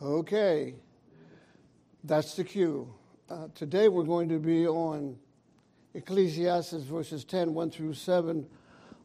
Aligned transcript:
Okay, 0.00 0.74
that's 2.04 2.34
the 2.34 2.44
cue. 2.44 2.92
Uh, 3.28 3.48
today 3.54 3.88
we're 3.88 4.04
going 4.04 4.30
to 4.30 4.38
be 4.38 4.66
on 4.66 5.18
Ecclesiastes 5.92 6.84
verses 6.84 7.24
10, 7.24 7.52
1 7.52 7.70
through 7.70 7.92
7, 7.92 8.46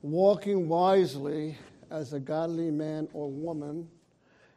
walking 0.01 0.69
wisely 0.69 1.57
as 1.91 2.13
a 2.13 2.19
godly 2.19 2.71
man 2.71 3.09
or 3.11 3.29
woman 3.29 3.89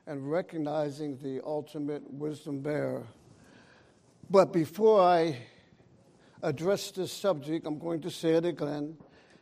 and 0.07 0.31
recognizing 0.31 1.19
the 1.19 1.41
ultimate 1.45 2.09
wisdom 2.13 2.61
bearer. 2.61 3.07
But 4.31 4.53
before 4.53 5.03
I 5.03 5.37
address 6.43 6.93
this 6.93 7.13
subject, 7.13 7.67
I'm 7.67 7.81
going 7.81 8.03
to 8.03 8.11
say 8.11 8.35
it 8.35 8.45
again. 8.45 8.97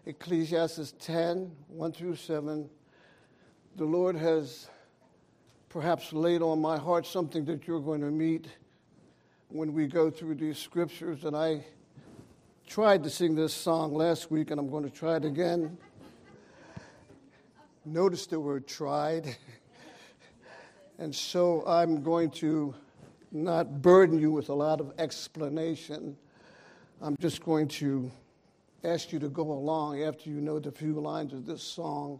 Ecclesiastes 0.07 0.95
10, 1.01 1.51
1 1.69 1.93
through 1.93 2.17
7. 2.17 2.71
The 3.77 3.85
Lord 3.85 4.17
has 4.17 4.69
perhaps 5.69 6.11
laid 6.15 6.41
on 6.41 6.63
my 6.63 6.79
heart 6.79 7.05
something 7.05 7.45
that 7.45 7.67
you're 7.67 7.79
going 7.79 8.01
to 8.01 8.11
meet 8.11 8.47
when 9.51 9.75
we 9.75 9.87
go 9.87 10.11
through 10.11 10.37
these 10.37 10.57
scriptures. 10.57 11.25
And 11.25 11.37
I 11.37 11.63
tried 12.67 13.03
to 13.03 13.11
sing 13.11 13.35
this 13.35 13.53
song 13.53 13.93
last 13.93 14.31
week, 14.31 14.51
and 14.51 14.59
I'm 14.59 14.71
going 14.71 14.85
to 14.85 14.91
try 14.91 15.17
it 15.17 15.27
again. 15.27 15.77
Notice 17.85 18.27
the 18.27 18.41
word 18.41 18.67
tried. 18.67 19.37
And 20.99 21.15
so 21.15 21.63
I'm 21.67 22.03
going 22.03 22.31
to 22.41 22.75
not 23.31 23.83
burden 23.83 24.19
you 24.19 24.31
with 24.31 24.49
a 24.49 24.55
lot 24.55 24.81
of 24.81 24.95
explanation. 24.99 26.17
I'm 27.03 27.19
just 27.21 27.45
going 27.45 27.69
to 27.69 28.11
ask 28.83 29.13
you 29.13 29.19
to 29.19 29.29
go 29.29 29.43
along 29.43 30.03
after 30.03 30.31
you 30.31 30.41
know 30.41 30.59
the 30.59 30.73
few 30.73 30.95
lines 30.95 31.35
of 31.35 31.45
this 31.45 31.63
song. 31.63 32.19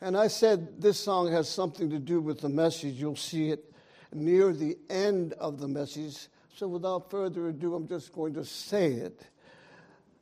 And 0.00 0.16
I 0.16 0.28
said 0.28 0.80
this 0.80 0.98
song 0.98 1.32
has 1.32 1.48
something 1.48 1.90
to 1.90 1.98
do 1.98 2.20
with 2.20 2.40
the 2.40 2.48
message. 2.48 2.94
You'll 2.94 3.16
see 3.16 3.50
it 3.50 3.72
near 4.12 4.52
the 4.52 4.78
end 4.88 5.32
of 5.34 5.58
the 5.58 5.66
message. 5.66 6.28
So 6.54 6.68
without 6.68 7.10
further 7.10 7.48
ado, 7.48 7.74
I'm 7.74 7.88
just 7.88 8.12
going 8.12 8.34
to 8.34 8.44
say 8.44 8.92
it. 8.92 9.22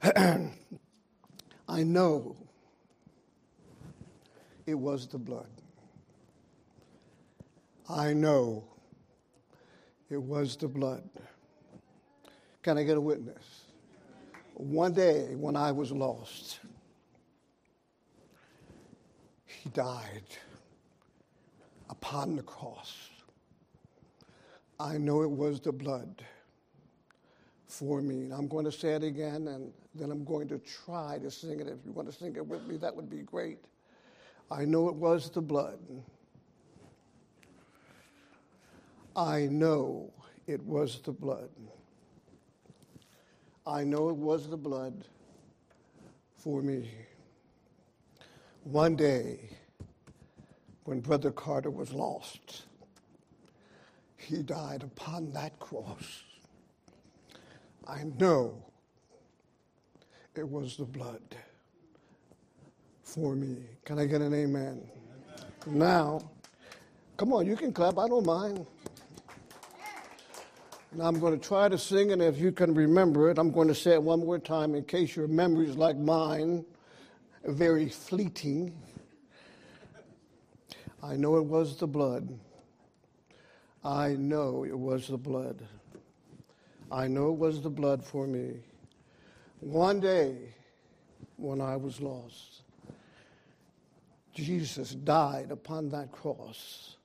I 1.69 1.83
know 1.83 2.37
it 4.67 4.75
was 4.75 5.07
the 5.07 5.19
blood. 5.19 5.49
I 7.89 8.13
know 8.13 8.65
it 10.11 10.21
was 10.21 10.57
the 10.57 10.69
blood. 10.69 11.09
Can 12.63 12.79
I 12.79 12.83
get 12.83 12.97
a 12.97 13.01
witness? 13.01 13.63
One 14.55 14.93
day 14.93 15.35
when 15.37 15.55
I 15.55 15.71
was 15.71 15.93
lost, 15.93 16.61
he 19.67 19.71
died 19.71 20.23
upon 21.91 22.37
the 22.37 22.43
cross. 22.43 23.11
I 24.79 24.97
know 24.97 25.23
it 25.23 25.31
was 25.31 25.61
the 25.61 25.73
blood 25.73 26.23
for 27.67 28.01
me. 28.01 28.25
And 28.25 28.33
I'm 28.33 28.47
going 28.47 28.65
to 28.65 28.73
say 28.73 28.91
it 28.91 29.03
again, 29.03 29.49
and 29.49 29.73
then 29.95 30.13
I'm 30.13 30.25
going 30.25 30.47
to 30.49 30.59
try 30.59 31.19
to 31.21 31.31
sing 31.31 31.59
it. 31.59 31.67
If 31.67 31.79
you 31.85 31.93
want 31.93 32.11
to 32.11 32.17
sing 32.17 32.37
it 32.37 32.47
with 32.47 32.65
me, 32.67 32.77
that 32.77 32.95
would 32.95 33.11
be 33.11 33.23
great. 33.23 33.59
I 34.51 34.65
know 34.65 34.89
it 34.89 34.95
was 34.95 35.31
the 35.31 35.41
blood. 35.41 35.81
I 39.17 39.47
know 39.47 40.13
it 40.47 40.63
was 40.63 41.01
the 41.01 41.13
blood. 41.13 41.51
I 43.67 43.83
know 43.83 44.11
it 44.11 44.17
was 44.17 44.49
the 44.49 44.57
blood 44.57 45.05
for 46.37 46.63
me. 46.63 46.89
One 48.67 48.97
day, 48.97 49.39
when 50.87 50.99
Brother 50.99 51.31
Carter 51.31 51.71
was 51.71 51.93
lost, 51.93 52.63
he 54.17 54.43
died 54.43 54.83
upon 54.83 55.31
that 55.35 55.57
cross. 55.61 56.25
I 57.87 58.03
know 58.19 58.61
it 60.35 60.49
was 60.49 60.77
the 60.77 60.85
blood 60.85 61.23
for 63.05 63.37
me. 63.37 63.59
Can 63.85 64.01
I 64.01 64.07
get 64.07 64.21
an 64.21 64.35
amen? 64.35 64.83
amen? 65.69 65.79
Now, 65.79 66.29
come 67.19 67.33
on, 67.33 67.47
you 67.47 67.55
can 67.55 67.73
clap, 67.73 67.99
I 67.99 68.09
don't 68.09 68.27
mind. 68.27 68.67
Now 70.91 71.05
I'm 71.05 71.21
going 71.21 71.39
to 71.39 71.49
try 71.49 71.69
to 71.69 71.79
sing, 71.79 72.11
and 72.11 72.21
if 72.21 72.37
you 72.37 72.51
can 72.51 72.75
remember 72.75 73.31
it, 73.31 73.39
I'm 73.39 73.53
going 73.53 73.69
to 73.69 73.77
say 73.77 73.93
it 73.93 74.03
one 74.03 74.27
more 74.27 74.41
time 74.41 74.75
in 74.75 74.83
case 74.83 75.15
your 75.15 75.29
memory 75.29 75.69
is 75.69 75.77
like 75.77 75.97
mine, 75.97 76.65
very 77.49 77.89
fleeting. 77.89 78.77
I 81.03 81.17
know 81.17 81.37
it 81.37 81.45
was 81.45 81.77
the 81.77 81.87
blood. 81.87 82.39
I 83.85 84.15
know 84.15 84.65
it 84.65 84.77
was 84.77 85.09
the 85.09 85.17
blood. 85.17 85.63
I 86.91 87.07
know 87.07 87.29
it 87.31 87.39
was 87.39 87.63
the 87.63 87.71
blood 87.71 88.05
for 88.05 88.27
me. 88.27 88.55
One 89.61 90.01
day, 90.01 90.37
when 91.37 91.61
I 91.61 91.77
was 91.77 92.01
lost, 92.01 92.63
Jesus 94.35 94.91
died 94.91 95.51
upon 95.51 95.89
that 95.91 96.13
cross. 96.13 96.97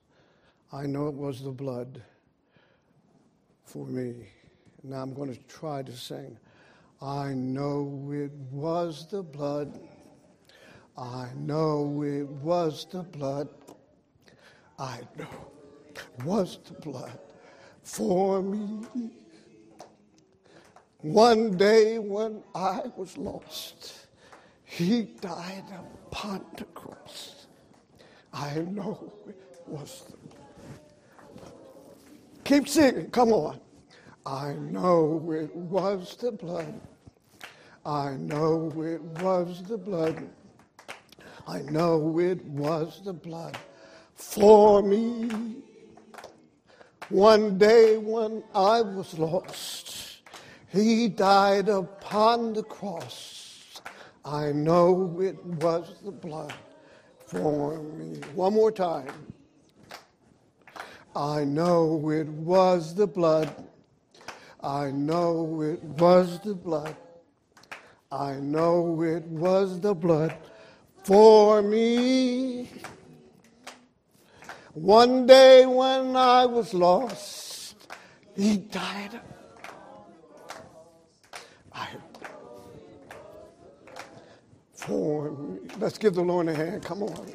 I 0.73 0.85
know 0.85 1.07
it 1.07 1.13
was 1.13 1.41
the 1.41 1.51
blood 1.51 2.01
for 3.63 3.85
me. 3.85 4.27
Now 4.83 5.01
I'm 5.01 5.13
going 5.13 5.33
to 5.33 5.39
try 5.43 5.83
to 5.83 5.95
sing. 5.95 6.37
I 7.01 7.33
know 7.33 8.11
it 8.13 8.31
was 8.51 9.07
the 9.09 9.23
blood. 9.23 9.79
I 10.97 11.29
know 11.35 12.03
it 12.03 12.27
was 12.27 12.85
the 12.91 13.03
blood. 13.03 13.49
I 14.77 14.99
know 15.17 15.51
it 15.89 16.25
was 16.25 16.59
the 16.65 16.73
blood 16.73 17.17
for 17.83 18.41
me. 18.41 18.85
One 20.99 21.57
day 21.57 21.97
when 21.97 22.43
I 22.53 22.81
was 22.95 23.17
lost, 23.17 24.07
he 24.63 25.03
died 25.19 25.65
upon 26.07 26.45
the 26.57 26.65
cross. 26.65 27.47
I 28.33 28.59
know 28.59 29.11
it 29.27 29.35
was 29.67 30.03
the 30.09 30.17
blood. 30.17 31.53
Keep 32.43 32.67
singing. 32.67 33.09
Come 33.09 33.33
on. 33.33 33.59
I 34.25 34.53
know 34.53 35.31
it 35.31 35.55
was 35.55 36.15
the 36.17 36.31
blood. 36.31 36.79
I 37.85 38.11
know 38.11 38.71
it 38.77 39.01
was 39.23 39.63
the 39.63 39.77
blood. 39.77 40.29
I 41.47 41.59
know 41.63 42.19
it 42.19 42.43
was 42.45 43.01
the 43.03 43.13
blood 43.13 43.57
for 44.13 44.83
me. 44.83 45.57
One 47.09 47.57
day 47.57 47.97
when 47.97 48.43
I 48.53 48.81
was 48.81 49.17
lost, 49.17 50.19
he 50.69 51.07
died 51.09 51.67
upon 51.67 52.53
the 52.53 52.63
cross. 52.63 53.81
I 54.23 54.51
know 54.51 55.19
it 55.19 55.43
was 55.45 55.95
the 56.05 56.11
blood 56.11 56.53
for 57.25 57.79
me. 57.79 58.19
One 58.35 58.53
more 58.53 58.71
time. 58.71 59.11
I 61.15 61.43
know 61.43 62.09
it 62.11 62.27
was 62.27 62.95
the 62.95 63.07
blood. 63.07 63.53
I 64.63 64.91
know 64.91 65.61
it 65.61 65.83
was 65.83 66.39
the 66.39 66.53
blood. 66.53 66.95
I 68.11 68.35
know 68.35 69.01
it 69.01 69.23
was 69.23 69.79
the 69.79 69.95
blood 69.95 70.35
for 71.03 71.61
me. 71.61 72.69
One 74.73 75.25
day 75.25 75.65
when 75.65 76.15
I 76.15 76.45
was 76.45 76.73
lost, 76.73 77.75
he 78.35 78.57
died. 78.57 79.19
I, 81.73 81.87
for 84.73 85.31
me. 85.31 85.59
Let's 85.77 85.97
give 85.97 86.13
the 86.13 86.21
Lord 86.21 86.47
a 86.47 86.55
hand. 86.55 86.83
Come 86.83 87.03
on. 87.03 87.27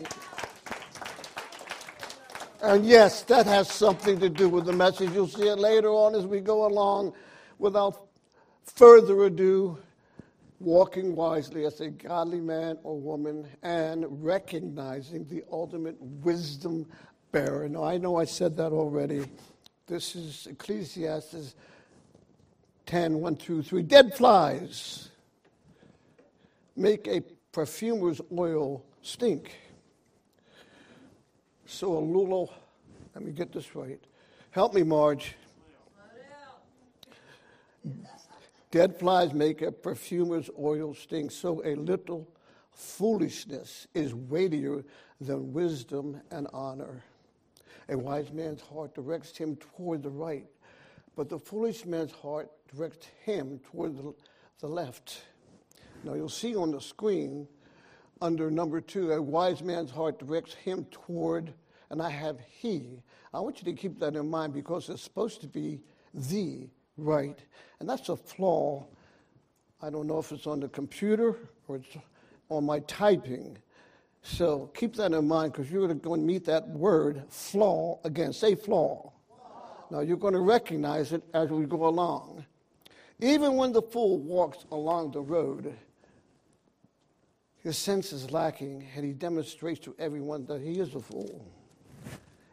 And 2.63 2.85
yes, 2.85 3.23
that 3.23 3.47
has 3.47 3.71
something 3.71 4.19
to 4.19 4.29
do 4.29 4.49
with 4.49 4.65
the 4.65 4.73
message. 4.73 5.11
You'll 5.13 5.29
see 5.29 5.49
it 5.49 5.59
later 5.59 5.89
on 5.89 6.15
as 6.15 6.27
we 6.27 6.41
go 6.41 6.67
along. 6.67 7.13
Without 7.59 8.09
further 8.65 9.25
ado, 9.25 9.79
walking 10.61 11.15
wisely 11.15 11.65
as 11.67 11.81
a 11.81 11.89
godly 11.91 12.41
man 12.41 12.79
or 12.83 12.99
woman 12.99 13.47
and 13.63 14.07
recognizing 14.25 15.27
the 15.29 15.43
ultimate 15.51 16.01
wisdom 16.01 16.87
bearer. 17.33 17.69
Now, 17.69 17.85
I 17.85 17.99
know 17.99 18.17
I 18.17 18.25
said 18.25 18.57
that 18.57 18.73
already. 18.73 19.27
This 19.87 20.17
is 20.17 20.47
Ecclesiastes 20.51 21.55
10 22.87 23.21
1 23.21 23.37
through 23.37 23.63
3. 23.63 23.83
Dead 23.83 24.15
flies 24.15 25.11
make 26.77 27.09
a 27.09 27.23
perfumer's 27.53 28.21
oil 28.37 28.85
stink. 29.03 29.53
So 31.65 31.97
a 31.97 31.99
little, 31.99 32.53
let 33.15 33.25
me 33.25 33.33
get 33.33 33.53
this 33.53 33.75
right. 33.75 33.99
Help 34.51 34.75
me, 34.75 34.83
Marge. 34.83 35.35
Dead 38.71 38.99
flies 38.99 39.33
make 39.33 39.63
a 39.63 39.71
perfumer's 39.71 40.51
oil 40.59 40.95
stink, 40.95 41.31
so 41.31 41.63
a 41.65 41.75
little 41.77 42.29
foolishness 42.73 43.87
is 43.95 44.15
weightier 44.15 44.85
than 45.21 45.53
wisdom 45.53 46.21
and 46.31 46.47
honor. 46.53 47.05
A 47.89 47.97
wise 47.97 48.33
man's 48.33 48.61
heart 48.61 48.95
directs 48.95 49.37
him 49.37 49.57
toward 49.57 50.03
the 50.03 50.11
right, 50.11 50.47
but 51.15 51.29
the 51.29 51.39
foolish 51.39 51.87
man's 51.87 52.13
heart 52.13 52.51
directs 52.75 53.07
him 53.25 53.61
toward 53.71 53.97
the, 53.97 54.15
the 54.61 54.67
left. 54.67 55.23
Now 56.03 56.15
you'll 56.15 56.29
see 56.29 56.57
on 56.57 56.73
the 56.73 56.81
screen 56.81 57.47
under 58.21 58.51
number 58.51 58.81
two, 58.81 59.13
a 59.13 59.23
wise 59.23 59.63
man's 59.63 59.91
heart 59.91 60.19
directs 60.19 60.55
him 60.55 60.87
toward, 60.91 61.53
and 61.91 62.03
I 62.03 62.11
have 62.11 62.41
he. 62.41 63.01
I 63.33 63.41
want 63.41 63.61
you 63.61 63.73
to 63.73 63.79
keep 63.79 64.01
that 64.01 64.17
in 64.17 64.29
mind 64.29 64.55
because 64.55 64.89
it's 64.89 65.03
supposed 65.03 65.41
to 65.43 65.47
be 65.47 65.81
the 66.13 66.69
right. 66.97 67.39
And 67.81 67.89
that's 67.89 68.09
a 68.09 68.17
flaw. 68.17 68.87
I 69.83 69.91
don't 69.91 70.07
know 70.07 70.19
if 70.19 70.33
it's 70.33 70.47
on 70.47 70.61
the 70.61 70.69
computer 70.69 71.37
or 71.69 71.77
it's 71.77 71.97
on 72.49 72.65
my 72.65 72.81
typing. 72.81 73.59
So 74.23 74.71
keep 74.75 74.97
that 74.97 75.13
in 75.13 75.29
mind 75.29 75.53
because 75.53 75.71
you're 75.71 75.87
going 75.87 76.21
to 76.21 76.27
meet 76.27 76.45
that 76.47 76.69
word 76.69 77.23
flaw 77.29 78.01
again. 78.05 78.33
Say 78.33 78.55
flaw. 78.55 79.13
Now 79.91 80.01
you're 80.01 80.17
going 80.17 80.35
to 80.35 80.41
recognize 80.41 81.13
it 81.13 81.23
as 81.33 81.51
we 81.51 81.65
go 81.67 81.87
along. 81.87 82.45
Even 83.21 83.55
when 83.55 83.73
the 83.73 83.83
fool 83.83 84.19
walks 84.19 84.65
along 84.73 85.13
the 85.13 85.21
road, 85.21 85.75
his 87.63 87.79
sense 87.79 88.13
is 88.13 88.31
lacking, 88.31 88.87
and 88.95 89.05
he 89.05 89.13
demonstrates 89.13 89.81
to 89.81 89.95
everyone 89.99 90.45
that 90.47 90.61
he 90.61 90.79
is 90.79 90.95
a 90.95 91.01
fool. 91.01 91.45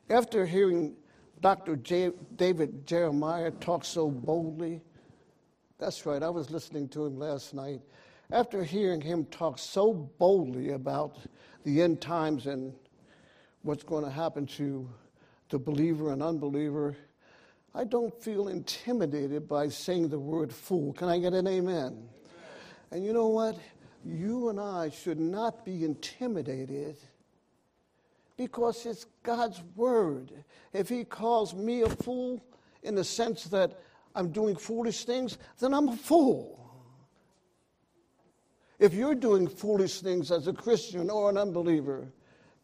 After 0.10 0.46
hearing 0.46 0.96
Dr. 1.44 1.76
J- 1.76 2.14
David 2.38 2.88
Jeremiah 2.88 3.52
talks 3.52 3.90
so 3.90 4.10
boldly, 4.10 4.80
that's 5.78 6.06
right, 6.06 6.24
I 6.24 6.30
was 6.30 6.50
listening 6.50 6.88
to 6.90 7.06
him 7.06 7.20
last 7.20 7.54
night. 7.54 7.82
After 8.32 8.64
hearing 8.64 9.02
him 9.02 9.26
talk 9.26 9.60
so 9.60 9.94
boldly 9.94 10.70
about 10.70 11.18
the 11.66 11.82
end 11.82 12.00
times 12.00 12.48
and 12.48 12.74
what's 13.62 13.84
going 13.84 14.06
to 14.06 14.10
happen 14.10 14.46
to 14.56 14.90
the 15.50 15.60
believer 15.60 16.14
and 16.14 16.24
unbeliever, 16.24 16.96
I 17.76 17.84
don't 17.84 18.18
feel 18.24 18.48
intimidated 18.48 19.46
by 19.46 19.68
saying 19.68 20.08
the 20.08 20.20
word 20.20 20.54
fool. 20.54 20.94
Can 20.94 21.10
I 21.10 21.20
get 21.20 21.34
an 21.34 21.46
amen? 21.46 21.76
amen? 21.76 22.10
And 22.92 23.04
you 23.04 23.12
know 23.12 23.28
what? 23.28 23.58
You 24.06 24.48
and 24.48 24.62
I 24.62 24.92
should 24.92 25.20
not 25.20 25.66
be 25.66 25.84
intimidated 25.84 26.96
because 28.44 28.86
it's 28.86 29.06
God's 29.24 29.64
word. 29.78 30.44
If 30.74 30.90
He 30.90 31.06
calls 31.06 31.54
me 31.54 31.84
a 31.84 31.90
fool 31.90 32.44
in 32.84 32.94
the 32.94 33.04
sense 33.04 33.46
that 33.46 33.80
I'm 34.16 34.32
doing 34.32 34.58
foolish 34.58 35.06
things, 35.06 35.38
then 35.60 35.74
I'm 35.74 35.88
a 35.88 35.96
fool. 35.96 36.60
If 38.80 38.94
you're 38.94 39.16
doing 39.16 39.48
foolish 39.48 40.02
things 40.02 40.30
as 40.30 40.48
a 40.48 40.54
Christian 40.54 41.10
or 41.10 41.30
an 41.30 41.38
unbeliever, 41.38 42.06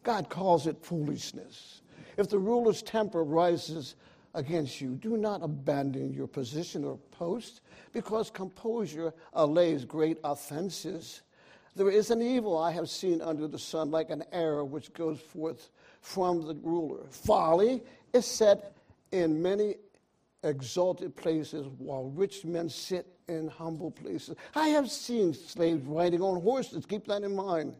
God 0.02 0.28
calls 0.28 0.66
it 0.66 0.84
foolishness. 0.84 1.80
If 2.18 2.28
the 2.28 2.38
ruler's 2.38 2.82
temper 2.82 3.24
rises 3.24 3.94
against 4.34 4.82
you, 4.82 4.96
do 4.96 5.16
not 5.16 5.42
abandon 5.42 6.12
your 6.12 6.26
position 6.26 6.84
or 6.84 6.98
post, 7.10 7.62
because 7.94 8.30
composure 8.30 9.14
allays 9.32 9.86
great 9.86 10.18
offenses. 10.24 11.22
There 11.76 11.90
is 11.90 12.10
an 12.10 12.20
evil 12.20 12.58
I 12.58 12.72
have 12.72 12.90
seen 12.90 13.22
under 13.22 13.46
the 13.46 13.58
sun, 13.58 13.90
like 13.90 14.10
an 14.10 14.24
arrow 14.32 14.64
which 14.64 14.92
goes 14.92 15.20
forth 15.20 15.70
from 16.00 16.46
the 16.46 16.54
ruler. 16.54 17.04
Folly 17.10 17.82
is 18.12 18.26
set 18.26 18.76
in 19.12 19.40
many 19.40 19.76
exalted 20.42 21.14
places, 21.16 21.66
while 21.78 22.04
rich 22.04 22.44
men 22.44 22.68
sit 22.68 23.06
in 23.28 23.48
humble 23.48 23.90
places. 23.90 24.36
I 24.54 24.68
have 24.68 24.90
seen 24.90 25.34
slaves 25.34 25.84
riding 25.86 26.22
on 26.22 26.40
horses. 26.40 26.86
Keep 26.86 27.06
that 27.06 27.22
in 27.22 27.36
mind. 27.36 27.74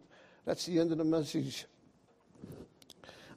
That's 0.45 0.67
the 0.67 0.79
end 0.79 0.93
of 0.93 0.99
the 0.99 1.05
message. 1.05 1.67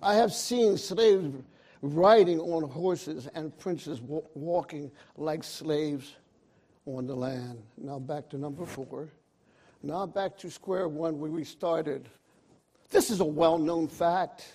I 0.01 0.15
have 0.15 0.33
seen 0.33 0.77
slaves 0.77 1.33
riding 1.81 2.39
on 2.39 2.69
horses 2.69 3.27
and 3.33 3.57
princes 3.57 4.01
walking 4.01 4.91
like 5.17 5.43
slaves 5.43 6.15
on 6.85 7.07
the 7.07 7.15
land. 7.15 7.61
Now 7.77 7.99
back 7.99 8.29
to 8.29 8.37
number 8.37 8.65
four. 8.65 9.09
Now 9.85 10.05
back 10.05 10.37
to 10.37 10.49
square 10.49 10.87
one 10.87 11.19
where 11.19 11.29
we 11.29 11.43
started. 11.43 12.07
This 12.89 13.09
is 13.09 13.19
a 13.19 13.25
well 13.25 13.57
known 13.57 13.89
fact, 13.89 14.53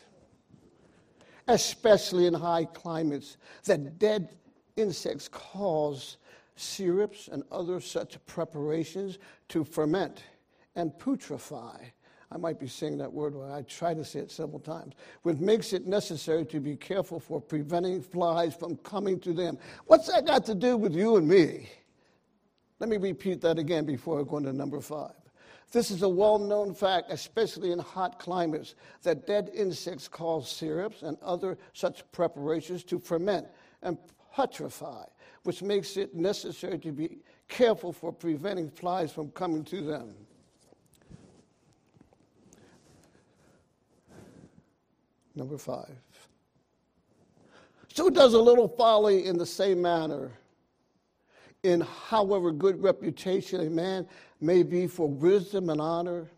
especially 1.47 2.27
in 2.27 2.33
high 2.33 2.65
climates, 2.65 3.37
that 3.65 3.99
dead 3.99 4.37
insects 4.77 5.29
cause 5.29 6.17
syrups 6.57 7.29
and 7.29 7.43
other 7.53 7.79
such 7.79 8.25
preparations 8.25 9.19
to 9.49 9.65
ferment 9.65 10.25
and 10.77 10.99
putrefy. 10.99 11.93
I 12.31 12.37
might 12.37 12.59
be 12.59 12.69
saying 12.69 12.99
that 12.99 13.13
word 13.13 13.35
wrong. 13.35 13.53
I 13.53 13.63
try 13.63 13.95
to 13.95 14.05
say 14.05 14.21
it 14.21 14.31
several 14.31 14.61
times, 14.61 14.95
which 15.23 15.39
makes 15.39 15.73
it 15.73 15.87
necessary 15.87 16.45
to 16.47 16.61
be 16.61 16.77
careful 16.77 17.21
for 17.21 17.41
preventing 17.41 18.03
flies 18.03 18.55
from 18.55 18.77
coming 18.79 19.21
to 19.21 19.33
them. 19.33 19.59
What's 19.87 20.09
that 20.09 20.27
got 20.27 20.45
to 20.47 20.55
do 20.55 20.77
with 20.77 20.95
you 20.95 21.17
and 21.17 21.29
me? 21.29 21.69
Let 22.79 22.89
me 22.89 22.97
repeat 22.97 23.41
that 23.43 23.59
again 23.59 23.85
before 23.85 24.21
I 24.21 24.25
go 24.25 24.37
into 24.37 24.53
number 24.53 24.81
five. 24.81 25.18
This 25.71 25.91
is 25.91 26.03
a 26.03 26.09
well 26.09 26.39
known 26.39 26.75
fact, 26.75 27.11
especially 27.11 27.73
in 27.73 27.79
hot 27.79 28.19
climates, 28.19 28.75
that 29.03 29.27
dead 29.27 29.51
insects 29.53 30.09
cause 30.09 30.51
syrups 30.51 31.03
and 31.03 31.19
other 31.21 31.59
such 31.75 32.11
preparations 32.11 32.85
to 32.85 32.99
ferment 32.99 33.47
and 33.83 33.99
putrefy, 34.35 35.05
which 35.43 35.63
makes 35.63 35.97
it 35.97 36.15
necessary 36.15 36.79
to 36.79 36.93
be 36.93 37.19
careful 37.49 37.93
for 37.93 38.13
preventing 38.13 38.71
flies 38.71 39.13
from 39.13 39.31
coming 39.33 39.63
to 39.65 39.83
them. 39.83 40.15
Number 45.35 45.59
five. 45.59 45.97
So 47.93 48.11
does 48.11 48.35
a 48.35 48.41
little 48.41 48.69
folly 48.69 49.27
in 49.27 49.37
the 49.37 49.47
same 49.47 49.83
manner 49.83 50.33
in 51.63 51.81
however 51.81 52.51
good 52.51 52.83
reputation 52.83 53.61
a 53.61 53.71
man 53.71 54.07
may 54.41 54.63
be 54.63 54.87
for 54.87 55.09
wisdom 55.09 55.71
and 55.71 55.81
honor. 55.81 56.29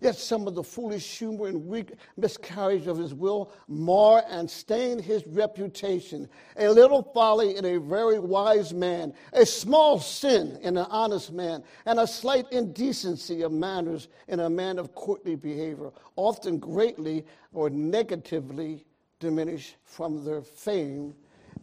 Yet 0.00 0.16
some 0.16 0.46
of 0.46 0.54
the 0.54 0.62
foolish 0.62 1.18
humor 1.18 1.46
and 1.46 1.66
weak 1.66 1.92
miscarriage 2.18 2.86
of 2.88 2.98
his 2.98 3.14
will 3.14 3.50
mar 3.68 4.22
and 4.28 4.50
stain 4.50 4.98
his 4.98 5.26
reputation. 5.26 6.28
A 6.58 6.68
little 6.68 7.02
folly 7.14 7.56
in 7.56 7.64
a 7.64 7.78
very 7.78 8.18
wise 8.18 8.74
man, 8.74 9.14
a 9.32 9.46
small 9.46 9.98
sin 9.98 10.58
in 10.60 10.76
an 10.76 10.86
honest 10.90 11.32
man, 11.32 11.64
and 11.86 11.98
a 11.98 12.06
slight 12.06 12.44
indecency 12.52 13.40
of 13.40 13.52
manners 13.52 14.08
in 14.28 14.40
a 14.40 14.50
man 14.50 14.78
of 14.78 14.94
courtly 14.94 15.36
behavior, 15.36 15.90
often 16.16 16.58
greatly 16.58 17.24
or 17.54 17.70
negatively 17.70 18.84
diminish 19.20 19.74
from 19.84 20.22
their 20.22 20.42
fame 20.42 21.14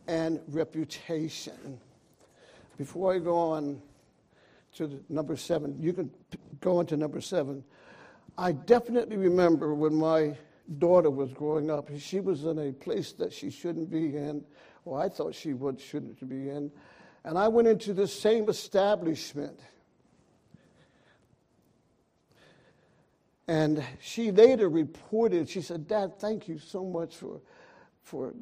and 0.08 0.40
reputation. 0.48 1.80
Before 2.76 3.14
I 3.14 3.20
go 3.20 3.38
on 3.38 3.80
to 4.76 5.04
number 5.10 5.36
seven, 5.36 5.76
you 5.80 5.94
can 5.94 6.10
go 6.60 6.78
on 6.78 6.86
to 6.88 6.98
number 6.98 7.22
seven. 7.22 7.64
I 8.38 8.54
definitely 8.54 9.18
remember 9.18 9.74
when 9.74 9.96
my 9.96 10.38
daughter 10.78 11.10
was 11.10 11.34
growing 11.34 11.70
up, 11.70 11.90
she 11.98 12.20
was 12.20 12.46
in 12.46 12.58
a 12.58 12.72
place 12.72 13.12
that 13.14 13.34
she 13.34 13.50
shouldn't 13.50 13.90
be 13.90 14.16
in, 14.16 14.44
or 14.86 15.00
I 15.00 15.10
thought 15.10 15.36
she 15.36 15.54
would 15.54 15.80
shouldn't 15.80 16.28
be 16.28 16.50
in. 16.50 16.72
And 17.24 17.38
I 17.38 17.48
went 17.50 17.68
into 17.68 17.94
the 17.94 18.08
same 18.08 18.50
establishment. 18.50 19.60
And 23.48 23.84
she 24.00 24.32
later 24.32 24.70
reported, 24.70 25.50
she 25.50 25.62
said, 25.62 25.88
Dad, 25.88 26.20
thank 26.20 26.48
you 26.48 26.58
so 26.58 26.86
much 26.86 27.18
for, 27.18 27.42
for 28.02 28.34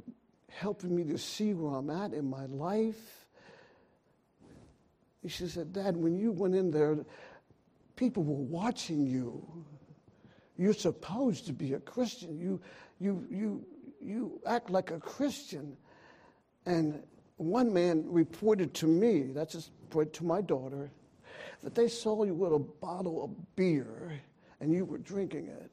helping 0.49 0.95
me 0.95 1.03
to 1.05 1.17
see 1.17 1.53
where 1.53 1.75
I'm 1.75 1.89
at 1.89 2.13
in 2.13 2.29
my 2.29 2.45
life. 2.45 3.18
She 5.27 5.47
said, 5.47 5.73
Dad, 5.73 5.97
when 5.97 6.17
you 6.17 6.31
went 6.31 6.55
in 6.55 6.71
there, 6.71 6.97
people 7.95 8.23
were 8.23 8.43
watching 8.43 9.05
you. 9.05 9.45
You're 10.57 10.73
supposed 10.73 11.45
to 11.47 11.53
be 11.53 11.73
a 11.73 11.79
Christian. 11.79 12.39
You, 12.39 12.61
you, 12.99 13.27
you, 13.29 13.65
you 14.01 14.41
act 14.45 14.69
like 14.69 14.91
a 14.91 14.99
Christian. 14.99 15.75
And 16.65 17.03
one 17.37 17.73
man 17.73 18.03
reported 18.07 18.73
to 18.75 18.87
me, 18.87 19.31
that's 19.33 19.53
just 19.53 19.71
to 19.91 20.23
my 20.23 20.41
daughter, 20.41 20.89
that 21.63 21.75
they 21.75 21.87
saw 21.87 22.23
you 22.23 22.33
with 22.33 22.53
a 22.53 22.59
bottle 22.59 23.23
of 23.23 23.55
beer 23.55 24.21
and 24.61 24.73
you 24.73 24.85
were 24.85 24.97
drinking 24.97 25.47
it. 25.47 25.71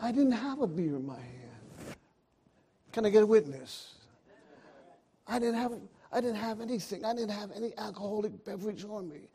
I 0.00 0.10
didn't 0.10 0.32
have 0.32 0.60
a 0.60 0.66
beer 0.66 0.96
in 0.96 1.06
my 1.06 1.14
hand. 1.14 1.96
Can 2.92 3.06
I 3.06 3.10
get 3.10 3.22
a 3.22 3.26
witness? 3.26 3.94
I 5.26 5.38
didn't 5.38 5.54
have, 5.54 5.72
I 6.12 6.20
didn't 6.20 6.36
have 6.36 6.60
anything. 6.60 7.04
I 7.04 7.14
didn't 7.14 7.30
have 7.30 7.50
any 7.52 7.72
alcoholic 7.78 8.44
beverage 8.44 8.84
on 8.84 9.08
me. 9.08 9.28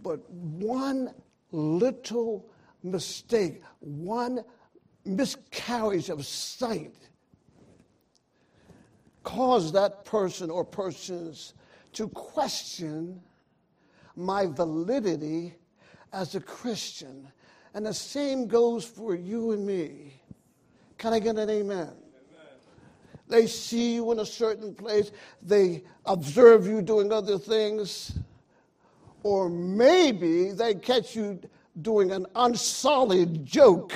But 0.00 0.28
one 0.30 1.12
little 1.50 2.48
mistake, 2.82 3.62
one 3.80 4.44
miscarriage 5.04 6.10
of 6.10 6.24
sight 6.24 6.94
caused 9.24 9.74
that 9.74 10.04
person 10.04 10.50
or 10.50 10.64
persons 10.64 11.54
to 11.94 12.08
question 12.08 13.20
my 14.16 14.46
validity 14.46 15.54
as 16.12 16.34
a 16.34 16.40
Christian. 16.40 17.26
And 17.74 17.86
the 17.86 17.94
same 17.94 18.46
goes 18.46 18.84
for 18.84 19.14
you 19.14 19.50
and 19.50 19.66
me. 19.66 20.20
Can 20.98 21.12
I 21.12 21.18
get 21.18 21.36
an 21.36 21.50
amen? 21.50 22.03
They 23.34 23.48
see 23.48 23.94
you 23.96 24.12
in 24.12 24.20
a 24.20 24.24
certain 24.24 24.76
place, 24.76 25.10
they 25.42 25.82
observe 26.06 26.68
you 26.68 26.80
doing 26.80 27.12
other 27.12 27.36
things, 27.36 28.16
or 29.24 29.48
maybe 29.48 30.52
they 30.52 30.76
catch 30.76 31.16
you 31.16 31.40
doing 31.82 32.12
an 32.12 32.26
unsolid 32.36 33.44
joke 33.44 33.92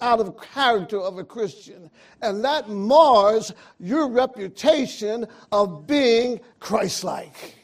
out 0.00 0.18
of 0.18 0.40
character 0.40 0.98
of 0.98 1.18
a 1.18 1.24
Christian. 1.24 1.90
And 2.22 2.42
that 2.42 2.70
mars 2.70 3.52
your 3.78 4.08
reputation 4.08 5.26
of 5.52 5.86
being 5.86 6.40
Christ 6.58 7.04
like. 7.04 7.54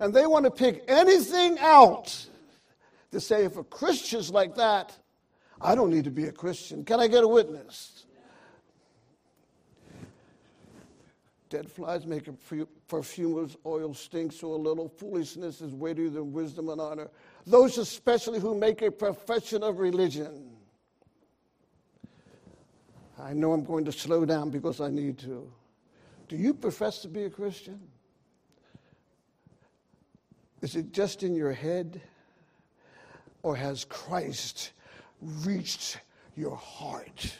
And 0.00 0.14
they 0.14 0.26
want 0.26 0.46
to 0.46 0.50
pick 0.50 0.84
anything 0.88 1.58
out 1.58 2.16
to 3.10 3.20
say, 3.20 3.44
if 3.44 3.58
a 3.58 3.64
Christian's 3.64 4.30
like 4.30 4.54
that, 4.54 4.96
I 5.60 5.74
don't 5.74 5.90
need 5.90 6.04
to 6.04 6.10
be 6.10 6.28
a 6.28 6.32
Christian. 6.32 6.82
Can 6.82 6.98
I 6.98 7.08
get 7.08 7.24
a 7.24 7.28
witness? 7.28 7.97
Dead 11.50 11.70
flies 11.70 12.04
make 12.04 12.28
a 12.28 12.34
perfumer's 12.88 13.56
oil 13.64 13.94
stink 13.94 14.32
so 14.32 14.52
a 14.52 14.56
little. 14.56 14.88
Foolishness 14.88 15.62
is 15.62 15.72
weightier 15.72 16.10
than 16.10 16.32
wisdom 16.32 16.68
and 16.68 16.80
honor. 16.80 17.08
Those 17.46 17.78
especially 17.78 18.38
who 18.38 18.54
make 18.54 18.82
a 18.82 18.90
profession 18.90 19.62
of 19.62 19.78
religion. 19.78 20.50
I 23.18 23.32
know 23.32 23.52
I'm 23.52 23.64
going 23.64 23.84
to 23.86 23.92
slow 23.92 24.26
down 24.26 24.50
because 24.50 24.80
I 24.80 24.90
need 24.90 25.18
to. 25.20 25.50
Do 26.28 26.36
you 26.36 26.52
profess 26.52 26.98
to 27.02 27.08
be 27.08 27.24
a 27.24 27.30
Christian? 27.30 27.80
Is 30.60 30.76
it 30.76 30.92
just 30.92 31.22
in 31.22 31.34
your 31.34 31.52
head? 31.52 32.00
Or 33.42 33.56
has 33.56 33.84
Christ 33.84 34.72
reached 35.22 35.98
your 36.36 36.56
heart? 36.56 37.34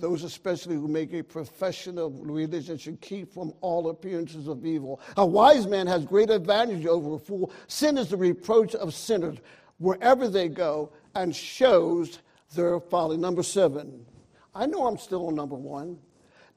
Those 0.00 0.24
especially 0.24 0.76
who 0.76 0.88
make 0.88 1.12
a 1.12 1.22
profession 1.22 1.98
of 1.98 2.18
religion 2.18 2.78
should 2.78 3.00
keep 3.00 3.32
from 3.32 3.52
all 3.60 3.90
appearances 3.90 4.48
of 4.48 4.64
evil. 4.64 5.00
A 5.16 5.26
wise 5.26 5.66
man 5.66 5.86
has 5.86 6.04
great 6.04 6.30
advantage 6.30 6.86
over 6.86 7.16
a 7.16 7.18
fool. 7.18 7.52
Sin 7.66 7.98
is 7.98 8.08
the 8.08 8.16
reproach 8.16 8.74
of 8.74 8.94
sinners 8.94 9.38
wherever 9.78 10.28
they 10.28 10.48
go 10.48 10.90
and 11.14 11.34
shows 11.36 12.20
their 12.54 12.80
folly. 12.80 13.16
Number 13.16 13.42
seven. 13.42 14.06
I 14.54 14.66
know 14.66 14.86
I'm 14.86 14.98
still 14.98 15.26
on 15.26 15.34
number 15.34 15.54
one. 15.54 15.98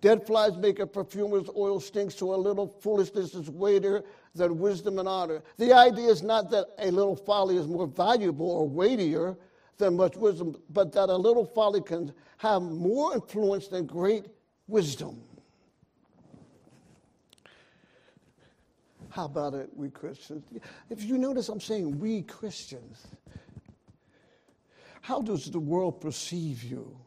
Dead 0.01 0.25
flies 0.25 0.57
make 0.57 0.79
a 0.79 0.87
perfumer's 0.87 1.47
oil 1.55 1.79
stink, 1.79 2.11
so 2.11 2.33
a 2.33 2.35
little 2.35 2.67
foolishness 2.67 3.33
is 3.35 3.49
weightier 3.49 4.03
than 4.35 4.59
wisdom 4.59 4.99
and 4.99 5.07
honor. 5.07 5.41
The 5.57 5.71
idea 5.71 6.09
is 6.09 6.23
not 6.23 6.49
that 6.51 6.67
a 6.77 6.91
little 6.91 7.15
folly 7.15 7.55
is 7.55 7.67
more 7.67 7.87
valuable 7.87 8.49
or 8.49 8.67
weightier 8.67 9.37
than 9.77 9.97
much 9.97 10.15
wisdom, 10.15 10.55
but 10.69 10.91
that 10.93 11.09
a 11.09 11.15
little 11.15 11.45
folly 11.45 11.81
can 11.81 12.13
have 12.37 12.61
more 12.61 13.13
influence 13.13 13.67
than 13.67 13.85
great 13.85 14.25
wisdom. 14.67 15.21
How 19.09 19.25
about 19.25 19.53
it, 19.53 19.69
we 19.75 19.89
Christians? 19.89 20.43
If 20.89 21.03
you 21.03 21.17
notice, 21.17 21.49
I'm 21.49 21.61
saying 21.61 21.99
we 21.99 22.23
Christians. 22.23 23.05
How 25.01 25.21
does 25.21 25.51
the 25.51 25.59
world 25.59 26.01
perceive 26.01 26.63
you? 26.63 26.97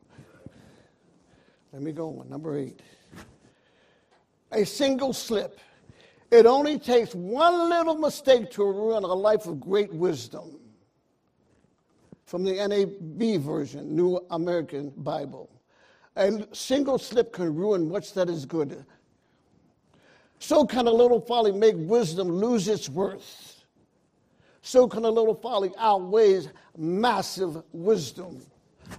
Let 1.73 1.82
me 1.82 1.92
go 1.92 2.20
on. 2.20 2.28
Number 2.28 2.56
eight. 2.56 2.80
A 4.52 4.64
single 4.64 5.12
slip. 5.12 5.58
It 6.30 6.46
only 6.46 6.78
takes 6.78 7.14
one 7.14 7.68
little 7.68 7.96
mistake 7.96 8.50
to 8.52 8.64
ruin 8.64 9.02
a 9.02 9.14
life 9.14 9.46
of 9.46 9.61
great 9.61 9.92
wisdom. 9.92 10.61
From 12.26 12.42
the 12.42 12.54
NAB 12.54 13.40
version, 13.40 13.95
New 13.95 14.21
American 14.30 14.90
Bible. 14.97 15.49
A 16.16 16.47
single 16.52 16.99
slip 16.99 17.33
can 17.33 17.54
ruin 17.54 17.88
much 17.88 18.14
that 18.14 18.28
is 18.28 18.45
good. 18.45 18.85
So 20.40 20.66
can 20.66 20.87
a 20.87 20.92
little 20.92 21.21
folly 21.21 21.52
make 21.52 21.76
wisdom 21.78 22.28
lose 22.28 22.68
its 22.68 22.88
worth. 22.88 23.64
So 24.61 24.88
can 24.88 25.04
a 25.04 25.11
little 25.11 25.35
folly 25.35 25.73
outweigh 25.78 26.42
massive 26.76 27.62
wisdom. 27.73 28.42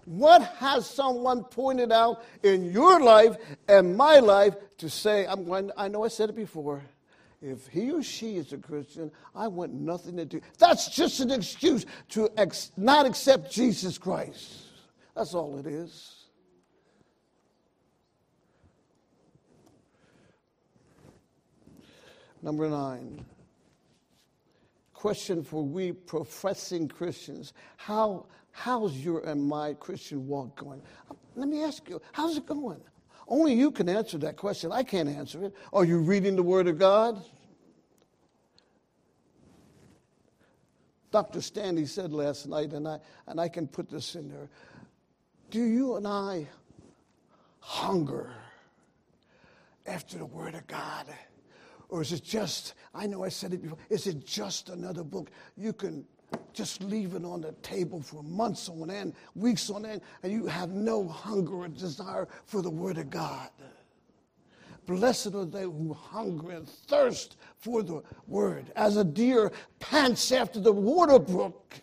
What 0.05 0.41
has 0.55 0.89
someone 0.89 1.43
pointed 1.43 1.91
out 1.91 2.23
in 2.43 2.71
your 2.71 3.01
life 3.01 3.35
and 3.67 3.95
my 3.95 4.19
life 4.19 4.55
to 4.77 4.89
say, 4.89 5.25
I'm 5.27 5.43
going, 5.43 5.71
I 5.75 5.89
know 5.89 6.05
I 6.05 6.07
said 6.07 6.29
it 6.29 6.35
before. 6.35 6.81
If 7.41 7.67
he 7.67 7.91
or 7.91 8.01
she 8.01 8.37
is 8.37 8.51
a 8.51 8.57
Christian, 8.57 9.11
I 9.35 9.47
want 9.47 9.73
nothing 9.73 10.17
to 10.17 10.25
do. 10.25 10.41
That's 10.57 10.89
just 10.89 11.19
an 11.19 11.31
excuse 11.31 11.85
to 12.09 12.29
ex- 12.35 12.71
not 12.77 13.05
accept 13.05 13.51
Jesus 13.51 13.97
Christ. 13.97 14.63
That's 15.15 15.33
all 15.33 15.57
it 15.59 15.67
is. 15.67 16.25
Number 22.41 22.69
nine. 22.69 23.23
Question 24.93 25.43
for 25.43 25.63
we 25.63 25.91
professing 25.91 26.87
Christians. 26.87 27.53
How 27.77 28.25
How's 28.57 28.97
your 28.97 29.19
and 29.19 29.47
my 29.47 29.75
Christian 29.75 30.27
walk 30.27 30.59
going? 30.59 30.81
Let 31.35 31.47
me 31.47 31.63
ask 31.63 31.87
you, 31.87 32.01
how's 32.11 32.37
it 32.37 32.47
going? 32.47 32.81
Only 33.27 33.53
you 33.53 33.71
can 33.71 33.89
answer 33.89 34.17
that 34.19 34.37
question. 34.37 34.71
I 34.71 34.83
can't 34.83 35.09
answer 35.09 35.43
it. 35.43 35.53
Are 35.73 35.83
you 35.83 35.99
reading 35.99 36.35
the 36.35 36.43
Word 36.43 36.67
of 36.67 36.77
God? 36.77 37.21
Dr. 41.11 41.41
Stanley 41.41 41.85
said 41.85 42.13
last 42.13 42.47
night, 42.47 42.73
and 42.73 42.87
I, 42.87 42.99
and 43.27 43.39
I 43.39 43.47
can 43.49 43.67
put 43.67 43.89
this 43.89 44.15
in 44.15 44.29
there 44.29 44.49
Do 45.49 45.63
you 45.63 45.95
and 45.95 46.07
I 46.07 46.47
hunger 47.59 48.31
after 49.85 50.17
the 50.17 50.25
Word 50.25 50.55
of 50.55 50.67
God? 50.67 51.07
Or 51.89 52.01
is 52.01 52.11
it 52.11 52.23
just, 52.23 52.73
I 52.93 53.07
know 53.07 53.23
I 53.23 53.29
said 53.29 53.53
it 53.53 53.61
before, 53.61 53.77
is 53.89 54.07
it 54.07 54.25
just 54.25 54.69
another 54.69 55.03
book 55.03 55.31
you 55.55 55.71
can 55.71 56.05
just 56.53 56.81
leave 56.81 57.13
it 57.13 57.23
on 57.23 57.41
the 57.41 57.51
table 57.61 58.01
for 58.01 58.23
months 58.23 58.67
on 58.67 58.89
end, 58.89 59.13
weeks 59.35 59.69
on 59.69 59.85
end, 59.85 60.01
and 60.23 60.31
you 60.31 60.47
have 60.47 60.71
no 60.71 61.07
hunger 61.07 61.53
or 61.53 61.67
desire 61.67 62.27
for 62.45 62.61
the 62.61 62.69
Word 62.69 62.97
of 62.97 63.09
God. 63.09 63.49
Blessed 64.87 65.35
are 65.35 65.45
they 65.45 65.63
who 65.63 65.93
hunger 65.93 66.51
and 66.51 66.67
thirst 66.67 67.37
for 67.57 67.83
the 67.83 68.01
Word. 68.25 68.71
As 68.75 68.97
a 68.97 69.03
deer 69.03 69.51
pants 69.79 70.31
after 70.31 70.59
the 70.59 70.71
water 70.71 71.19
brook, 71.19 71.75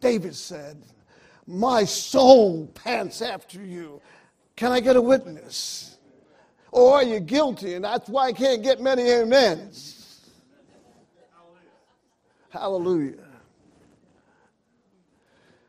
David 0.00 0.34
said, 0.34 0.82
My 1.46 1.84
soul 1.84 2.68
pants 2.68 3.20
after 3.20 3.62
you. 3.62 4.00
Can 4.54 4.72
I 4.72 4.80
get 4.80 4.96
a 4.96 5.02
witness? 5.02 5.98
Or 6.72 6.94
are 6.94 7.02
you 7.02 7.20
guilty? 7.20 7.74
And 7.74 7.84
that's 7.84 8.08
why 8.08 8.28
I 8.28 8.32
can't 8.32 8.62
get 8.62 8.80
many 8.80 9.12
amens. 9.12 10.30
Hallelujah. 12.48 13.25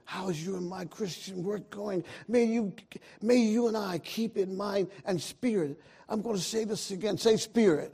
How 0.07 0.29
is 0.29 0.43
you 0.45 0.55
and 0.55 0.65
my 0.69 0.85
Christian 0.85 1.43
work 1.43 1.69
going? 1.69 2.01
May 2.29 2.45
you, 2.45 2.71
may 3.21 3.35
you 3.35 3.67
and 3.67 3.75
I 3.75 3.97
keep 3.97 4.37
in 4.37 4.55
mind 4.55 4.89
and 5.03 5.21
spirit. 5.21 5.81
I'm 6.07 6.21
going 6.21 6.37
to 6.37 6.41
say 6.41 6.63
this 6.63 6.91
again. 6.91 7.17
Say 7.17 7.35
spirit. 7.35 7.93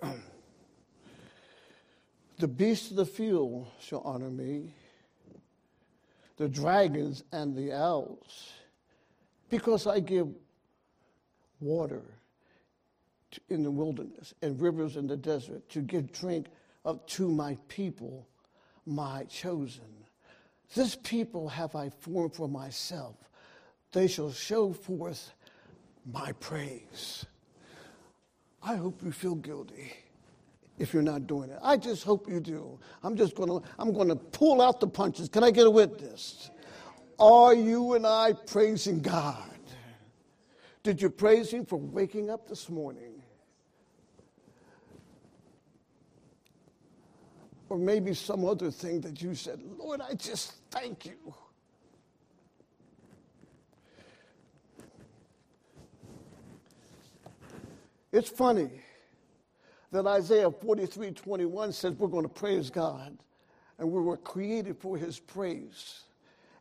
The 2.38 2.46
beasts 2.46 2.90
of 2.90 2.96
the 2.96 3.06
field 3.06 3.66
shall 3.80 4.02
honor 4.02 4.30
me, 4.30 4.72
the 6.36 6.48
dragons 6.48 7.24
and 7.32 7.56
the 7.56 7.72
owls, 7.72 8.52
because 9.48 9.88
I 9.88 9.98
give 9.98 10.28
water 11.60 12.02
in 13.48 13.62
the 13.62 13.70
wilderness 13.70 14.34
and 14.42 14.60
rivers 14.60 14.96
in 14.96 15.06
the 15.06 15.16
desert 15.16 15.68
to 15.70 15.80
give 15.80 16.12
drink 16.12 16.46
of, 16.84 17.04
to 17.06 17.28
my 17.28 17.56
people, 17.68 18.26
my 18.86 19.24
chosen. 19.24 19.84
This 20.74 20.96
people 21.02 21.48
have 21.48 21.74
I 21.74 21.90
formed 21.90 22.34
for 22.34 22.48
myself. 22.48 23.16
They 23.92 24.08
shall 24.08 24.32
show 24.32 24.72
forth 24.72 25.32
my 26.12 26.32
praise. 26.32 27.24
I 28.62 28.76
hope 28.76 29.02
you 29.04 29.12
feel 29.12 29.36
guilty 29.36 29.92
if 30.78 30.92
you're 30.92 31.02
not 31.02 31.26
doing 31.26 31.50
it. 31.50 31.58
I 31.62 31.76
just 31.76 32.04
hope 32.04 32.28
you 32.28 32.40
do. 32.40 32.78
I'm 33.02 33.16
just 33.16 33.34
going 33.34 33.48
to 33.48 33.62
I'm 33.78 33.92
going 33.92 34.08
to 34.08 34.16
pull 34.16 34.60
out 34.60 34.80
the 34.80 34.88
punches. 34.88 35.28
Can 35.28 35.44
I 35.44 35.50
get 35.50 35.66
a 35.66 35.70
witness? 35.70 36.50
Are 37.18 37.54
you 37.54 37.94
and 37.94 38.06
I 38.06 38.32
praising 38.32 39.00
God? 39.00 39.55
Did 40.86 41.02
you 41.02 41.10
praise 41.10 41.50
Him 41.50 41.66
for 41.66 41.80
waking 41.80 42.30
up 42.30 42.46
this 42.48 42.70
morning? 42.70 43.20
Or 47.68 47.76
maybe 47.76 48.14
some 48.14 48.44
other 48.44 48.70
thing 48.70 49.00
that 49.00 49.20
you 49.20 49.34
said, 49.34 49.60
Lord, 49.78 50.00
I 50.00 50.14
just 50.14 50.52
thank 50.70 51.06
you. 51.06 51.34
It's 58.12 58.30
funny 58.30 58.70
that 59.90 60.06
Isaiah 60.06 60.52
43 60.52 61.10
21 61.10 61.72
says 61.72 61.94
we're 61.94 62.06
going 62.06 62.22
to 62.22 62.28
praise 62.28 62.70
God 62.70 63.18
and 63.78 63.90
we 63.90 64.00
were 64.00 64.18
created 64.18 64.78
for 64.78 64.96
his 64.96 65.18
praise. 65.18 66.04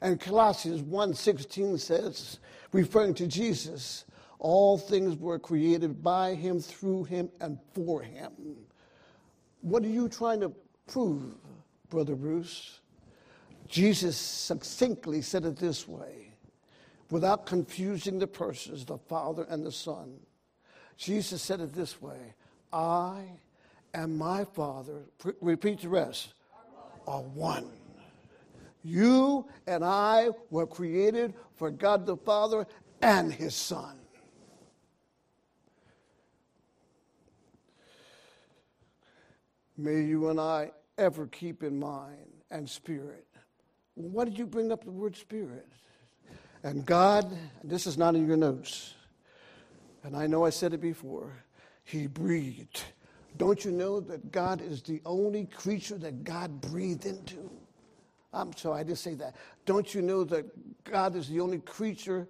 And 0.02 0.20
Colossians 0.20 0.82
1:16 0.82 1.80
says, 1.80 2.40
referring 2.72 3.14
to 3.14 3.28
Jesus, 3.28 4.06
all 4.40 4.78
things 4.78 5.18
were 5.18 5.40
created 5.40 6.04
by 6.04 6.36
him, 6.36 6.60
through 6.60 7.06
him, 7.06 7.30
and 7.40 7.58
for 7.74 8.02
him. 8.02 8.32
What 9.62 9.84
are 9.84 9.90
you 9.90 10.10
trying 10.10 10.42
to 10.42 10.52
prove, 10.88 11.36
Brother 11.90 12.16
Bruce? 12.16 12.80
Jesus 13.68 14.18
succinctly 14.18 15.22
said 15.22 15.46
it 15.46 15.58
this 15.58 15.88
way, 15.88 16.34
without 17.10 17.46
confusing 17.46 18.20
the 18.20 18.28
persons, 18.28 18.86
the 18.86 18.98
Father 18.98 19.46
and 19.50 19.66
the 19.66 19.72
Son. 19.72 20.14
Jesus 20.98 21.42
said 21.42 21.60
it 21.60 21.74
this 21.74 22.02
way 22.02 22.36
I 22.72 23.24
and 23.94 24.18
my 24.18 24.44
Father, 24.44 25.06
repeat 25.42 25.82
the 25.82 25.90
rest, 25.90 26.34
are 27.08 27.22
one. 27.22 27.70
You 28.84 29.48
and 29.66 29.84
I 29.84 30.30
were 30.52 30.68
created 30.68 31.34
for 31.56 31.72
God 31.72 32.06
the 32.06 32.18
Father 32.18 32.68
and 33.02 33.34
His 33.34 33.56
Son. 33.56 33.98
May 39.78 40.02
you 40.02 40.30
and 40.30 40.40
I 40.40 40.72
ever 40.98 41.28
keep 41.28 41.64
in 41.64 41.80
mind 41.80 42.44
and 42.52 42.70
spirit. 42.70 43.28
Why 43.96 44.26
did 44.26 44.38
you 44.38 44.46
bring 44.46 44.72
up 44.72 44.84
the 44.84 44.92
word 44.92 45.16
spirit? 45.16 45.68
And 46.64 46.86
God, 46.86 47.32
this 47.64 47.86
is 47.86 47.98
not 47.98 48.16
in 48.16 48.28
your 48.28 48.38
notes, 48.38 48.96
and 50.04 50.16
I 50.16 50.28
know 50.28 50.46
I 50.46 50.50
said 50.50 50.74
it 50.74 50.82
before, 50.82 51.32
He 51.84 52.08
breathed. 52.08 52.82
Don't 53.38 53.64
you 53.66 53.72
know 53.72 54.00
that 54.00 54.32
God 54.32 54.62
is 54.62 54.82
the 54.82 55.02
only 55.06 55.46
creature 55.46 55.98
that 55.98 56.24
God 56.24 56.62
breathed 56.62 57.06
into? 57.06 57.52
I'm 58.34 58.56
sorry, 58.56 58.80
I 58.82 58.84
just 58.84 59.04
say 59.04 59.14
that. 59.16 59.36
Don't 59.66 59.94
you 59.94 60.02
know 60.02 60.24
that 60.26 60.46
God 60.84 61.16
is 61.16 61.30
the 61.30 61.40
only 61.40 61.60
creature, 61.60 62.28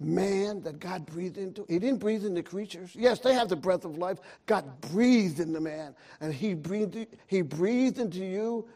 man, 0.00 0.62
that 0.62 0.78
God 0.78 1.06
breathed 1.06 1.38
into? 1.38 1.64
He 1.68 1.78
didn't 1.78 1.98
breathe 1.98 2.24
into 2.24 2.42
creatures. 2.42 2.90
Yes, 2.94 3.18
they 3.18 3.34
have 3.34 3.48
the 3.48 3.56
breath 3.56 3.84
of 3.84 3.98
life. 3.98 4.18
God 4.46 4.80
breathed 4.80 5.40
into 5.40 5.60
man, 5.60 5.94
and 6.20 6.32
He 6.32 6.54
breathed, 6.54 7.06
he 7.26 7.42
breathed 7.42 7.98
into 7.98 8.24
you 8.24 8.68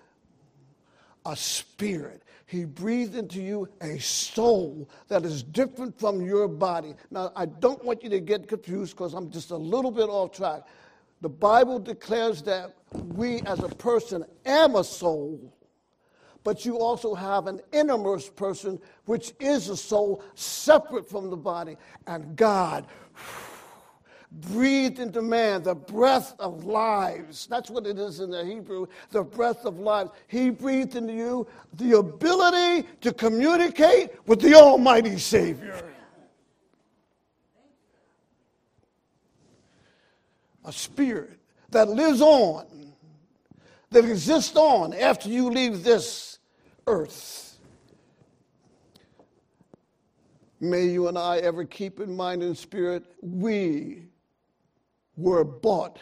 a 1.25 1.37
spirit. 1.37 2.23
He 2.47 2.65
breathed 2.65 3.15
into 3.15 3.41
you 3.41 3.69
a 3.81 3.99
soul 3.99 4.89
that 5.09 5.25
is 5.25 5.43
different 5.43 5.99
from 5.99 6.21
your 6.21 6.49
body. 6.49 6.95
Now, 7.11 7.33
I 7.35 7.47
don't 7.47 7.83
want 7.85 8.03
you 8.03 8.11
to 8.11 8.21
get 8.21 8.49
confused 8.49 8.95
because 8.95 9.15
I'm 9.15 9.31
just 9.31 9.53
a 9.53 9.57
little 9.57 9.91
bit 9.91 10.09
off 10.09 10.33
track. 10.33 10.63
The 11.23 11.29
Bible 11.29 11.79
declares 11.79 12.43
that 12.43 12.75
we 12.93 13.41
as 13.43 13.61
a 13.61 13.69
person 13.69 14.25
am 14.45 14.75
a 14.75 14.85
soul 14.85 15.55
but 16.45 16.65
you 16.65 16.79
also 16.79 17.15
have 17.15 17.47
an 17.47 17.61
innermost 17.73 18.35
person, 18.35 18.81
which 19.05 19.33
is 19.39 19.69
a 19.69 19.77
soul 19.77 20.23
separate 20.35 21.09
from 21.09 21.31
the 21.31 21.37
body. 21.37 21.77
And 22.07 22.37
God 22.37 22.87
breathed 24.33 24.99
into 24.99 25.23
man 25.23 25.63
the 25.63 25.75
breath 25.75 26.35
of 26.39 26.65
lives. 26.65 27.47
That's 27.47 27.71
what 27.71 27.87
it 27.87 27.99
is 27.99 28.21
in 28.21 28.31
the 28.31 28.45
Hebrew, 28.45 28.87
the 29.11 29.23
breath 29.23 29.65
of 29.65 29.79
lives. 29.79 30.11
He 30.27 30.51
breathed 30.51 30.97
into 30.97 31.13
you 31.13 31.47
the 31.75 31.99
ability 31.99 32.89
to 33.03 33.13
communicate 33.13 34.11
with 34.27 34.41
the 34.41 34.55
Almighty 34.55 35.19
Savior. 35.19 35.85
A 40.65 40.73
spirit 40.73 41.39
that 41.71 41.89
lives 41.89 42.21
on, 42.21 42.67
that 43.91 44.05
exists 44.05 44.57
on 44.57 44.95
after 44.95 45.29
you 45.29 45.51
leave 45.51 45.83
this 45.83 46.32
earth. 46.87 47.59
May 50.61 50.87
you 50.87 51.09
and 51.09 51.19
I 51.19 51.39
ever 51.39 51.65
keep 51.65 51.99
in 51.99 52.15
mind 52.15 52.43
and 52.43 52.57
spirit, 52.57 53.05
we 53.21 54.05
were 55.17 55.45
bought 55.45 55.99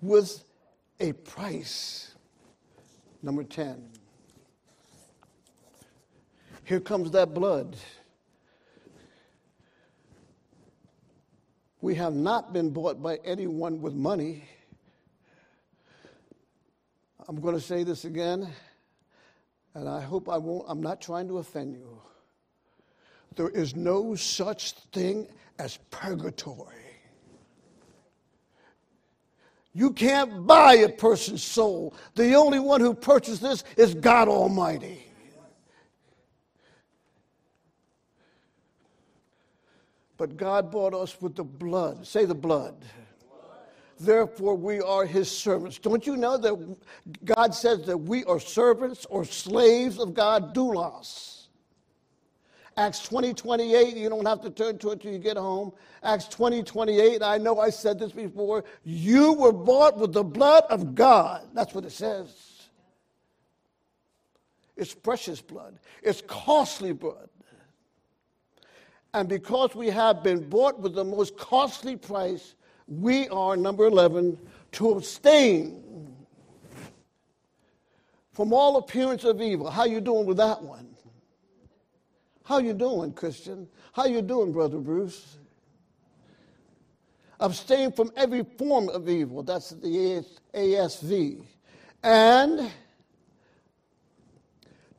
with 0.00 0.44
a 1.00 1.12
price. 1.12 2.14
Number 3.22 3.44
10. 3.44 3.82
Here 6.64 6.80
comes 6.80 7.10
that 7.12 7.32
blood. 7.32 7.76
We 11.80 11.94
have 11.94 12.14
not 12.14 12.52
been 12.52 12.70
bought 12.70 13.02
by 13.02 13.18
anyone 13.24 13.80
with 13.80 13.94
money. 13.94 14.44
I'm 17.26 17.40
going 17.40 17.54
to 17.54 17.60
say 17.60 17.84
this 17.84 18.04
again 18.04 18.50
and 19.74 19.88
I 19.88 20.00
hope 20.00 20.28
I 20.28 20.38
won't, 20.38 20.64
I'm 20.68 20.82
not 20.82 21.00
trying 21.00 21.28
to 21.28 21.38
offend 21.38 21.74
you. 21.74 22.00
There 23.36 23.48
is 23.48 23.74
no 23.74 24.14
such 24.14 24.72
thing 24.92 25.26
as 25.58 25.78
purgatory. 25.90 26.74
You 29.72 29.90
can't 29.90 30.46
buy 30.46 30.74
a 30.74 30.88
person's 30.88 31.42
soul. 31.42 31.94
The 32.14 32.34
only 32.34 32.60
one 32.60 32.80
who 32.80 32.94
purchased 32.94 33.42
this 33.42 33.64
is 33.76 33.94
God 33.94 34.28
Almighty. 34.28 35.04
But 40.16 40.36
God 40.36 40.70
bought 40.70 40.94
us 40.94 41.20
with 41.20 41.34
the 41.34 41.42
blood. 41.42 42.06
Say 42.06 42.24
the 42.24 42.36
blood. 42.36 42.84
Therefore, 44.04 44.54
we 44.54 44.80
are 44.80 45.06
his 45.06 45.30
servants. 45.30 45.78
Don't 45.78 46.06
you 46.06 46.16
know 46.16 46.36
that 46.36 46.76
God 47.24 47.54
says 47.54 47.86
that 47.86 47.96
we 47.96 48.24
are 48.24 48.38
servants 48.38 49.06
or 49.06 49.24
slaves 49.24 49.98
of 49.98 50.14
God, 50.14 50.54
doulos? 50.54 51.46
Acts 52.76 53.00
20, 53.04 53.34
28, 53.34 53.96
you 53.96 54.08
don't 54.08 54.26
have 54.26 54.40
to 54.40 54.50
turn 54.50 54.78
to 54.78 54.90
it 54.90 55.00
till 55.00 55.12
you 55.12 55.18
get 55.18 55.36
home. 55.36 55.72
Acts 56.02 56.26
20, 56.26 56.64
28, 56.64 57.22
I 57.22 57.38
know 57.38 57.60
I 57.60 57.70
said 57.70 57.98
this 57.98 58.12
before. 58.12 58.64
You 58.82 59.32
were 59.34 59.52
bought 59.52 59.96
with 59.96 60.12
the 60.12 60.24
blood 60.24 60.64
of 60.70 60.94
God. 60.94 61.46
That's 61.54 61.72
what 61.72 61.84
it 61.84 61.92
says. 61.92 62.28
It's 64.76 64.92
precious 64.92 65.40
blood, 65.40 65.78
it's 66.02 66.22
costly 66.26 66.92
blood. 66.92 67.28
And 69.12 69.28
because 69.28 69.76
we 69.76 69.88
have 69.90 70.24
been 70.24 70.48
bought 70.48 70.80
with 70.80 70.94
the 70.94 71.04
most 71.04 71.36
costly 71.36 71.94
price, 71.94 72.56
we 72.86 73.28
are, 73.28 73.56
number 73.56 73.86
11, 73.86 74.38
to 74.72 74.90
abstain 74.92 75.82
from 78.32 78.52
all 78.52 78.76
appearance 78.76 79.24
of 79.24 79.40
evil. 79.40 79.70
How 79.70 79.84
you 79.84 80.00
doing 80.00 80.26
with 80.26 80.36
that 80.38 80.62
one? 80.62 80.88
How 82.44 82.58
you 82.58 82.74
doing, 82.74 83.12
Christian? 83.12 83.68
How 83.92 84.06
you 84.06 84.20
doing, 84.20 84.52
Brother 84.52 84.78
Bruce? 84.78 85.38
Abstain 87.40 87.92
from 87.92 88.10
every 88.16 88.44
form 88.58 88.88
of 88.90 89.08
evil. 89.08 89.42
That's 89.42 89.70
the 89.70 90.24
ASV. 90.54 91.44
And 92.02 92.70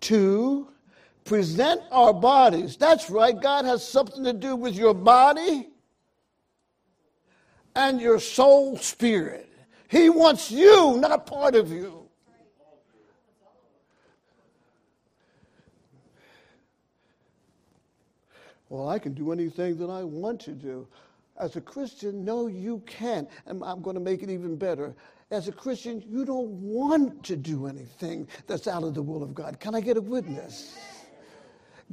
to 0.02 0.67
present 1.24 1.82
our 1.91 2.13
bodies. 2.13 2.78
That's 2.78 3.10
right, 3.10 3.39
God 3.39 3.65
has 3.65 3.88
something 3.88 4.24
to 4.24 4.34
do 4.34 4.56
with 4.56 4.76
your 4.76 4.93
body 4.93 5.69
and 7.76 8.00
your 8.00 8.20
soul 8.20 8.78
spirit. 8.78 9.50
He 9.88 10.10
wants 10.10 10.50
you, 10.50 10.98
not 10.98 11.26
part 11.26 11.56
of 11.56 11.72
you. 11.72 12.02
Well, 18.70 18.90
I 18.90 18.98
can 18.98 19.14
do 19.14 19.32
anything 19.32 19.78
that 19.78 19.90
I 19.90 20.04
want 20.04 20.42
to 20.42 20.52
do. 20.52 20.88
As 21.38 21.56
a 21.56 21.62
Christian, 21.62 22.26
no, 22.26 22.48
you 22.48 22.82
can't. 22.86 23.30
And 23.46 23.64
I'm 23.64 23.82
going 23.82 23.94
to 23.94 24.00
make 24.00 24.24
it 24.24 24.30
even 24.30 24.56
better. 24.56 24.96
As 25.32 25.48
a 25.48 25.52
Christian, 25.52 26.04
you 26.08 26.26
don't 26.26 26.50
want 26.50 27.24
to 27.26 27.36
do 27.36 27.68
anything 27.68 28.28
that's 28.48 28.68
out 28.68 28.84
of 28.84 28.94
the 28.94 29.02
will 29.02 29.22
of 29.22 29.36
God. 29.36 29.60
Can 29.60 29.76
I 29.76 29.82
get 29.82 29.98
a 29.98 30.02
witness? 30.02 30.78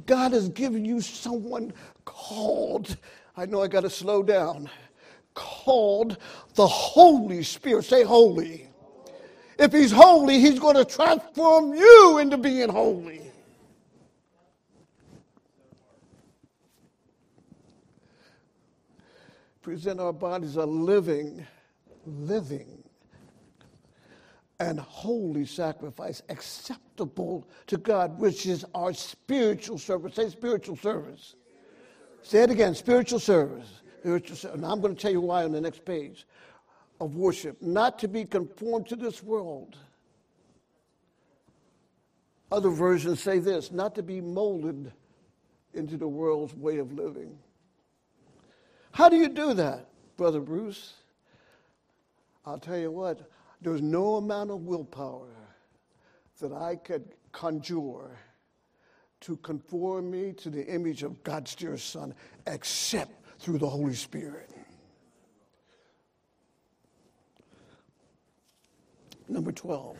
God 0.05 0.31
has 0.31 0.49
given 0.49 0.83
you 0.83 1.01
someone 1.01 1.73
called. 2.05 2.97
I 3.37 3.45
know 3.45 3.61
I 3.61 3.67
got 3.67 3.81
to 3.81 3.89
slow 3.89 4.23
down 4.23 4.69
called 5.33 6.17
the 6.55 6.67
Holy 6.67 7.43
Spirit. 7.43 7.85
Say 7.85 8.03
holy. 8.03 8.69
If 9.59 9.71
he's 9.71 9.91
holy, 9.91 10.39
he's 10.39 10.59
going 10.59 10.75
to 10.75 10.85
transform 10.85 11.73
you 11.73 12.17
into 12.19 12.37
being 12.37 12.69
holy. 12.69 13.21
Present 19.61 19.99
our 19.99 20.11
bodies 20.11 20.57
a 20.57 20.65
living, 20.65 21.45
living, 22.05 22.83
and 24.59 24.79
holy 24.79 25.45
sacrifice, 25.45 26.21
acceptable 26.29 27.47
to 27.67 27.77
God, 27.77 28.19
which 28.19 28.45
is 28.45 28.65
our 28.75 28.93
spiritual 28.93 29.77
service. 29.77 30.15
Say 30.15 30.29
spiritual 30.29 30.75
service. 30.75 31.35
Say 32.21 32.43
it 32.43 32.49
again 32.49 32.75
spiritual 32.75 33.19
service. 33.19 33.82
Service. 34.03 34.43
And 34.43 34.65
I'm 34.65 34.81
going 34.81 34.95
to 34.95 35.01
tell 35.01 35.11
you 35.11 35.21
why 35.21 35.43
on 35.43 35.51
the 35.51 35.61
next 35.61 35.85
page 35.85 36.25
of 36.99 37.15
worship. 37.15 37.61
Not 37.61 37.99
to 37.99 38.07
be 38.07 38.25
conformed 38.25 38.87
to 38.87 38.95
this 38.95 39.23
world. 39.23 39.77
Other 42.51 42.69
versions 42.69 43.19
say 43.19 43.39
this 43.39 43.71
not 43.71 43.95
to 43.95 44.03
be 44.03 44.21
molded 44.21 44.91
into 45.73 45.97
the 45.97 46.07
world's 46.07 46.53
way 46.53 46.77
of 46.77 46.93
living. 46.93 47.37
How 48.91 49.09
do 49.09 49.15
you 49.15 49.27
do 49.27 49.55
that, 49.55 49.89
Brother 50.17 50.39
Bruce? 50.39 50.93
I'll 52.45 52.59
tell 52.59 52.77
you 52.77 52.91
what, 52.91 53.27
there's 53.61 53.81
no 53.81 54.17
amount 54.17 54.51
of 54.51 54.61
willpower 54.61 55.33
that 56.39 56.51
I 56.51 56.75
could 56.75 57.15
conjure 57.31 58.19
to 59.21 59.37
conform 59.37 60.11
me 60.11 60.33
to 60.33 60.49
the 60.49 60.65
image 60.67 61.01
of 61.01 61.23
God's 61.23 61.55
dear 61.55 61.77
Son 61.77 62.13
except 62.45 63.22
through 63.43 63.57
the 63.57 63.67
Holy 63.67 63.93
Spirit. 63.93 64.49
Number 69.27 69.51
12, 69.51 69.97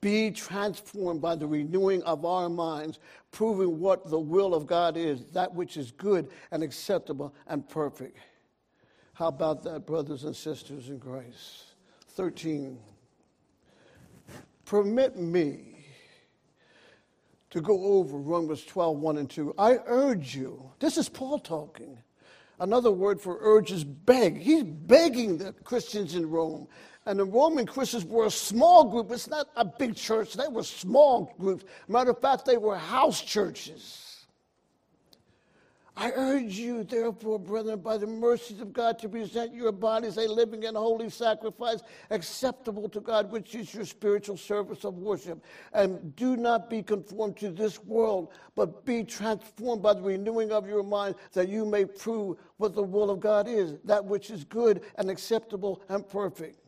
be 0.00 0.30
transformed 0.30 1.20
by 1.20 1.34
the 1.34 1.46
renewing 1.46 2.02
of 2.04 2.24
our 2.24 2.48
minds, 2.48 3.00
proving 3.32 3.80
what 3.80 4.08
the 4.08 4.18
will 4.18 4.54
of 4.54 4.66
God 4.66 4.96
is, 4.96 5.24
that 5.32 5.52
which 5.52 5.76
is 5.76 5.90
good 5.90 6.30
and 6.52 6.62
acceptable 6.62 7.34
and 7.48 7.68
perfect. 7.68 8.16
How 9.12 9.26
about 9.28 9.64
that, 9.64 9.84
brothers 9.84 10.22
and 10.22 10.36
sisters 10.36 10.88
in 10.88 11.00
Christ? 11.00 11.74
13. 12.10 12.78
Permit 14.64 15.16
me 15.16 15.84
to 17.50 17.60
go 17.60 17.82
over 17.82 18.18
Romans 18.18 18.64
12, 18.64 18.98
1 18.98 19.18
and 19.18 19.28
2. 19.28 19.54
I 19.58 19.78
urge 19.86 20.36
you, 20.36 20.70
this 20.78 20.96
is 20.96 21.08
Paul 21.08 21.40
talking. 21.40 21.98
Another 22.60 22.90
word 22.90 23.20
for 23.20 23.38
urge 23.40 23.70
is 23.70 23.84
beg. 23.84 24.38
He's 24.38 24.64
begging 24.64 25.38
the 25.38 25.52
Christians 25.64 26.14
in 26.14 26.28
Rome. 26.28 26.66
And 27.06 27.18
the 27.18 27.24
Roman 27.24 27.66
Christians 27.66 28.04
were 28.04 28.26
a 28.26 28.30
small 28.30 28.84
group. 28.84 29.10
It's 29.10 29.28
not 29.28 29.48
a 29.56 29.64
big 29.64 29.94
church, 29.94 30.34
they 30.34 30.48
were 30.48 30.62
small 30.62 31.34
groups. 31.38 31.64
Matter 31.86 32.10
of 32.10 32.20
fact, 32.20 32.44
they 32.44 32.56
were 32.56 32.76
house 32.76 33.22
churches. 33.22 34.07
I 36.00 36.12
urge 36.14 36.56
you, 36.56 36.84
therefore, 36.84 37.40
brethren, 37.40 37.80
by 37.80 37.96
the 37.96 38.06
mercies 38.06 38.60
of 38.60 38.72
God, 38.72 39.00
to 39.00 39.08
present 39.08 39.52
your 39.52 39.72
bodies 39.72 40.16
a 40.16 40.28
living 40.28 40.64
and 40.64 40.76
holy 40.76 41.10
sacrifice, 41.10 41.80
acceptable 42.10 42.88
to 42.90 43.00
God, 43.00 43.32
which 43.32 43.56
is 43.56 43.74
your 43.74 43.84
spiritual 43.84 44.36
service 44.36 44.84
of 44.84 44.94
worship. 44.94 45.44
And 45.72 46.14
do 46.14 46.36
not 46.36 46.70
be 46.70 46.84
conformed 46.84 47.36
to 47.38 47.50
this 47.50 47.82
world, 47.82 48.32
but 48.54 48.84
be 48.84 49.02
transformed 49.02 49.82
by 49.82 49.94
the 49.94 50.02
renewing 50.02 50.52
of 50.52 50.68
your 50.68 50.84
mind, 50.84 51.16
that 51.32 51.48
you 51.48 51.66
may 51.66 51.84
prove 51.84 52.38
what 52.58 52.76
the 52.76 52.82
will 52.82 53.10
of 53.10 53.18
God 53.18 53.48
is, 53.48 53.74
that 53.82 54.04
which 54.04 54.30
is 54.30 54.44
good 54.44 54.82
and 54.98 55.10
acceptable 55.10 55.82
and 55.88 56.08
perfect. 56.08 56.60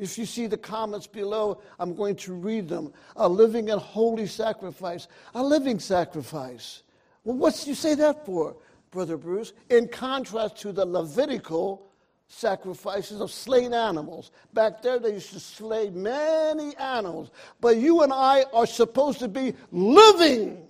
If 0.00 0.18
you 0.18 0.26
see 0.26 0.48
the 0.48 0.56
comments 0.56 1.06
below, 1.06 1.62
I'm 1.78 1.94
going 1.94 2.16
to 2.16 2.32
read 2.32 2.68
them. 2.68 2.92
A 3.14 3.28
living 3.28 3.70
and 3.70 3.80
holy 3.80 4.26
sacrifice. 4.26 5.06
A 5.36 5.42
living 5.42 5.78
sacrifice. 5.78 6.82
Well, 7.22 7.36
what's 7.36 7.68
you 7.68 7.76
say 7.76 7.94
that 7.94 8.26
for? 8.26 8.56
Brother 8.92 9.16
Bruce, 9.16 9.54
in 9.70 9.88
contrast 9.88 10.58
to 10.58 10.70
the 10.70 10.84
Levitical 10.84 11.90
sacrifices 12.28 13.20
of 13.20 13.30
slain 13.30 13.74
animals. 13.74 14.30
Back 14.52 14.82
there, 14.82 14.98
they 14.98 15.14
used 15.14 15.32
to 15.32 15.40
slay 15.40 15.90
many 15.90 16.76
animals. 16.76 17.30
But 17.60 17.78
you 17.78 18.02
and 18.02 18.12
I 18.12 18.44
are 18.52 18.66
supposed 18.66 19.18
to 19.18 19.28
be 19.28 19.54
living 19.70 20.66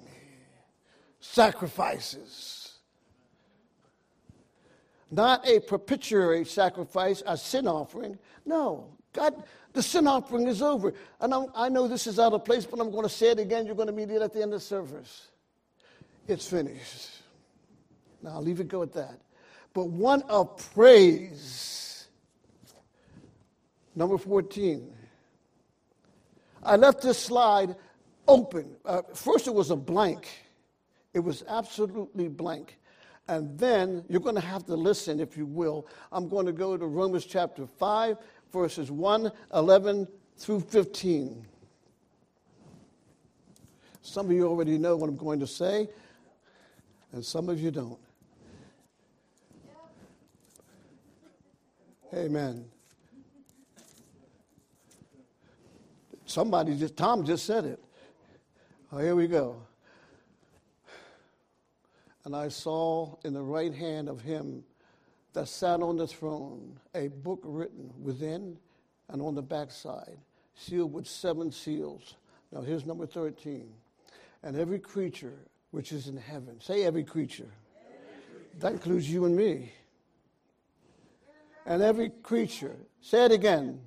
sacrifices. 1.21 2.79
Not 5.11 5.47
a 5.47 5.61
propitiatory 5.61 6.45
sacrifice, 6.45 7.23
a 7.27 7.37
sin 7.37 7.67
offering. 7.67 8.19
No, 8.47 8.87
God, 9.13 9.45
the 9.73 9.83
sin 9.83 10.07
offering 10.07 10.47
is 10.47 10.63
over. 10.63 10.95
And 11.21 11.35
I'm, 11.35 11.47
i 11.55 11.69
know 11.69 11.87
this 11.87 12.07
is 12.07 12.19
out 12.19 12.33
of 12.33 12.45
place, 12.45 12.65
but 12.65 12.81
I'm 12.81 12.91
going 12.91 13.03
to 13.03 13.09
say 13.09 13.31
it 13.31 13.39
again. 13.39 13.67
You're 13.67 13.75
going 13.75 13.89
to 13.89 13.93
meet 13.93 14.11
it 14.11 14.23
at 14.23 14.33
the 14.33 14.43
end 14.43 14.55
of 14.55 14.61
the 14.61 14.65
service. 14.65 15.29
It's 16.27 16.49
finished. 16.49 17.22
Now, 18.23 18.31
I'll 18.31 18.43
leave 18.43 18.61
it 18.61 18.69
go 18.69 18.83
at 18.83 18.93
that. 18.93 19.21
But 19.75 19.89
one 19.89 20.23
of 20.23 20.57
praise. 20.75 22.07
Number 23.95 24.17
14. 24.17 24.93
I 26.63 26.77
left 26.77 27.03
this 27.03 27.19
slide 27.19 27.75
open. 28.29 28.77
Uh, 28.85 29.03
first, 29.15 29.47
it 29.47 29.55
was 29.55 29.71
a 29.71 29.77
blank, 29.77 30.29
it 31.13 31.21
was 31.21 31.43
absolutely 31.49 32.29
blank. 32.29 32.79
And 33.29 33.57
then 33.59 34.05
you're 34.09 34.21
going 34.21 34.35
to 34.35 34.41
have 34.41 34.67
to 34.67 34.75
listen, 34.75 35.21
if 35.21 35.37
you 35.37 35.47
will. 35.47 35.87
I'm 36.11 36.29
going 36.29 36.45
to 36.47 36.53
go 36.53 36.77
to 36.77 36.87
Romans 36.87 37.25
chapter 37.25 37.67
5, 37.67 38.17
verses 38.53 38.91
1, 38.91 39.31
11 39.55 40.09
through 40.37 40.61
15. 40.61 41.47
Some 44.03 44.27
of 44.27 44.33
you 44.33 44.49
already 44.49 44.77
know 44.77 44.97
what 44.97 45.09
I'm 45.09 45.17
going 45.17 45.39
to 45.39 45.47
say, 45.47 45.89
and 47.13 47.25
some 47.25 47.49
of 47.49 47.61
you 47.61 47.71
don't. 47.71 47.99
Amen. 52.15 52.67
Somebody 56.27 56.77
just, 56.77 56.97
Tom 56.97 57.25
just 57.25 57.47
said 57.47 57.65
it. 57.65 57.83
Oh, 58.93 58.99
here 58.99 59.15
we 59.15 59.27
go. 59.27 59.63
And 62.25 62.37
I 62.37 62.49
saw 62.49 63.17
in 63.25 63.33
the 63.33 63.43
right 63.43 63.75
hand 63.75 64.11
of 64.11 64.21
him 64.21 64.63
that 65.33 65.49
sat 65.49 65.81
on 65.81 65.97
the 65.97 66.07
throne 66.07 66.79
a 66.95 67.09
book 67.09 67.41
written 67.45 67.91
within 68.01 68.59
and 69.09 69.23
on 69.23 69.35
the 69.35 69.43
backside, 69.43 70.19
sealed 70.55 70.93
with 70.93 71.07
seven 71.07 71.51
seals. 71.51 72.17
Now 72.53 72.61
here's 72.61 72.85
number 72.85 73.07
13. 73.07 73.73
And 74.43 74.57
every 74.59 74.79
creature 74.79 75.39
which 75.71 75.93
is 75.93 76.09
in 76.09 76.19
heaven, 76.19 76.61
say 76.61 76.85
every 76.85 77.05
creature. 77.05 77.51
Every 77.75 78.39
creature. 78.39 78.59
That 78.59 78.73
includes 78.73 79.11
you 79.11 79.25
and 79.25 79.35
me 79.35 79.73
and 81.67 81.83
every 81.83 82.11
creature, 82.11 82.77
say 83.01 83.25
it 83.25 83.33
again, 83.33 83.81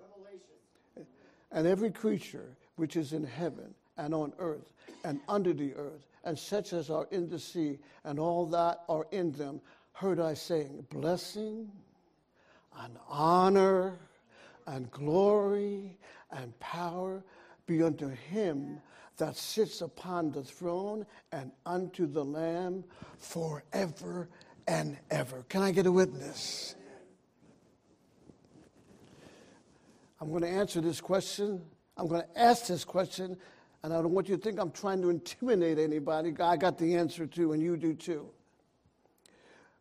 Revelation. 0.00 1.06
and 1.52 1.66
every 1.66 1.90
creature 1.90 2.56
which 2.76 2.96
is 2.96 3.12
in 3.12 3.24
heaven 3.24 3.74
and 3.96 4.14
on 4.14 4.32
earth 4.38 4.72
and 5.04 5.20
under 5.28 5.52
the 5.52 5.74
earth, 5.74 6.06
and 6.24 6.38
such 6.38 6.72
as 6.72 6.90
are 6.90 7.06
in 7.10 7.28
the 7.28 7.38
sea, 7.38 7.78
and 8.04 8.18
all 8.18 8.46
that 8.46 8.80
are 8.88 9.06
in 9.10 9.32
them, 9.32 9.60
heard 9.92 10.20
I 10.20 10.34
saying, 10.34 10.86
Blessing 10.90 11.70
and 12.78 12.96
honor 13.08 13.98
and 14.66 14.90
glory 14.90 15.98
and 16.30 16.58
power 16.60 17.22
be 17.66 17.82
unto 17.82 18.08
him 18.08 18.80
that 19.16 19.36
sits 19.36 19.80
upon 19.80 20.30
the 20.30 20.42
throne 20.42 21.04
and 21.32 21.50
unto 21.66 22.06
the 22.06 22.24
Lamb 22.24 22.84
forever 23.18 24.28
and 24.66 24.96
ever. 25.10 25.44
Can 25.48 25.62
I 25.62 25.72
get 25.72 25.86
a 25.86 25.92
witness? 25.92 26.76
I'm 30.20 30.30
going 30.30 30.42
to 30.42 30.48
answer 30.48 30.80
this 30.80 31.00
question. 31.00 31.62
I'm 31.96 32.06
going 32.06 32.22
to 32.22 32.40
ask 32.40 32.66
this 32.66 32.84
question, 32.84 33.36
and 33.82 33.92
I 33.92 33.96
don't 33.96 34.12
want 34.12 34.28
you 34.28 34.36
to 34.36 34.42
think 34.42 34.58
I'm 34.58 34.70
trying 34.70 35.02
to 35.02 35.10
intimidate 35.10 35.78
anybody. 35.78 36.34
I 36.40 36.56
got 36.56 36.78
the 36.78 36.96
answer 36.96 37.26
too, 37.26 37.52
and 37.52 37.62
you 37.62 37.76
do 37.76 37.94
too. 37.94 38.28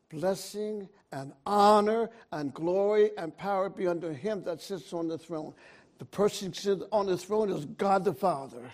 Blessing 0.10 0.88
and 1.12 1.34
honor 1.46 2.10
and 2.32 2.54
glory 2.54 3.12
and 3.18 3.36
power 3.38 3.70
be 3.70 3.88
unto 3.88 4.10
him 4.10 4.44
that 4.44 4.62
sits 4.62 4.94
on 4.94 5.08
the 5.08 5.18
throne. 5.18 5.54
The 6.00 6.06
person 6.06 6.54
sits 6.54 6.84
on 6.92 7.08
the 7.08 7.18
throne 7.18 7.50
is 7.50 7.66
God 7.66 8.04
the 8.04 8.14
Father. 8.14 8.72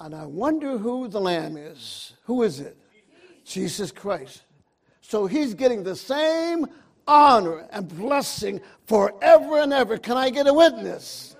And 0.00 0.14
I 0.14 0.26
wonder 0.26 0.78
who 0.78 1.08
the 1.08 1.20
Lamb 1.20 1.56
is. 1.56 2.14
Who 2.24 2.42
is 2.42 2.60
it? 2.60 2.76
Jesus 3.44 3.92
Christ. 3.92 4.42
So 5.00 5.26
he's 5.26 5.54
getting 5.54 5.84
the 5.84 5.96
same 5.96 6.66
honor 7.06 7.66
and 7.70 7.88
blessing 7.88 8.60
forever 8.86 9.60
and 9.60 9.72
ever. 9.72 9.98
Can 9.98 10.16
I 10.16 10.30
get 10.30 10.46
a 10.46 10.54
witness? 10.54 11.36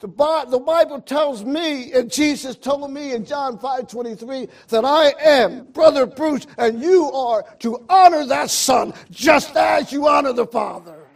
The, 0.00 0.08
Bible 0.08 1.00
tells 1.00 1.44
me, 1.44 1.92
and 1.92 2.12
Jesus 2.12 2.56
told 2.56 2.90
me 2.92 3.12
in 3.12 3.24
John 3.24 3.58
5 3.58 3.88
23, 3.88 4.48
that 4.68 4.84
I 4.84 5.14
am 5.18 5.64
Brother 5.72 6.04
Bruce, 6.04 6.46
and 6.58 6.82
you 6.82 7.10
are 7.10 7.42
to 7.60 7.82
honor 7.88 8.26
that 8.26 8.50
Son 8.50 8.92
just 9.10 9.56
as 9.56 9.90
you 9.92 10.06
honor 10.06 10.34
the 10.34 10.46
Father. 10.46 11.06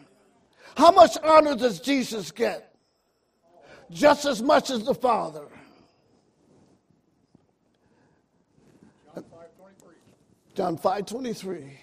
How 0.74 0.90
much 0.90 1.18
honor 1.22 1.54
does 1.54 1.80
Jesus 1.80 2.30
get? 2.30 2.74
Just 3.90 4.24
as 4.24 4.40
much 4.42 4.70
as 4.70 4.84
the 4.84 4.94
Father. 4.94 5.48
John 10.54 10.76
5 10.78 11.06
23. 11.06 11.78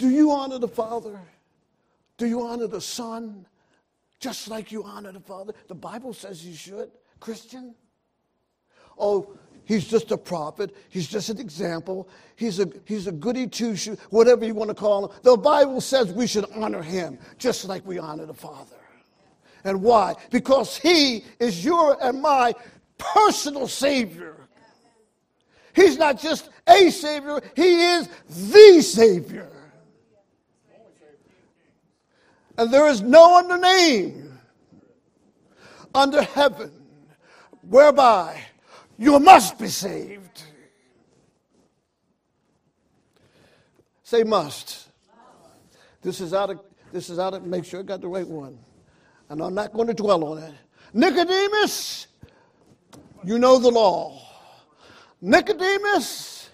Do 0.00 0.10
you 0.10 0.32
honor 0.32 0.58
the 0.58 0.68
Father? 0.68 1.20
Do 2.16 2.26
you 2.26 2.42
honor 2.42 2.66
the 2.66 2.80
Son? 2.80 3.46
just 4.20 4.48
like 4.48 4.70
you 4.70 4.84
honor 4.84 5.10
the 5.10 5.20
Father. 5.20 5.54
The 5.66 5.74
Bible 5.74 6.12
says 6.12 6.46
you 6.46 6.54
should, 6.54 6.90
Christian. 7.18 7.74
Oh, 8.98 9.32
he's 9.64 9.88
just 9.88 10.12
a 10.12 10.16
prophet. 10.16 10.76
He's 10.90 11.08
just 11.08 11.30
an 11.30 11.40
example. 11.40 12.08
He's 12.36 12.60
a, 12.60 12.70
he's 12.84 13.06
a 13.06 13.12
goody 13.12 13.46
two 13.46 13.74
shoe, 13.74 13.96
whatever 14.10 14.44
you 14.44 14.54
want 14.54 14.68
to 14.68 14.74
call 14.74 15.06
him. 15.08 15.18
The 15.22 15.36
Bible 15.38 15.80
says 15.80 16.12
we 16.12 16.26
should 16.26 16.44
honor 16.54 16.82
him 16.82 17.18
just 17.38 17.64
like 17.64 17.84
we 17.86 17.98
honor 17.98 18.26
the 18.26 18.34
Father. 18.34 18.76
And 19.64 19.82
why? 19.82 20.14
Because 20.30 20.76
he 20.76 21.24
is 21.38 21.64
your 21.64 22.02
and 22.02 22.20
my 22.20 22.54
personal 22.98 23.68
Savior. 23.68 24.36
He's 25.72 25.96
not 25.96 26.20
just 26.20 26.50
a 26.66 26.90
Savior, 26.90 27.40
He 27.56 27.80
is 27.80 28.08
the 28.28 28.82
Savior. 28.82 29.59
And 32.60 32.70
there 32.70 32.88
is 32.88 33.00
no 33.00 33.38
other 33.38 33.56
name 33.56 34.38
under 35.94 36.22
heaven 36.22 36.70
whereby 37.62 38.38
you 38.98 39.18
must 39.18 39.58
be 39.58 39.68
saved. 39.68 40.42
Say 44.02 44.24
must. 44.24 44.88
This 46.02 46.20
is 46.20 46.34
out 46.34 46.50
of 46.50 46.60
this 46.92 47.08
is 47.08 47.18
out 47.18 47.32
of 47.32 47.46
make 47.46 47.64
sure 47.64 47.80
I 47.80 47.82
got 47.82 48.02
the 48.02 48.08
right 48.08 48.28
one. 48.28 48.58
And 49.30 49.40
I'm 49.42 49.54
not 49.54 49.72
going 49.72 49.86
to 49.86 49.94
dwell 49.94 50.22
on 50.22 50.42
it. 50.42 50.54
Nicodemus, 50.92 52.08
you 53.24 53.38
know 53.38 53.58
the 53.58 53.70
law. 53.70 54.20
Nicodemus, 55.22 56.50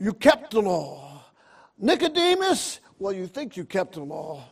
you 0.00 0.14
kept 0.14 0.50
the 0.50 0.62
law. 0.62 1.22
Nicodemus, 1.78 2.80
well, 2.98 3.12
you 3.12 3.28
think 3.28 3.56
you 3.56 3.64
kept 3.64 3.94
the 3.94 4.02
law. 4.02 4.48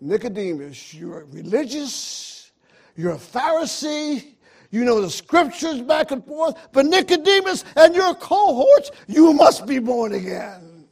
Nicodemus, 0.00 0.94
you're 0.94 1.26
religious, 1.26 2.52
you're 2.96 3.12
a 3.12 3.18
Pharisee, 3.18 4.34
you 4.70 4.84
know 4.84 5.00
the 5.00 5.10
scriptures 5.10 5.82
back 5.82 6.10
and 6.10 6.24
forth, 6.24 6.56
but 6.72 6.86
Nicodemus 6.86 7.64
and 7.76 7.94
your 7.94 8.14
cohorts, 8.14 8.90
you 9.06 9.32
must 9.32 9.66
be 9.66 9.78
born 9.78 10.12
again. 10.14 10.86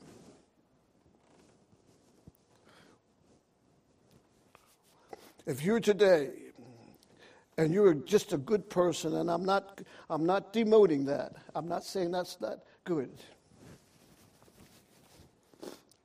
If 5.47 5.64
you're 5.64 5.81
today 5.81 6.31
and 7.57 7.73
you're 7.73 7.94
just 7.94 8.35
a 8.35 8.37
good 8.37 8.68
person, 8.68 9.16
and 9.16 9.31
I'm 9.31 9.44
not, 9.44 9.81
I'm 10.11 10.27
not 10.27 10.53
demoting 10.53 11.07
that. 11.07 11.33
I'm 11.55 11.66
not 11.66 11.85
saying 11.85 12.11
that's 12.11 12.38
not 12.40 12.59
good. 12.85 13.11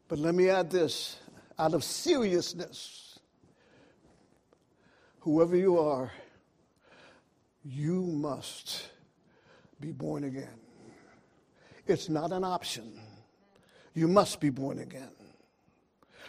But 0.07 0.19
let 0.19 0.33
me 0.33 0.49
add 0.49 0.69
this 0.69 1.17
out 1.57 1.73
of 1.73 1.83
seriousness. 1.83 3.19
Whoever 5.19 5.55
you 5.55 5.79
are, 5.79 6.11
you 7.63 8.01
must 8.01 8.89
be 9.79 9.91
born 9.91 10.25
again. 10.25 10.59
It's 11.87 12.09
not 12.09 12.31
an 12.31 12.43
option. 12.43 12.99
You 13.93 14.07
must 14.07 14.39
be 14.39 14.49
born 14.49 14.79
again. 14.79 15.11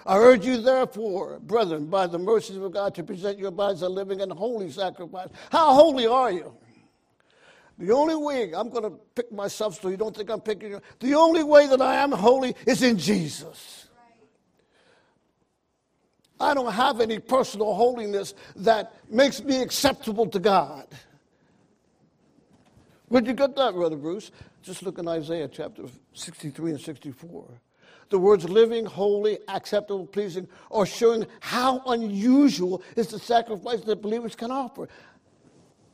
I 0.06 0.18
urge 0.18 0.44
you, 0.44 0.60
therefore, 0.60 1.38
brethren, 1.40 1.86
by 1.86 2.06
the 2.06 2.18
mercies 2.18 2.56
of 2.56 2.70
God, 2.72 2.94
to 2.96 3.02
present 3.02 3.38
your 3.38 3.50
bodies 3.50 3.82
a 3.82 3.88
living 3.88 4.20
and 4.20 4.30
holy 4.30 4.70
sacrifice. 4.70 5.28
How 5.50 5.72
holy 5.72 6.06
are 6.06 6.30
you? 6.30 6.52
The 7.78 7.90
only 7.90 8.14
way, 8.14 8.52
I'm 8.54 8.68
going 8.68 8.84
to 8.84 8.98
pick 9.14 9.32
myself 9.32 9.80
so 9.80 9.88
you 9.88 9.96
don't 9.96 10.14
think 10.14 10.30
I'm 10.30 10.40
picking 10.40 10.70
you. 10.70 10.80
The 11.00 11.14
only 11.14 11.42
way 11.42 11.66
that 11.66 11.80
I 11.80 11.96
am 11.96 12.12
holy 12.12 12.54
is 12.66 12.82
in 12.82 12.98
Jesus. 12.98 13.83
I 16.40 16.54
don't 16.54 16.72
have 16.72 17.00
any 17.00 17.18
personal 17.18 17.74
holiness 17.74 18.34
that 18.56 18.94
makes 19.08 19.42
me 19.42 19.62
acceptable 19.62 20.26
to 20.26 20.38
God. 20.38 20.86
Where'd 23.08 23.26
you 23.26 23.34
get 23.34 23.54
that, 23.56 23.74
Brother 23.74 23.96
Bruce? 23.96 24.30
Just 24.62 24.82
look 24.82 24.98
in 24.98 25.06
Isaiah 25.06 25.48
chapter 25.48 25.84
63 26.14 26.72
and 26.72 26.80
64. 26.80 27.44
The 28.10 28.18
words 28.18 28.48
living, 28.48 28.84
holy, 28.84 29.38
acceptable, 29.48 30.06
pleasing 30.06 30.48
are 30.70 30.86
showing 30.86 31.26
how 31.40 31.82
unusual 31.86 32.82
is 32.96 33.08
the 33.08 33.18
sacrifice 33.18 33.82
that 33.82 34.02
believers 34.02 34.34
can 34.34 34.50
offer. 34.50 34.88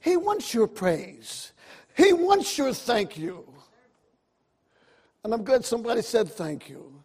He 0.00 0.16
wants 0.16 0.54
your 0.54 0.66
praise. 0.66 1.52
He 1.96 2.12
wants 2.12 2.56
your 2.56 2.72
thank 2.72 3.18
you. 3.18 3.46
And 5.22 5.34
I'm 5.34 5.44
glad 5.44 5.64
somebody 5.64 6.02
said 6.02 6.30
thank 6.30 6.68
you. 6.68 6.99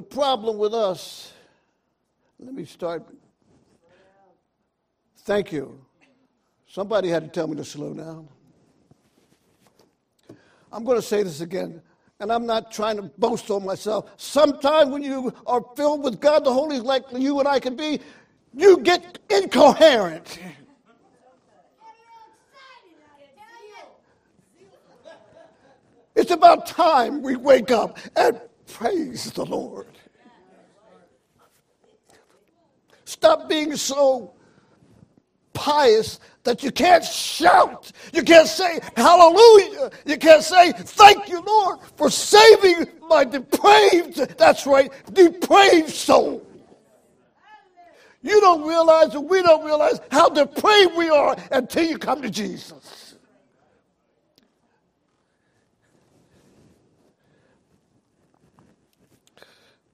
The 0.00 0.06
problem 0.06 0.56
with 0.56 0.72
us, 0.72 1.30
let 2.38 2.54
me 2.54 2.64
start. 2.64 3.04
Thank 5.18 5.52
you. 5.52 5.78
Somebody 6.66 7.10
had 7.10 7.24
to 7.24 7.28
tell 7.28 7.46
me 7.46 7.54
to 7.56 7.64
slow 7.66 7.92
down. 7.92 8.26
I'm 10.72 10.84
going 10.84 10.96
to 10.96 11.02
say 11.02 11.22
this 11.22 11.42
again, 11.42 11.82
and 12.18 12.32
I'm 12.32 12.46
not 12.46 12.72
trying 12.72 12.96
to 12.96 13.02
boast 13.02 13.50
on 13.50 13.62
myself. 13.62 14.10
Sometimes 14.16 14.90
when 14.90 15.02
you 15.02 15.34
are 15.46 15.62
filled 15.76 16.02
with 16.02 16.18
God 16.18 16.46
the 16.46 16.52
Holy, 16.54 16.78
like 16.78 17.04
you 17.12 17.38
and 17.38 17.46
I 17.46 17.60
can 17.60 17.76
be, 17.76 18.00
you 18.54 18.78
get 18.78 19.18
incoherent. 19.28 20.38
It's 26.14 26.30
about 26.30 26.66
time 26.66 27.20
we 27.20 27.36
wake 27.36 27.70
up 27.70 27.98
and 28.16 28.40
praise 28.72 29.32
the 29.32 29.44
Lord. 29.44 29.86
Stop 33.04 33.48
being 33.48 33.76
so 33.76 34.34
pious 35.52 36.20
that 36.44 36.62
you 36.62 36.70
can't 36.70 37.04
shout. 37.04 37.92
You 38.12 38.22
can't 38.22 38.48
say 38.48 38.80
hallelujah. 38.96 39.90
You 40.06 40.16
can't 40.16 40.42
say 40.42 40.72
thank 40.72 41.28
you, 41.28 41.42
Lord, 41.42 41.80
for 41.96 42.10
saving 42.10 42.86
my 43.08 43.24
depraved, 43.24 44.16
that's 44.38 44.66
right, 44.66 44.90
depraved 45.12 45.90
soul. 45.90 46.46
You 48.22 48.40
don't 48.40 48.66
realize, 48.66 49.14
and 49.14 49.28
we 49.28 49.42
don't 49.42 49.64
realize 49.64 49.98
how 50.10 50.28
depraved 50.28 50.94
we 50.94 51.08
are 51.08 51.36
until 51.52 51.84
you 51.84 51.98
come 51.98 52.22
to 52.22 52.30
Jesus. 52.30 52.99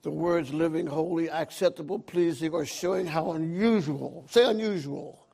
The 0.07 0.13
words 0.13 0.55
living, 0.55 0.87
holy, 0.87 1.29
acceptable, 1.29 1.99
pleasing 1.99 2.53
or 2.53 2.65
showing 2.65 3.07
how 3.07 3.33
unusual, 3.33 4.25
say 4.31 4.45
unusual, 4.45 5.27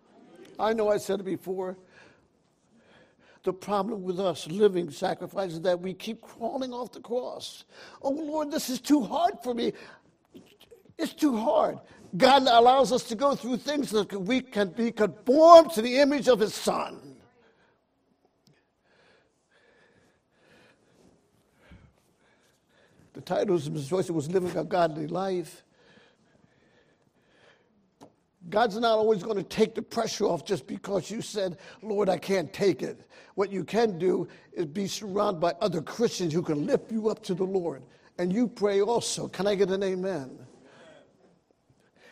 I 0.58 0.72
know 0.72 0.88
I 0.88 0.96
said 0.96 1.20
it 1.20 1.24
before. 1.24 1.76
The 3.42 3.52
problem 3.52 4.02
with 4.02 4.18
us 4.18 4.46
living 4.46 4.90
sacrifices 4.90 5.56
is 5.56 5.60
that 5.64 5.78
we 5.78 5.92
keep 5.92 6.22
crawling 6.22 6.72
off 6.72 6.90
the 6.90 7.00
cross. 7.00 7.66
Oh, 8.00 8.12
Lord, 8.12 8.50
this 8.50 8.70
is 8.70 8.80
too 8.80 9.02
hard 9.02 9.34
for 9.44 9.52
me. 9.52 9.74
It's 10.96 11.12
too 11.12 11.36
hard. 11.36 11.78
God 12.16 12.44
allows 12.44 12.92
us 12.92 13.02
to 13.08 13.14
go 13.14 13.34
through 13.34 13.58
things 13.58 13.90
that 13.90 14.18
we 14.18 14.40
can 14.40 14.70
be 14.70 14.90
conformed 14.90 15.72
to 15.72 15.82
the 15.82 15.98
image 15.98 16.28
of 16.28 16.40
His 16.40 16.54
Son. 16.54 17.11
The 23.12 23.20
title 23.20 23.56
of 23.56 23.64
his 23.64 23.88
voice 23.88 24.10
was 24.10 24.30
Living 24.30 24.56
a 24.56 24.64
Godly 24.64 25.06
Life. 25.06 25.64
God's 28.48 28.78
not 28.78 28.98
always 28.98 29.22
going 29.22 29.36
to 29.36 29.42
take 29.42 29.74
the 29.74 29.82
pressure 29.82 30.24
off 30.24 30.44
just 30.44 30.66
because 30.66 31.10
you 31.10 31.22
said, 31.22 31.58
Lord, 31.80 32.08
I 32.08 32.18
can't 32.18 32.52
take 32.52 32.82
it. 32.82 33.08
What 33.34 33.52
you 33.52 33.64
can 33.64 33.98
do 33.98 34.26
is 34.52 34.66
be 34.66 34.86
surrounded 34.86 35.40
by 35.40 35.54
other 35.60 35.80
Christians 35.80 36.32
who 36.32 36.42
can 36.42 36.66
lift 36.66 36.90
you 36.90 37.08
up 37.08 37.22
to 37.24 37.34
the 37.34 37.44
Lord. 37.44 37.82
And 38.18 38.32
you 38.32 38.48
pray 38.48 38.80
also. 38.80 39.28
Can 39.28 39.46
I 39.46 39.54
get 39.54 39.70
an 39.70 39.82
amen? 39.82 40.38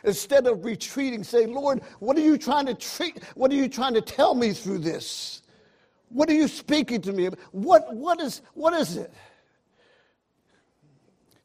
Instead 0.05 0.47
of 0.47 0.65
retreating, 0.65 1.25
say, 1.25 1.47
Lord, 1.47 1.83
what 1.99 2.17
are 2.17 2.23
you 2.23 2.39
trying 2.39 2.67
to 2.67 2.75
treat? 2.75 3.23
What 3.35 3.51
are 3.51 3.57
you 3.57 3.69
trying 3.69 3.95
to 3.95 4.01
tell 4.01 4.35
me 4.35 4.53
through 4.53 4.79
this? 4.79 5.43
What 6.09 6.31
are 6.31 6.35
you 6.35 6.49
speaking 6.49 7.01
to 7.03 7.13
me? 7.13 7.29
What, 7.53 7.95
what, 7.95 8.21
is, 8.21 8.41
what 8.55 8.73
is 8.75 8.97
it? 8.97 9.13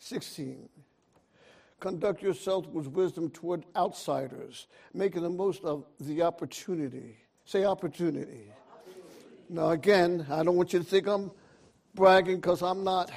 16. 0.05 0.69
Conduct 1.79 2.21
yourself 2.21 2.67
with 2.67 2.85
wisdom 2.87 3.27
toward 3.31 3.65
outsiders, 3.75 4.67
making 4.93 5.23
the 5.23 5.29
most 5.31 5.63
of 5.63 5.83
the 5.99 6.21
opportunity. 6.21 7.17
Say 7.45 7.65
opportunity. 7.65 8.51
Now, 9.49 9.71
again, 9.71 10.27
I 10.29 10.43
don't 10.43 10.57
want 10.57 10.73
you 10.73 10.79
to 10.79 10.85
think 10.85 11.07
I'm 11.07 11.31
bragging 11.95 12.35
because 12.35 12.61
I'm 12.61 12.83
not. 12.83 13.11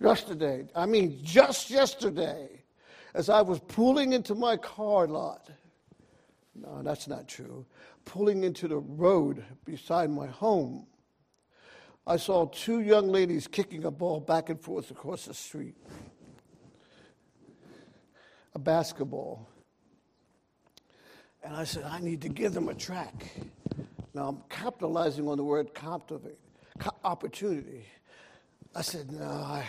Yesterday, 0.00 0.68
I 0.76 0.86
mean, 0.86 1.18
just 1.24 1.70
yesterday, 1.70 2.62
as 3.14 3.28
I 3.28 3.40
was 3.40 3.58
pulling 3.66 4.12
into 4.12 4.36
my 4.36 4.56
car 4.56 5.08
lot, 5.08 5.50
no, 6.54 6.82
that's 6.84 7.08
not 7.08 7.26
true, 7.26 7.66
pulling 8.04 8.44
into 8.44 8.68
the 8.68 8.78
road 8.78 9.44
beside 9.64 10.08
my 10.08 10.28
home, 10.28 10.86
I 12.06 12.16
saw 12.16 12.46
two 12.46 12.80
young 12.80 13.08
ladies 13.08 13.48
kicking 13.48 13.84
a 13.84 13.90
ball 13.90 14.20
back 14.20 14.50
and 14.50 14.60
forth 14.60 14.92
across 14.92 15.24
the 15.24 15.34
street. 15.34 15.74
A 18.58 18.60
basketball. 18.60 19.48
And 21.44 21.54
I 21.54 21.62
said, 21.62 21.84
I 21.84 22.00
need 22.00 22.20
to 22.22 22.28
give 22.28 22.52
them 22.52 22.68
a 22.68 22.74
track. 22.74 23.30
Now 24.14 24.28
I'm 24.28 24.42
capitalizing 24.48 25.28
on 25.28 25.36
the 25.36 25.44
word 25.44 25.72
captivate, 25.74 26.40
opportunity. 27.04 27.86
I 28.74 28.82
said, 28.82 29.12
no, 29.12 29.24
I, 29.24 29.64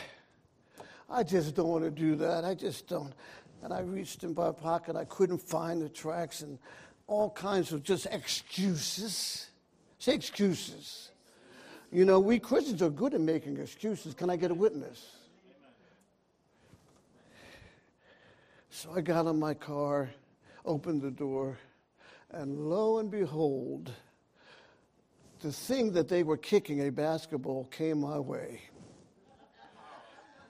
I 1.07 1.21
just 1.23 1.55
don't 1.55 1.67
want 1.67 1.83
to 1.83 1.91
do 1.91 2.15
that. 2.15 2.43
I 2.43 2.55
just 2.55 2.87
don't. 2.87 3.13
And 3.61 3.71
I 3.71 3.81
reached 3.81 4.23
in 4.23 4.33
my 4.33 4.51
pocket. 4.51 4.95
I 4.95 5.05
couldn't 5.05 5.41
find 5.41 5.81
the 5.81 5.89
tracks 5.89 6.41
and 6.41 6.57
all 7.05 7.29
kinds 7.29 7.71
of 7.71 7.83
just 7.83 8.07
excuses. 8.07 9.49
Say 9.99 10.15
excuses. 10.15 11.11
You 11.91 12.05
know, 12.05 12.19
we 12.19 12.39
Christians 12.39 12.81
are 12.81 12.89
good 12.89 13.13
at 13.13 13.21
making 13.21 13.57
excuses. 13.57 14.15
Can 14.15 14.31
I 14.31 14.35
get 14.35 14.49
a 14.49 14.55
witness? 14.55 15.18
So 18.69 18.91
I 18.95 19.01
got 19.01 19.25
in 19.25 19.39
my 19.39 19.53
car, 19.53 20.09
opened 20.63 21.01
the 21.01 21.11
door, 21.11 21.57
and 22.31 22.69
lo 22.69 22.99
and 22.99 23.09
behold, 23.09 23.91
the 25.39 25.51
thing 25.51 25.91
that 25.93 26.07
they 26.07 26.23
were 26.23 26.37
kicking, 26.37 26.85
a 26.85 26.91
basketball, 26.91 27.65
came 27.65 28.01
my 28.01 28.19
way. 28.19 28.61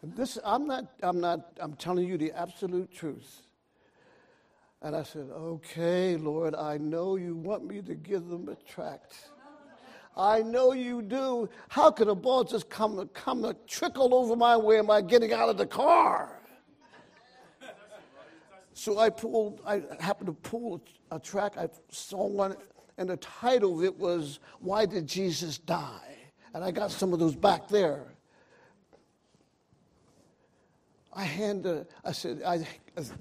This, 0.04 0.38
I'm 0.44 0.66
not, 0.66 0.86
I'm 1.02 1.20
not, 1.20 1.52
I'm 1.60 1.74
telling 1.74 2.08
you 2.08 2.18
the 2.18 2.32
absolute 2.32 2.92
truth. 2.92 3.44
And 4.82 4.96
I 4.96 5.04
said, 5.04 5.30
okay, 5.32 6.16
Lord, 6.16 6.56
I 6.56 6.78
know 6.78 7.18
you 7.18 7.36
want 7.36 7.66
me 7.66 7.82
to 7.82 7.96
give 7.96 8.28
them 8.28 8.48
a 8.48 8.56
tract. 8.56 9.30
I 10.16 10.42
know 10.42 10.74
you 10.74 11.02
do. 11.02 11.50
How 11.68 11.92
could 11.92 12.08
a 12.08 12.16
ball 12.16 12.44
just 12.44 12.70
come, 12.70 13.10
come 13.14 13.54
trickle 13.68 14.14
over 14.14 14.36
my 14.36 14.58
way? 14.58 14.80
Am 14.80 14.90
I 14.90 15.02
getting 15.02 15.34
out 15.34 15.50
of 15.50 15.58
the 15.58 15.66
car? 15.66 16.39
So 18.80 18.98
I 18.98 19.10
pulled, 19.10 19.60
I 19.66 19.84
happened 20.00 20.28
to 20.28 20.50
pull 20.50 20.82
a 21.12 21.20
track. 21.20 21.58
I 21.58 21.68
saw 21.92 22.26
one, 22.26 22.56
and 22.98 23.10
the 23.10 23.18
title 23.18 23.78
of 23.78 23.84
it 23.84 24.00
was, 24.00 24.40
Why 24.62 24.86
Did 24.86 25.06
Jesus 25.06 25.58
Die? 25.58 26.18
And 26.54 26.64
I 26.64 26.72
got 26.72 26.90
some 26.90 27.12
of 27.12 27.20
those 27.20 27.36
back 27.36 27.68
there. 27.68 28.06
I 31.12 31.26
handed, 31.26 31.80
uh, 31.82 31.84
I 32.06 32.14
said, 32.14 32.42
I 32.48 32.66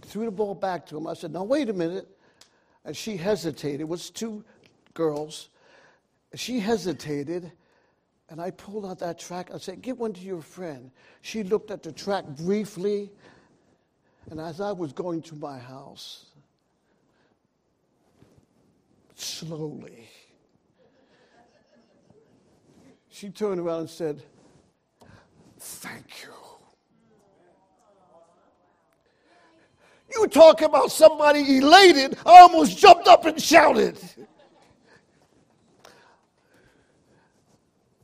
threw 0.03 0.27
the 0.27 0.31
ball 0.31 0.55
back 0.55 0.87
to 0.87 0.97
him. 0.97 1.09
I 1.09 1.15
said, 1.15 1.33
now 1.33 1.43
wait 1.43 1.69
a 1.69 1.73
minute. 1.73 2.07
And 2.85 2.97
she 2.97 3.17
hesitated. 3.17 3.81
It 3.81 3.89
was 3.89 4.11
two 4.11 4.45
girls. 4.95 5.49
She 6.37 6.61
hesitated, 6.61 7.51
and 8.31 8.41
I 8.41 8.53
pulled 8.53 8.87
out 8.87 9.01
that 9.01 9.19
track. 9.19 9.51
I 9.53 9.59
said, 9.59 9.83
give 9.83 9.99
one 9.99 10.13
to 10.13 10.21
your 10.21 10.41
friend. 10.41 10.93
She 11.21 11.43
looked 11.43 11.73
at 11.73 11.83
the 11.83 11.91
track 11.91 12.27
briefly, 12.29 13.11
and 14.31 14.41
as 14.41 14.61
I 14.61 14.73
was 14.73 14.93
going 14.93 15.23
to 15.23 15.35
my 15.37 15.59
house, 15.59 16.27
slowly, 19.15 20.09
she 23.11 23.31
turned 23.31 23.61
around 23.61 23.81
and 23.81 23.91
said, 23.91 24.23
Thank 25.61 26.23
you. 26.23 26.31
You 30.15 30.27
talk 30.29 30.63
about 30.63 30.91
somebody 30.91 31.59
elated, 31.59 32.17
I 32.25 32.41
almost 32.41 32.79
jumped 32.79 33.09
up 33.09 33.25
and 33.25 33.41
shouted. 33.41 33.99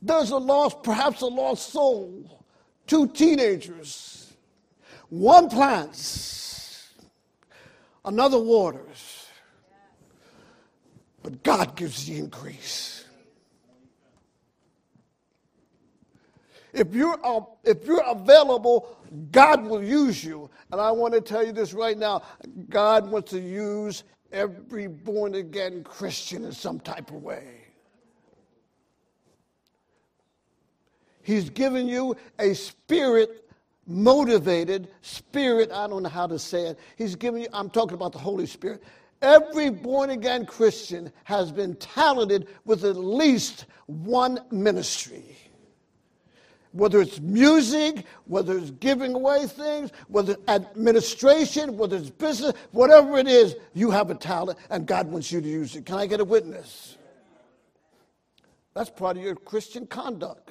There's 0.01 0.29
a 0.29 0.37
lost, 0.37 0.83
perhaps 0.83 1.21
a 1.21 1.27
lost 1.27 1.71
soul, 1.71 2.43
two 2.85 3.07
teenagers. 3.07 4.24
One 5.09 5.49
plants, 5.49 6.93
another 8.03 8.39
waters, 8.39 9.27
but 11.21 11.43
God 11.43 11.75
gives 11.75 12.05
the 12.05 12.17
increase. 12.17 13.05
If 16.73 16.93
you're, 16.93 17.17
uh, 17.23 17.41
if 17.63 17.85
you're 17.85 18.03
available, 18.05 18.97
God 19.31 19.65
will 19.65 19.81
use 19.81 20.23
you. 20.23 20.49
And 20.71 20.81
I 20.81 20.91
want 20.91 21.13
to 21.13 21.21
tell 21.21 21.43
you 21.43 21.53
this 21.53 21.73
right 21.73 21.97
now 21.97 22.23
God 22.69 23.09
wants 23.09 23.31
to 23.31 23.39
use 23.39 24.03
every 24.31 24.87
born 24.87 25.35
again 25.35 25.83
Christian 25.83 26.43
in 26.43 26.51
some 26.51 26.81
type 26.81 27.11
of 27.11 27.23
way. 27.23 27.61
He's 31.21 31.49
given 31.49 31.87
you 31.87 32.15
a 32.37 32.53
spirit 32.53 33.44
motivated 33.87 34.89
spirit. 35.01 35.71
I 35.71 35.87
don't 35.87 36.03
know 36.03 36.09
how 36.09 36.27
to 36.27 36.39
say 36.39 36.67
it. 36.67 36.79
He's 36.97 37.15
given 37.15 37.41
you, 37.41 37.47
I'm 37.53 37.69
talking 37.69 37.95
about 37.95 38.11
the 38.11 38.19
Holy 38.19 38.45
Spirit. 38.45 38.83
Every 39.21 39.69
born 39.69 40.09
again 40.09 40.45
Christian 40.45 41.11
has 41.23 41.51
been 41.51 41.75
talented 41.77 42.47
with 42.65 42.83
at 42.83 42.97
least 42.97 43.65
one 43.87 44.39
ministry 44.51 45.35
whether 46.75 46.99
it's 46.99 47.21
music, 47.21 48.05
whether 48.25 48.57
it's 48.57 48.71
giving 48.71 49.13
away 49.13 49.47
things, 49.47 49.91
whether 50.09 50.33
it's 50.33 50.41
administration, 50.49 51.77
whether 51.77 51.95
it's 51.95 52.09
business, 52.09 52.53
whatever 52.71 53.17
it 53.17 53.29
is, 53.29 53.55
you 53.73 53.91
have 53.91 54.11
a 54.11 54.15
talent 54.15 54.59
and 54.69 54.85
God 54.85 55.07
wants 55.07 55.31
you 55.31 55.39
to 55.39 55.47
use 55.47 55.75
it. 55.77 55.85
Can 55.85 55.95
I 55.95 56.05
get 56.05 56.19
a 56.19 56.25
witness? 56.25 56.97
That's 58.73 58.89
part 58.89 59.15
of 59.15 59.23
your 59.23 59.35
Christian 59.35 59.87
conduct. 59.87 60.49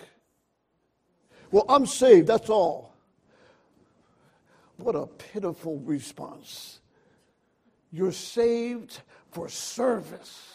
Well, 1.50 1.66
I'm 1.68 1.84
saved, 1.84 2.26
that's 2.26 2.48
all. 2.48 2.93
What 4.76 4.96
a 4.96 5.06
pitiful 5.06 5.78
response. 5.80 6.80
You're 7.92 8.12
saved 8.12 9.00
for 9.30 9.48
service. 9.48 10.50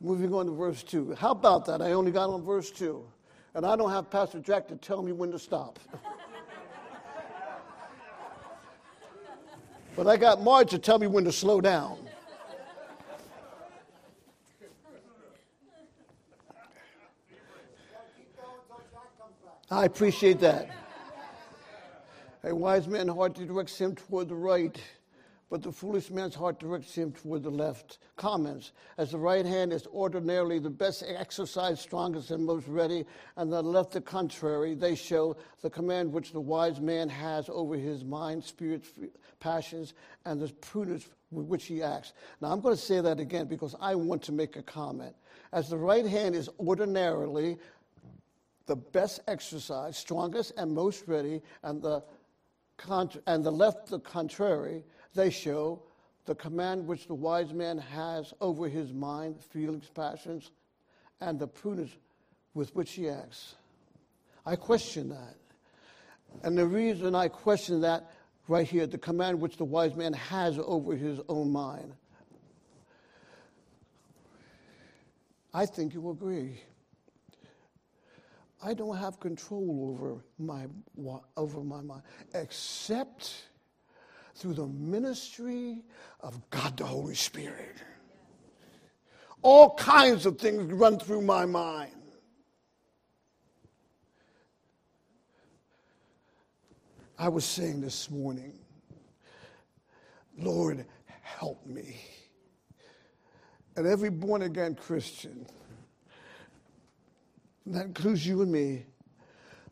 Moving 0.00 0.32
on 0.34 0.46
to 0.46 0.52
verse 0.52 0.82
2. 0.82 1.14
How 1.14 1.30
about 1.30 1.66
that? 1.66 1.82
I 1.82 1.92
only 1.92 2.10
got 2.10 2.30
on 2.30 2.42
verse 2.42 2.70
2. 2.70 3.04
And 3.54 3.66
I 3.66 3.76
don't 3.76 3.90
have 3.90 4.10
Pastor 4.10 4.40
Jack 4.40 4.66
to 4.68 4.76
tell 4.76 5.02
me 5.02 5.12
when 5.12 5.30
to 5.32 5.38
stop. 5.38 5.78
but 9.96 10.06
I 10.06 10.16
got 10.16 10.42
Marge 10.42 10.70
to 10.70 10.78
tell 10.78 10.98
me 10.98 11.06
when 11.06 11.24
to 11.24 11.32
slow 11.32 11.60
down. 11.60 11.98
I 19.70 19.84
appreciate 19.86 20.40
that. 20.40 20.68
A 22.44 22.54
wise 22.54 22.88
man's 22.88 23.10
heart 23.10 23.34
directs 23.34 23.78
him 23.78 23.94
toward 23.94 24.28
the 24.28 24.34
right 24.34 24.78
but 25.52 25.62
the 25.62 25.70
foolish 25.70 26.10
man's 26.10 26.34
heart 26.34 26.58
directs 26.58 26.94
him 26.94 27.12
toward 27.12 27.42
the 27.42 27.50
left. 27.50 27.98
Comments 28.16 28.72
As 28.96 29.10
the 29.10 29.18
right 29.18 29.44
hand 29.44 29.70
is 29.70 29.86
ordinarily 29.88 30.58
the 30.58 30.70
best 30.70 31.04
exercise, 31.06 31.78
strongest, 31.78 32.30
and 32.30 32.46
most 32.46 32.66
ready, 32.66 33.04
and 33.36 33.52
the 33.52 33.60
left 33.60 33.92
the 33.92 34.00
contrary, 34.00 34.74
they 34.74 34.94
show 34.94 35.36
the 35.60 35.68
command 35.68 36.10
which 36.10 36.32
the 36.32 36.40
wise 36.40 36.80
man 36.80 37.06
has 37.10 37.50
over 37.50 37.74
his 37.74 38.02
mind, 38.02 38.42
spirit, 38.42 38.86
passions, 39.40 39.92
and 40.24 40.40
the 40.40 40.48
prudence 40.62 41.06
with 41.30 41.44
which 41.44 41.66
he 41.66 41.82
acts. 41.82 42.14
Now, 42.40 42.50
I'm 42.50 42.62
going 42.62 42.74
to 42.74 42.80
say 42.80 43.02
that 43.02 43.20
again 43.20 43.44
because 43.44 43.76
I 43.78 43.94
want 43.94 44.22
to 44.22 44.32
make 44.32 44.56
a 44.56 44.62
comment. 44.62 45.14
As 45.52 45.68
the 45.68 45.76
right 45.76 46.06
hand 46.06 46.34
is 46.34 46.48
ordinarily 46.58 47.58
the 48.64 48.76
best 48.76 49.20
exercise, 49.28 49.98
strongest, 49.98 50.52
and 50.56 50.72
most 50.72 51.06
ready, 51.06 51.42
and 51.62 51.82
the, 51.82 52.02
and 53.26 53.44
the 53.44 53.50
left 53.50 53.88
the 53.88 54.00
contrary, 54.00 54.84
they 55.14 55.30
show 55.30 55.82
the 56.24 56.34
command 56.34 56.86
which 56.86 57.06
the 57.06 57.14
wise 57.14 57.52
man 57.52 57.78
has 57.78 58.32
over 58.40 58.68
his 58.68 58.92
mind, 58.92 59.40
feelings, 59.40 59.90
passions, 59.94 60.50
and 61.20 61.38
the 61.38 61.46
prudence 61.46 61.92
with 62.54 62.74
which 62.74 62.92
he 62.92 63.08
acts. 63.08 63.56
I 64.44 64.56
question 64.56 65.08
that. 65.10 65.36
And 66.42 66.56
the 66.56 66.66
reason 66.66 67.14
I 67.14 67.28
question 67.28 67.80
that 67.82 68.10
right 68.48 68.66
here, 68.66 68.86
the 68.86 68.98
command 68.98 69.40
which 69.40 69.56
the 69.56 69.64
wise 69.64 69.94
man 69.94 70.12
has 70.12 70.58
over 70.58 70.96
his 70.96 71.20
own 71.28 71.50
mind, 71.50 71.92
I 75.54 75.66
think 75.66 75.94
you 75.94 76.10
agree. 76.10 76.60
I 78.64 78.74
don't 78.74 78.96
have 78.96 79.18
control 79.18 79.90
over 79.90 80.24
my, 80.38 80.66
over 81.36 81.64
my 81.64 81.80
mind, 81.80 82.02
except 82.34 83.34
through 84.36 84.54
the 84.54 84.66
ministry 84.66 85.82
of 86.20 86.38
God 86.50 86.76
the 86.76 86.84
Holy 86.84 87.14
Spirit. 87.14 87.82
All 89.42 89.74
kinds 89.74 90.26
of 90.26 90.38
things 90.38 90.72
run 90.72 90.98
through 90.98 91.22
my 91.22 91.44
mind. 91.44 91.90
I 97.18 97.28
was 97.28 97.44
saying 97.44 97.80
this 97.80 98.10
morning, 98.10 98.58
Lord, 100.38 100.86
help 101.22 101.64
me. 101.66 102.00
And 103.76 103.86
every 103.86 104.10
born 104.10 104.42
again 104.42 104.74
Christian, 104.74 105.46
that 107.66 107.86
includes 107.86 108.26
you 108.26 108.42
and 108.42 108.50
me, 108.50 108.84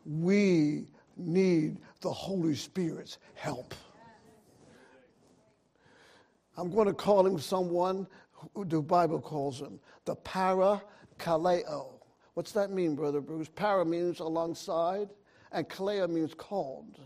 we 0.06 0.86
need 1.16 1.78
the 2.00 2.10
Holy 2.10 2.54
Spirit's 2.54 3.18
help. 3.34 3.74
I'm 6.56 6.70
going 6.70 6.86
to 6.86 6.94
call 6.94 7.26
him 7.26 7.38
someone 7.38 8.06
who 8.54 8.64
the 8.64 8.80
Bible 8.80 9.20
calls 9.20 9.60
him 9.60 9.80
the 10.04 10.16
parakaleo. 10.16 11.88
What's 12.34 12.52
that 12.52 12.70
mean, 12.70 12.94
Brother 12.94 13.20
Bruce? 13.20 13.48
Para 13.48 13.84
means 13.84 14.20
alongside, 14.20 15.10
and 15.52 15.68
kaleo 15.68 16.08
means 16.08 16.34
called. 16.34 16.98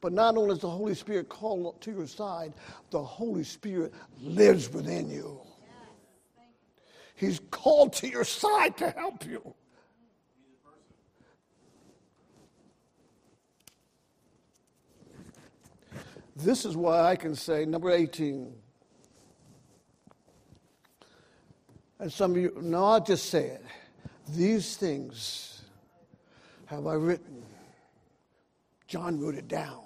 But 0.00 0.12
not 0.12 0.36
only 0.36 0.54
is 0.54 0.60
the 0.60 0.70
Holy 0.70 0.94
Spirit 0.94 1.28
called 1.28 1.80
to 1.80 1.90
your 1.90 2.06
side, 2.06 2.52
the 2.90 3.02
Holy 3.02 3.44
Spirit 3.44 3.94
lives 4.20 4.70
within 4.72 5.08
you. 5.08 5.40
He's 7.16 7.40
called 7.50 7.94
to 7.94 8.08
your 8.08 8.24
side 8.24 8.76
to 8.76 8.90
help 8.90 9.24
you. 9.24 9.54
This 16.36 16.66
is 16.66 16.76
why 16.76 17.00
I 17.00 17.16
can 17.16 17.34
say, 17.34 17.64
number 17.64 17.90
18. 17.90 18.52
And 21.98 22.12
some 22.12 22.32
of 22.32 22.36
you, 22.36 22.58
no, 22.60 22.84
I'll 22.84 23.02
just 23.02 23.30
say 23.30 23.46
it. 23.46 23.64
These 24.28 24.76
things 24.76 25.62
have 26.66 26.86
I 26.86 26.94
written. 26.94 27.42
John 28.86 29.18
wrote 29.18 29.36
it 29.36 29.48
down. 29.48 29.80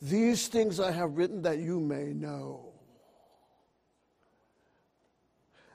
These 0.00 0.48
things 0.48 0.80
I 0.80 0.90
have 0.90 1.18
written 1.18 1.42
that 1.42 1.58
you 1.58 1.78
may 1.78 2.14
know 2.14 2.69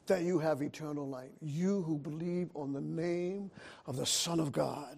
that 0.07 0.23
you 0.23 0.39
have 0.39 0.61
eternal 0.61 1.07
life. 1.07 1.31
You 1.41 1.81
who 1.83 1.97
believe 1.97 2.49
on 2.55 2.73
the 2.73 2.81
name 2.81 3.51
of 3.85 3.97
the 3.97 4.05
Son 4.05 4.39
of 4.39 4.51
God. 4.51 4.97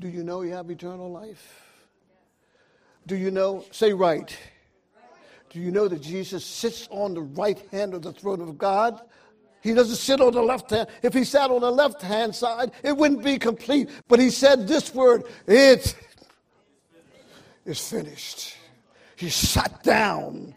Do 0.00 0.08
you 0.08 0.22
know 0.22 0.42
you 0.42 0.52
have 0.52 0.70
eternal 0.70 1.10
life? 1.10 1.62
Do 3.06 3.16
you 3.16 3.30
know? 3.30 3.64
Say 3.70 3.92
right. 3.92 4.36
Do 5.50 5.60
you 5.60 5.70
know 5.70 5.86
that 5.88 6.02
Jesus 6.02 6.44
sits 6.44 6.88
on 6.90 7.14
the 7.14 7.22
right 7.22 7.62
hand 7.70 7.94
of 7.94 8.02
the 8.02 8.12
throne 8.12 8.40
of 8.40 8.58
God? 8.58 9.00
He 9.62 9.72
doesn't 9.72 9.96
sit 9.96 10.20
on 10.20 10.32
the 10.32 10.42
left 10.42 10.70
hand. 10.70 10.88
If 11.02 11.14
he 11.14 11.24
sat 11.24 11.50
on 11.50 11.60
the 11.60 11.70
left 11.70 12.02
hand 12.02 12.34
side, 12.34 12.72
it 12.82 12.96
wouldn't 12.96 13.22
be 13.22 13.38
complete. 13.38 13.88
But 14.08 14.20
he 14.20 14.30
said 14.30 14.66
this 14.66 14.94
word, 14.94 15.24
it 15.46 15.94
is 17.64 17.88
finished. 17.88 18.56
He 19.16 19.30
sat 19.30 19.82
down 19.82 20.54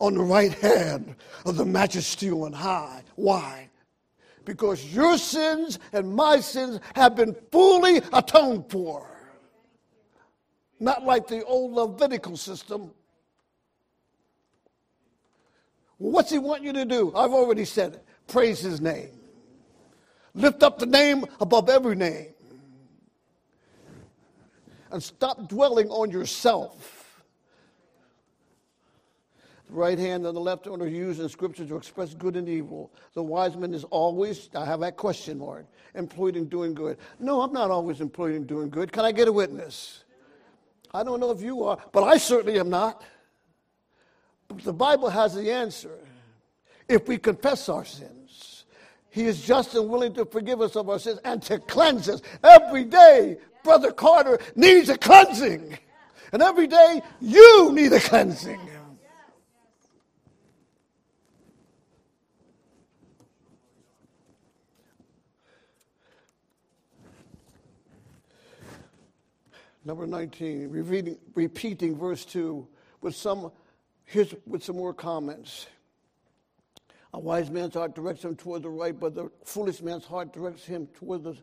on 0.00 0.14
the 0.14 0.22
right 0.22 0.52
hand 0.52 1.16
of 1.44 1.56
the 1.56 1.64
majesty 1.64 2.30
on 2.30 2.52
high. 2.52 3.02
Why? 3.14 3.70
because 4.46 4.94
your 4.94 5.18
sins 5.18 5.78
and 5.92 6.14
my 6.14 6.40
sins 6.40 6.80
have 6.94 7.14
been 7.14 7.36
fully 7.52 8.00
atoned 8.14 8.70
for. 8.70 9.06
Not 10.80 11.04
like 11.04 11.26
the 11.26 11.44
old 11.44 11.72
Levitical 11.72 12.36
system. 12.38 12.92
What's 15.98 16.30
he 16.30 16.38
want 16.38 16.62
you 16.62 16.72
to 16.72 16.84
do? 16.84 17.12
I've 17.14 17.32
already 17.32 17.64
said 17.64 17.94
it. 17.94 18.04
Praise 18.28 18.60
his 18.60 18.80
name. 18.80 19.10
Lift 20.34 20.62
up 20.62 20.78
the 20.78 20.86
name 20.86 21.24
above 21.40 21.68
every 21.68 21.96
name. 21.96 22.28
And 24.90 25.02
stop 25.02 25.48
dwelling 25.48 25.88
on 25.88 26.10
yourself 26.10 26.95
the 29.68 29.74
right 29.74 29.98
hand 29.98 30.26
and 30.26 30.36
the 30.36 30.40
left 30.40 30.66
hand 30.66 30.80
are 30.80 30.88
used 30.88 31.20
in 31.20 31.28
Scripture 31.28 31.66
to 31.66 31.76
express 31.76 32.14
good 32.14 32.36
and 32.36 32.48
evil. 32.48 32.92
The 33.14 33.22
wise 33.22 33.56
man 33.56 33.74
is 33.74 33.84
always, 33.84 34.48
I 34.54 34.64
have 34.64 34.80
that 34.80 34.96
question 34.96 35.38
mark, 35.38 35.66
employed 35.94 36.36
in 36.36 36.48
doing 36.48 36.74
good. 36.74 36.98
No, 37.18 37.40
I'm 37.40 37.52
not 37.52 37.70
always 37.70 38.00
employed 38.00 38.34
in 38.34 38.46
doing 38.46 38.70
good. 38.70 38.92
Can 38.92 39.04
I 39.04 39.12
get 39.12 39.28
a 39.28 39.32
witness? 39.32 40.04
I 40.94 41.02
don't 41.02 41.20
know 41.20 41.30
if 41.30 41.42
you 41.42 41.64
are, 41.64 41.78
but 41.92 42.04
I 42.04 42.16
certainly 42.16 42.60
am 42.60 42.70
not. 42.70 43.02
But 44.48 44.58
the 44.58 44.72
Bible 44.72 45.10
has 45.10 45.34
the 45.34 45.50
answer. 45.50 45.98
If 46.88 47.08
we 47.08 47.18
confess 47.18 47.68
our 47.68 47.84
sins, 47.84 48.64
He 49.10 49.24
is 49.24 49.44
just 49.44 49.74
and 49.74 49.88
willing 49.88 50.14
to 50.14 50.24
forgive 50.24 50.60
us 50.60 50.76
of 50.76 50.88
our 50.88 51.00
sins 51.00 51.18
and 51.24 51.42
to 51.42 51.58
cleanse 51.58 52.08
us. 52.08 52.22
Every 52.44 52.84
day, 52.84 53.38
Brother 53.64 53.90
Carter 53.90 54.38
needs 54.54 54.88
a 54.88 54.96
cleansing. 54.96 55.76
And 56.32 56.42
every 56.42 56.68
day, 56.68 57.02
you 57.20 57.72
need 57.72 57.92
a 57.92 58.00
cleansing. 58.00 58.60
Number 69.86 70.04
19, 70.04 70.68
repeating, 70.68 71.16
repeating 71.36 71.96
verse 71.96 72.24
2 72.24 72.66
with 73.02 73.14
some, 73.14 73.52
here's, 74.04 74.34
with 74.44 74.64
some 74.64 74.74
more 74.74 74.92
comments. 74.92 75.68
A 77.14 77.20
wise 77.20 77.50
man's 77.50 77.74
heart 77.74 77.94
directs 77.94 78.24
him 78.24 78.34
toward 78.34 78.64
the 78.64 78.68
right, 78.68 78.98
but 78.98 79.14
the 79.14 79.30
foolish 79.44 79.80
man's 79.80 80.04
heart 80.04 80.32
directs 80.32 80.64
him 80.64 80.88
toward 80.88 81.22
the, 81.22 81.36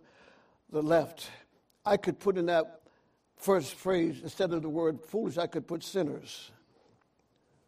the 0.74 0.84
left. 0.84 1.30
I 1.86 1.96
could 1.96 2.20
put 2.20 2.38
in 2.38 2.48
that 2.48 2.82
first 3.38 3.76
phrase, 3.76 4.20
instead 4.22 4.52
of 4.52 4.62
the 4.62 4.68
word 4.68 5.00
foolish, 5.00 5.38
I 5.38 5.48
could 5.48 5.66
put 5.66 5.82
sinners. 5.82 6.52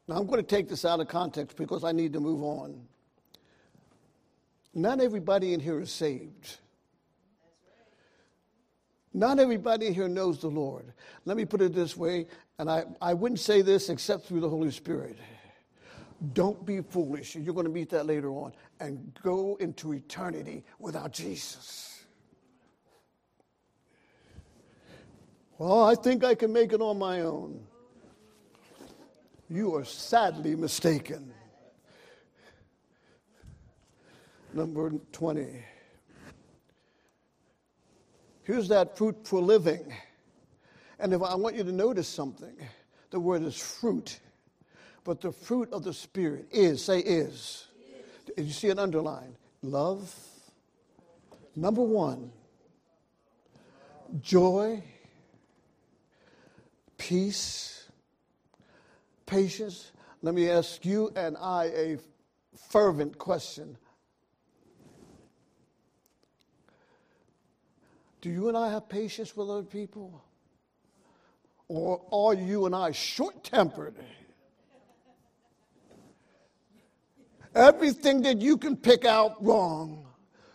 Now, 0.09 0.17
I'm 0.17 0.27
going 0.27 0.41
to 0.41 0.43
take 0.43 0.67
this 0.67 0.83
out 0.83 0.99
of 0.99 1.07
context 1.07 1.55
because 1.55 1.85
I 1.85 1.93
need 1.93 2.11
to 2.11 2.19
move 2.19 2.43
on. 2.43 2.81
Not 4.73 4.99
everybody 4.99 5.53
in 5.53 5.61
here 5.61 5.79
is 5.79 5.89
saved. 5.89 6.57
Not 9.15 9.39
everybody 9.39 9.93
here 9.93 10.09
knows 10.09 10.39
the 10.39 10.49
Lord. 10.49 10.91
Let 11.23 11.37
me 11.37 11.45
put 11.45 11.61
it 11.61 11.73
this 11.73 11.95
way, 11.95 12.27
and 12.59 12.69
I, 12.69 12.83
I 13.01 13.13
wouldn't 13.13 13.39
say 13.39 13.61
this 13.61 13.87
except 13.87 14.25
through 14.25 14.41
the 14.41 14.49
Holy 14.49 14.71
Spirit. 14.71 15.17
Don't 16.33 16.65
be 16.65 16.81
foolish. 16.81 17.33
You're 17.33 17.53
going 17.53 17.65
to 17.65 17.71
meet 17.71 17.89
that 17.91 18.07
later 18.07 18.29
on. 18.31 18.51
And 18.81 19.17
go 19.23 19.55
into 19.61 19.93
eternity 19.93 20.65
without 20.79 21.13
Jesus. 21.13 22.03
Well, 25.59 25.85
I 25.85 25.95
think 25.95 26.25
I 26.25 26.35
can 26.35 26.51
make 26.51 26.73
it 26.73 26.81
on 26.81 26.99
my 26.99 27.21
own. 27.21 27.65
You 29.49 29.75
are 29.75 29.85
sadly 29.85 30.57
mistaken. 30.57 31.33
Number 34.53 34.91
20. 35.13 35.63
Here's 38.45 38.67
that 38.67 38.95
fruit 38.95 39.17
for 39.23 39.41
living. 39.41 39.91
And 40.99 41.13
if 41.13 41.21
I 41.21 41.33
want 41.35 41.55
you 41.55 41.63
to 41.63 41.71
notice 41.71 42.07
something, 42.07 42.55
the 43.09 43.19
word 43.19 43.41
is 43.41 43.57
fruit. 43.57 44.19
But 45.03 45.19
the 45.19 45.31
fruit 45.31 45.71
of 45.73 45.83
the 45.83 45.93
Spirit 45.93 46.47
is, 46.51 46.83
say 46.83 46.99
is. 46.99 47.67
Did 48.35 48.45
you 48.45 48.53
see 48.53 48.67
it 48.67 48.79
underlined? 48.79 49.35
Love. 49.61 50.13
Number 51.55 51.81
one, 51.81 52.31
joy, 54.21 54.83
peace, 56.97 57.87
patience. 59.25 59.91
Let 60.21 60.35
me 60.35 60.49
ask 60.49 60.85
you 60.85 61.11
and 61.15 61.35
I 61.37 61.65
a 61.65 61.97
fervent 62.69 63.17
question 63.17 63.77
Do 68.25 68.31
you 68.31 68.47
and 68.47 68.57
I 68.57 68.71
have 68.71 68.89
patience 68.89 69.37
with 69.37 69.51
other 69.51 69.61
people? 69.61 70.25
Or 71.67 72.01
are 72.11 72.33
you 72.33 72.65
and 72.65 72.75
I 72.75 72.89
short 72.89 73.43
tempered? 73.43 73.93
Everything 77.53 78.23
that 78.23 78.41
you 78.41 78.57
can 78.57 78.77
pick 78.77 79.05
out 79.05 79.35
wrong, 79.45 80.07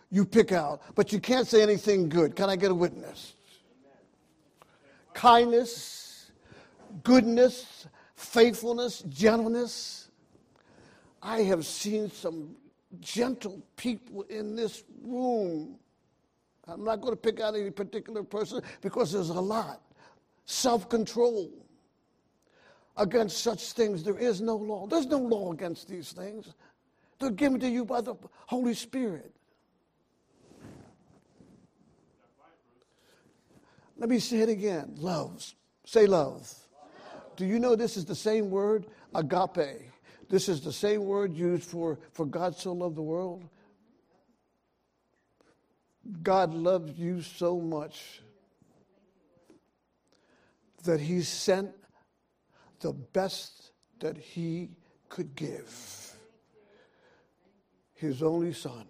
you 0.09 0.25
pick 0.25 0.51
out, 0.51 0.81
but 0.95 1.13
you 1.13 1.21
can't 1.21 1.47
say 1.47 1.63
anything 1.63 2.09
good. 2.09 2.35
Can 2.35 2.49
I 2.49 2.57
get 2.57 2.71
a 2.71 2.75
witness? 2.75 3.35
Kindness, 5.13 6.29
goodness, 7.03 7.87
faithfulness, 8.15 8.99
gentleness. 9.03 10.09
I 11.23 11.43
have 11.43 11.65
seen 11.65 12.11
some 12.11 12.57
gentle 12.99 13.61
people 13.77 14.23
in 14.23 14.57
this 14.57 14.83
room 15.01 15.79
I'm 16.67 16.83
not 16.83 17.01
going 17.01 17.13
to 17.13 17.17
pick 17.17 17.39
out 17.39 17.55
any 17.55 17.71
particular 17.71 18.23
person 18.23 18.61
because 18.81 19.11
there's 19.11 19.29
a 19.29 19.39
lot. 19.39 19.81
Self 20.45 20.89
control. 20.89 21.51
Against 22.97 23.37
such 23.37 23.71
things, 23.71 24.03
there 24.03 24.17
is 24.17 24.41
no 24.41 24.55
law. 24.55 24.85
There's 24.85 25.05
no 25.05 25.17
law 25.17 25.53
against 25.53 25.87
these 25.87 26.11
things. 26.11 26.53
They're 27.19 27.31
given 27.31 27.59
to 27.61 27.69
you 27.69 27.85
by 27.85 28.01
the 28.01 28.15
Holy 28.47 28.73
Spirit. 28.73 29.31
Let 33.97 34.09
me 34.09 34.19
say 34.19 34.39
it 34.39 34.49
again. 34.49 34.95
Love. 34.97 35.53
Say 35.85 36.05
love. 36.05 36.53
Do 37.37 37.45
you 37.45 37.59
know 37.59 37.75
this 37.75 37.97
is 37.97 38.05
the 38.05 38.15
same 38.15 38.49
word, 38.49 38.87
agape? 39.15 39.83
This 40.29 40.49
is 40.49 40.61
the 40.61 40.73
same 40.73 41.05
word 41.05 41.33
used 41.33 41.63
for, 41.63 41.99
for 42.11 42.25
God 42.25 42.55
so 42.55 42.73
loved 42.73 42.97
the 42.97 43.01
world 43.01 43.47
God 46.23 46.53
loves 46.53 46.97
you 46.99 47.21
so 47.21 47.59
much 47.59 48.21
that 50.83 50.99
he 50.99 51.21
sent 51.21 51.71
the 52.79 52.93
best 52.93 53.71
that 53.99 54.17
he 54.17 54.69
could 55.09 55.35
give 55.35 56.15
his 57.93 58.23
only 58.23 58.53
son. 58.53 58.85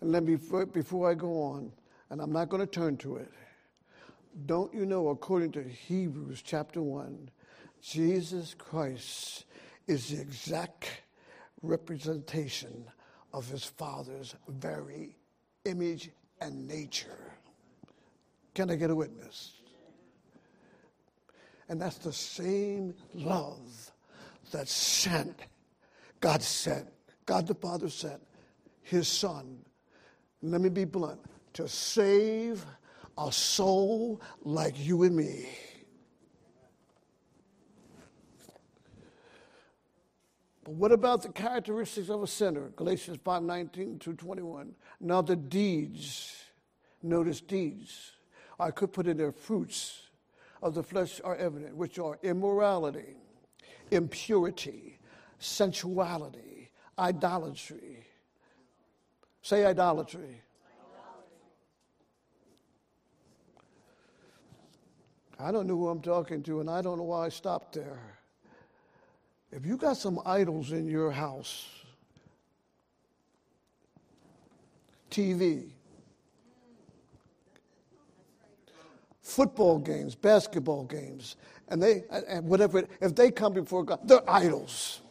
And 0.00 0.12
let 0.12 0.22
me, 0.22 0.36
before 0.72 1.10
I 1.10 1.14
go 1.14 1.42
on, 1.42 1.72
and 2.10 2.20
I'm 2.20 2.32
not 2.32 2.48
going 2.48 2.60
to 2.60 2.66
turn 2.66 2.96
to 2.98 3.16
it, 3.16 3.30
don't 4.46 4.72
you 4.72 4.86
know, 4.86 5.08
according 5.08 5.52
to 5.52 5.62
Hebrews 5.62 6.42
chapter 6.42 6.82
1, 6.82 7.30
Jesus 7.80 8.54
Christ 8.54 9.44
is 9.86 10.08
the 10.08 10.20
exact 10.20 10.90
representation 11.62 12.84
of 13.34 13.48
his 13.48 13.64
Father's 13.64 14.36
very 14.46 15.16
image 15.64 16.10
and 16.40 16.68
nature. 16.68 17.32
Can 18.54 18.70
I 18.70 18.76
get 18.76 18.90
a 18.90 18.94
witness? 18.94 19.54
And 21.68 21.80
that's 21.80 21.98
the 21.98 22.12
same 22.12 22.94
love 23.12 23.90
that 24.52 24.68
sent, 24.68 25.36
God 26.20 26.42
sent, 26.42 26.86
God 27.26 27.48
the 27.48 27.54
Father 27.54 27.90
sent 27.90 28.22
his 28.82 29.08
Son. 29.08 29.58
Let 30.40 30.60
me 30.60 30.68
be 30.68 30.84
blunt 30.84 31.20
to 31.54 31.66
save 31.66 32.64
a 33.18 33.32
soul 33.32 34.20
like 34.44 34.74
you 34.78 35.02
and 35.02 35.16
me. 35.16 35.48
But 40.64 40.74
what 40.74 40.92
about 40.92 41.22
the 41.22 41.28
characteristics 41.28 42.08
of 42.08 42.22
a 42.22 42.26
sinner? 42.26 42.72
Galatians 42.76 43.18
5 43.22 43.42
19 43.42 43.98
to 43.98 44.14
21. 44.14 44.74
Now 44.98 45.20
the 45.20 45.36
deeds, 45.36 46.34
notice 47.02 47.42
deeds. 47.42 48.12
I 48.58 48.70
could 48.70 48.92
put 48.92 49.06
in 49.06 49.18
there 49.18 49.32
fruits 49.32 50.08
of 50.62 50.74
the 50.74 50.82
flesh 50.82 51.20
are 51.22 51.36
evident, 51.36 51.76
which 51.76 51.98
are 51.98 52.18
immorality, 52.22 53.16
impurity, 53.90 54.98
sensuality, 55.38 56.70
idolatry. 56.98 58.06
Say 59.42 59.66
idolatry. 59.66 60.40
I 65.38 65.52
don't 65.52 65.66
know 65.66 65.76
who 65.76 65.88
I'm 65.88 66.00
talking 66.00 66.42
to, 66.44 66.60
and 66.60 66.70
I 66.70 66.80
don't 66.80 66.96
know 66.96 67.04
why 67.04 67.26
I 67.26 67.28
stopped 67.28 67.74
there. 67.74 68.18
If 69.54 69.64
you 69.64 69.76
got 69.76 69.96
some 69.96 70.20
idols 70.26 70.72
in 70.72 70.88
your 70.88 71.12
house, 71.12 71.68
TV, 75.12 75.70
football 79.22 79.78
games, 79.78 80.16
basketball 80.16 80.82
games, 80.82 81.36
and 81.68 81.80
they 81.80 82.02
and 82.10 82.48
whatever 82.48 82.82
if 83.00 83.14
they 83.14 83.30
come 83.30 83.52
before 83.52 83.84
God, 83.84 84.00
they're 84.02 84.28
idols. 84.28 85.02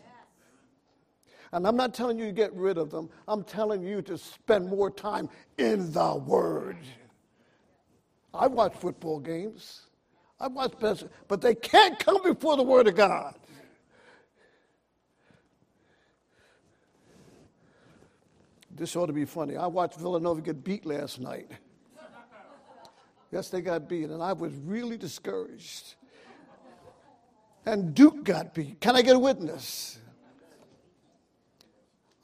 And 1.54 1.66
I'm 1.66 1.78
not 1.78 1.94
telling 1.94 2.20
you 2.20 2.26
to 2.26 2.32
get 2.34 2.54
rid 2.54 2.78
of 2.78 2.92
them. 2.92 3.10
I'm 3.30 3.46
telling 3.46 3.82
you 3.82 4.02
to 4.02 4.18
spend 4.18 4.68
more 4.68 4.92
time 4.92 5.30
in 5.58 5.90
the 5.94 6.16
Word. 6.16 6.78
I 8.34 8.48
watch 8.48 8.74
football 8.74 9.20
games. 9.20 9.84
I 10.38 10.48
watch 10.48 10.74
basketball, 10.82 11.16
but 11.30 11.40
they 11.40 11.56
can't 11.56 11.98
come 11.98 12.22
before 12.24 12.58
the 12.58 12.64
Word 12.64 12.90
of 12.90 12.96
God. 12.96 13.36
This 18.76 18.96
ought 18.96 19.06
to 19.06 19.14
be 19.14 19.26
funny. 19.26 19.56
I 19.56 19.68
watched 19.68 20.00
Villanova 20.00 20.42
get 20.42 20.64
beat 20.64 20.86
last 20.86 21.20
night. 21.20 21.52
Yes, 23.32 23.50
they 23.50 23.62
got 23.62 23.88
beat, 23.88 24.10
and 24.10 24.22
I 24.22 24.34
was 24.34 24.54
really 24.56 24.98
discouraged. 24.98 25.96
And 27.66 27.94
Duke 27.94 28.24
got 28.24 28.54
beat. 28.54 28.80
Can 28.80 28.96
I 28.96 29.02
get 29.02 29.16
a 29.16 29.20
witness? 29.20 30.00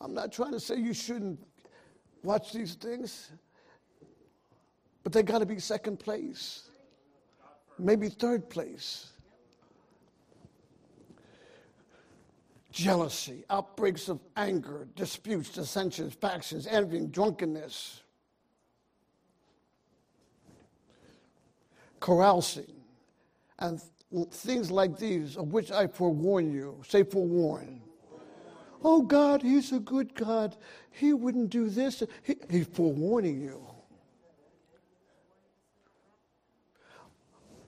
I'm 0.01 0.13
not 0.13 0.31
trying 0.31 0.51
to 0.51 0.59
say 0.59 0.75
you 0.77 0.93
shouldn't 0.93 1.39
watch 2.23 2.51
these 2.53 2.75
things, 2.75 3.31
but 5.03 5.13
they 5.13 5.23
got 5.23 5.39
to 5.39 5.45
be 5.45 5.59
second 5.59 5.99
place, 5.99 6.69
maybe 7.77 8.09
third 8.09 8.49
place. 8.49 9.11
Jealousy, 12.71 13.43
outbreaks 13.49 14.09
of 14.09 14.19
anger, 14.37 14.87
disputes, 14.95 15.49
dissensions, 15.49 16.13
factions, 16.13 16.67
envying, 16.67 17.07
drunkenness 17.07 18.03
carousing, 21.99 22.71
and 23.59 23.81
things 24.31 24.71
like 24.71 24.97
these, 24.97 25.37
of 25.37 25.51
which 25.51 25.71
I 25.71 25.87
forewarn 25.87 26.51
you. 26.51 26.81
Say, 26.87 27.03
forewarn. 27.03 27.81
Oh, 28.83 29.01
God, 29.01 29.41
He's 29.41 29.71
a 29.71 29.79
good 29.79 30.15
God. 30.15 30.55
He 30.91 31.13
wouldn't 31.13 31.49
do 31.49 31.69
this. 31.69 32.01
He, 32.23 32.35
he's 32.49 32.67
forewarning 32.67 33.41
you. 33.41 33.65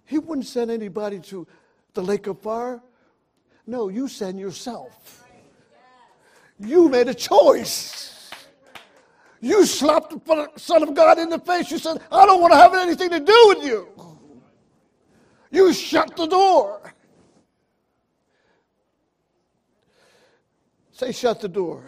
He 0.06 0.20
wouldn't 0.20 0.48
send 0.48 0.72
anybody 0.72 1.20
to 1.20 1.48
the 1.94 2.02
lake 2.02 2.28
of 2.28 2.40
fire. 2.40 2.82
No, 3.72 3.88
you 3.88 4.10
send 4.10 4.38
yourself. 4.38 5.24
You 6.60 6.90
made 6.90 7.08
a 7.08 7.14
choice. 7.14 8.30
You 9.40 9.66
slapped 9.66 10.12
the 10.12 10.50
Son 10.58 10.84
of 10.84 10.94
God 10.94 11.18
in 11.18 11.30
the 11.30 11.40
face. 11.40 11.72
You 11.72 11.78
said, 11.78 12.02
I 12.12 12.26
don't 12.26 12.42
want 12.42 12.52
to 12.52 12.58
have 12.58 12.74
anything 12.76 13.10
to 13.12 13.22
do 13.22 13.46
with 13.48 13.64
you. 13.64 13.88
You 15.52 15.72
shut 15.72 16.18
the 16.18 16.26
door. 16.26 16.94
Say, 20.92 21.14
shut 21.14 21.40
the 21.40 21.48
door. 21.48 21.86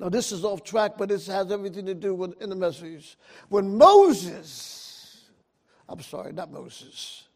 Now, 0.00 0.08
this 0.08 0.32
is 0.32 0.44
off 0.44 0.64
track, 0.64 0.98
but 0.98 1.10
this 1.10 1.28
has 1.28 1.52
everything 1.52 1.86
to 1.86 1.94
do 1.94 2.12
with 2.12 2.42
in 2.42 2.50
the 2.50 2.56
message. 2.56 3.16
When 3.50 3.78
Moses, 3.78 5.30
I'm 5.88 6.00
sorry, 6.00 6.32
not 6.32 6.50
Moses, 6.50 7.28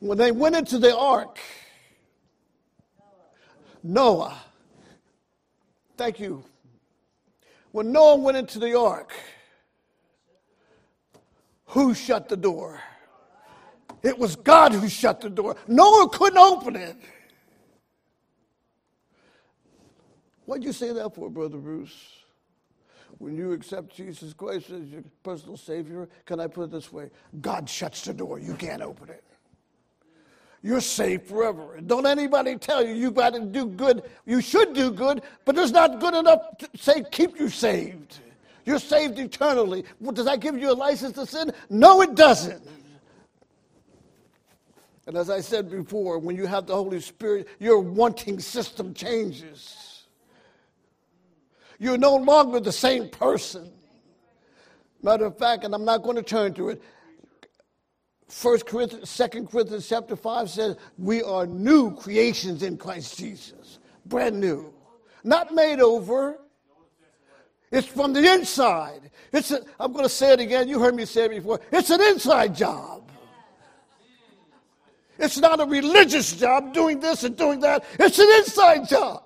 when 0.00 0.18
they 0.18 0.32
went 0.32 0.56
into 0.56 0.78
the 0.78 0.96
ark, 0.96 1.38
Noah, 3.82 4.36
thank 5.96 6.18
you. 6.20 6.44
When 7.72 7.92
Noah 7.92 8.16
went 8.16 8.36
into 8.36 8.58
the 8.58 8.78
ark, 8.78 9.12
who 11.66 11.94
shut 11.94 12.28
the 12.28 12.36
door? 12.36 12.80
It 14.02 14.18
was 14.18 14.36
God 14.36 14.72
who 14.72 14.88
shut 14.88 15.20
the 15.20 15.30
door. 15.30 15.56
Noah 15.66 16.08
couldn't 16.08 16.38
open 16.38 16.76
it. 16.76 16.96
What'd 20.44 20.64
you 20.64 20.72
say 20.72 20.92
that 20.92 21.14
for, 21.14 21.28
Brother 21.28 21.58
Bruce? 21.58 22.16
When 23.18 23.36
you 23.36 23.52
accept 23.52 23.94
Jesus 23.94 24.32
Christ 24.32 24.70
as 24.70 24.88
your 24.88 25.02
personal 25.22 25.56
Savior, 25.56 26.08
can 26.24 26.38
I 26.38 26.46
put 26.46 26.64
it 26.64 26.70
this 26.70 26.92
way? 26.92 27.10
God 27.40 27.68
shuts 27.68 28.02
the 28.02 28.14
door. 28.14 28.38
You 28.38 28.54
can't 28.54 28.82
open 28.82 29.08
it. 29.08 29.24
You're 30.66 30.80
saved 30.80 31.28
forever. 31.28 31.76
And 31.76 31.86
don't 31.86 32.06
anybody 32.06 32.56
tell 32.56 32.84
you 32.84 32.92
you 32.92 33.12
got 33.12 33.34
to 33.34 33.40
do 33.40 33.66
good. 33.66 34.02
You 34.24 34.40
should 34.40 34.72
do 34.72 34.90
good, 34.90 35.22
but 35.44 35.56
it's 35.56 35.70
not 35.70 36.00
good 36.00 36.12
enough 36.12 36.58
to 36.58 36.68
say 36.74 37.04
keep 37.12 37.38
you 37.38 37.48
saved. 37.48 38.18
You're 38.64 38.80
saved 38.80 39.16
eternally. 39.20 39.84
Well, 40.00 40.10
does 40.10 40.24
that 40.24 40.40
give 40.40 40.58
you 40.58 40.72
a 40.72 40.74
license 40.74 41.12
to 41.18 41.24
sin? 41.24 41.52
No, 41.70 42.02
it 42.02 42.16
doesn't. 42.16 42.66
And 45.06 45.16
as 45.16 45.30
I 45.30 45.40
said 45.40 45.70
before, 45.70 46.18
when 46.18 46.34
you 46.34 46.46
have 46.46 46.66
the 46.66 46.74
Holy 46.74 47.00
Spirit, 47.00 47.46
your 47.60 47.78
wanting 47.78 48.40
system 48.40 48.92
changes. 48.92 50.02
You're 51.78 51.96
no 51.96 52.16
longer 52.16 52.58
the 52.58 52.72
same 52.72 53.08
person. 53.08 53.70
Matter 55.00 55.26
of 55.26 55.38
fact, 55.38 55.62
and 55.62 55.72
I'm 55.76 55.84
not 55.84 56.02
going 56.02 56.16
to 56.16 56.24
turn 56.24 56.54
to 56.54 56.70
it. 56.70 56.82
First 58.28 58.66
Corinthians, 58.66 59.08
Second 59.08 59.50
Corinthians 59.50 59.88
chapter 59.88 60.16
five 60.16 60.50
says 60.50 60.76
we 60.98 61.22
are 61.22 61.46
new 61.46 61.94
creations 61.94 62.62
in 62.62 62.76
Christ 62.76 63.16
Jesus, 63.18 63.78
brand 64.04 64.40
new, 64.40 64.74
not 65.22 65.54
made 65.54 65.80
over. 65.80 66.38
It's 67.70 67.86
from 67.86 68.12
the 68.12 68.32
inside. 68.32 69.10
It's 69.32 69.50
a, 69.50 69.60
I'm 69.80 69.92
going 69.92 70.04
to 70.04 70.08
say 70.08 70.32
it 70.32 70.40
again. 70.40 70.68
You 70.68 70.78
heard 70.78 70.94
me 70.94 71.04
say 71.04 71.24
it 71.24 71.30
before. 71.30 71.60
It's 71.72 71.90
an 71.90 72.00
inside 72.00 72.54
job. 72.54 73.10
It's 75.18 75.38
not 75.38 75.60
a 75.60 75.64
religious 75.64 76.34
job 76.36 76.72
doing 76.72 77.00
this 77.00 77.24
and 77.24 77.36
doing 77.36 77.60
that, 77.60 77.84
it's 77.98 78.18
an 78.18 78.28
inside 78.38 78.88
job. 78.88 79.22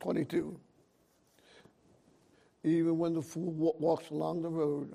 Twenty-two. 0.00 0.60
Even 2.66 2.98
when 2.98 3.14
the 3.14 3.22
fool 3.22 3.52
walks 3.78 4.10
along 4.10 4.42
the 4.42 4.48
road. 4.48 4.92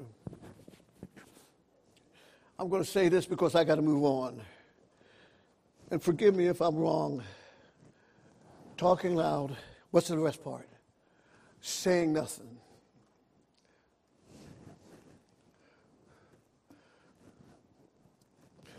I'm 2.60 2.68
going 2.68 2.84
to 2.84 2.90
say 2.90 3.08
this 3.08 3.26
because 3.26 3.56
I 3.56 3.64
got 3.64 3.76
to 3.76 3.82
move 3.82 4.04
on. 4.04 4.42
And 5.90 6.04
forgive 6.04 6.36
me 6.36 6.48
if 6.48 6.62
I'm 6.62 6.76
wrong. 6.76 7.24
Talking 8.76 9.16
loud. 9.16 9.56
What's 9.92 10.10
the 10.10 10.18
rest 10.18 10.44
part? 10.44 10.68
Saying 11.62 12.12
nothing. 12.12 12.58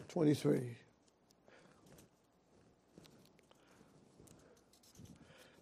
Twenty-three. 0.09 0.77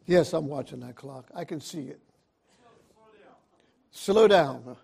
Yes, 0.07 0.33
I'm 0.33 0.49
watching 0.49 0.81
that 0.81 0.97
clock. 0.97 1.31
I 1.33 1.45
can 1.45 1.61
see 1.61 1.83
it. 1.83 2.01
Slow 3.91 4.28
down. 4.28 4.76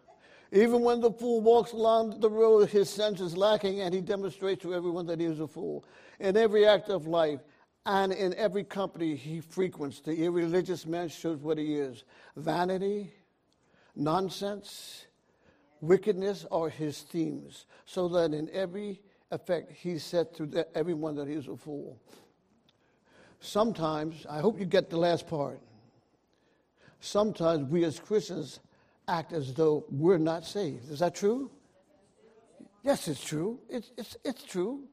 Even 0.52 0.82
when 0.82 1.00
the 1.00 1.10
fool 1.10 1.40
walks 1.40 1.72
along 1.72 2.20
the 2.20 2.30
road, 2.30 2.68
his 2.70 2.88
sense 2.88 3.20
is 3.20 3.36
lacking, 3.36 3.80
and 3.80 3.92
he 3.92 4.00
demonstrates 4.00 4.62
to 4.62 4.74
everyone 4.74 5.06
that 5.06 5.20
he 5.20 5.26
is 5.26 5.40
a 5.40 5.46
fool. 5.46 5.84
In 6.20 6.36
every 6.36 6.66
act 6.66 6.88
of 6.88 7.06
life 7.06 7.40
and 7.84 8.12
in 8.12 8.34
every 8.34 8.64
company 8.64 9.16
he 9.16 9.40
frequents, 9.40 10.00
the 10.00 10.24
irreligious 10.24 10.86
man 10.86 11.08
shows 11.08 11.40
what 11.40 11.58
he 11.58 11.76
is 11.76 12.04
vanity, 12.36 13.12
nonsense, 13.94 15.06
wickedness 15.80 16.46
are 16.50 16.68
his 16.68 17.02
themes, 17.02 17.66
so 17.84 18.08
that 18.08 18.32
in 18.32 18.48
every 18.52 19.00
effect 19.30 19.72
he 19.72 19.98
said 19.98 20.34
to 20.34 20.64
everyone 20.74 21.14
that 21.16 21.26
he 21.28 21.34
is 21.34 21.48
a 21.48 21.56
fool 21.56 22.00
sometimes, 23.46 24.26
I 24.28 24.40
hope 24.40 24.58
you 24.58 24.66
get 24.66 24.90
the 24.90 24.96
last 24.96 25.26
part. 25.26 25.60
Sometimes 27.00 27.70
we 27.70 27.84
as 27.84 28.00
Christians 28.00 28.60
act 29.08 29.32
as 29.32 29.54
though 29.54 29.84
we're 29.90 30.18
not 30.18 30.44
saved. 30.44 30.90
Is 30.90 30.98
that 30.98 31.14
true? 31.14 31.50
Yes, 32.82 33.08
it's 33.08 33.24
true. 33.24 33.60
It's, 33.68 33.90
it's, 33.96 34.16
it's 34.24 34.42
true. 34.44 34.84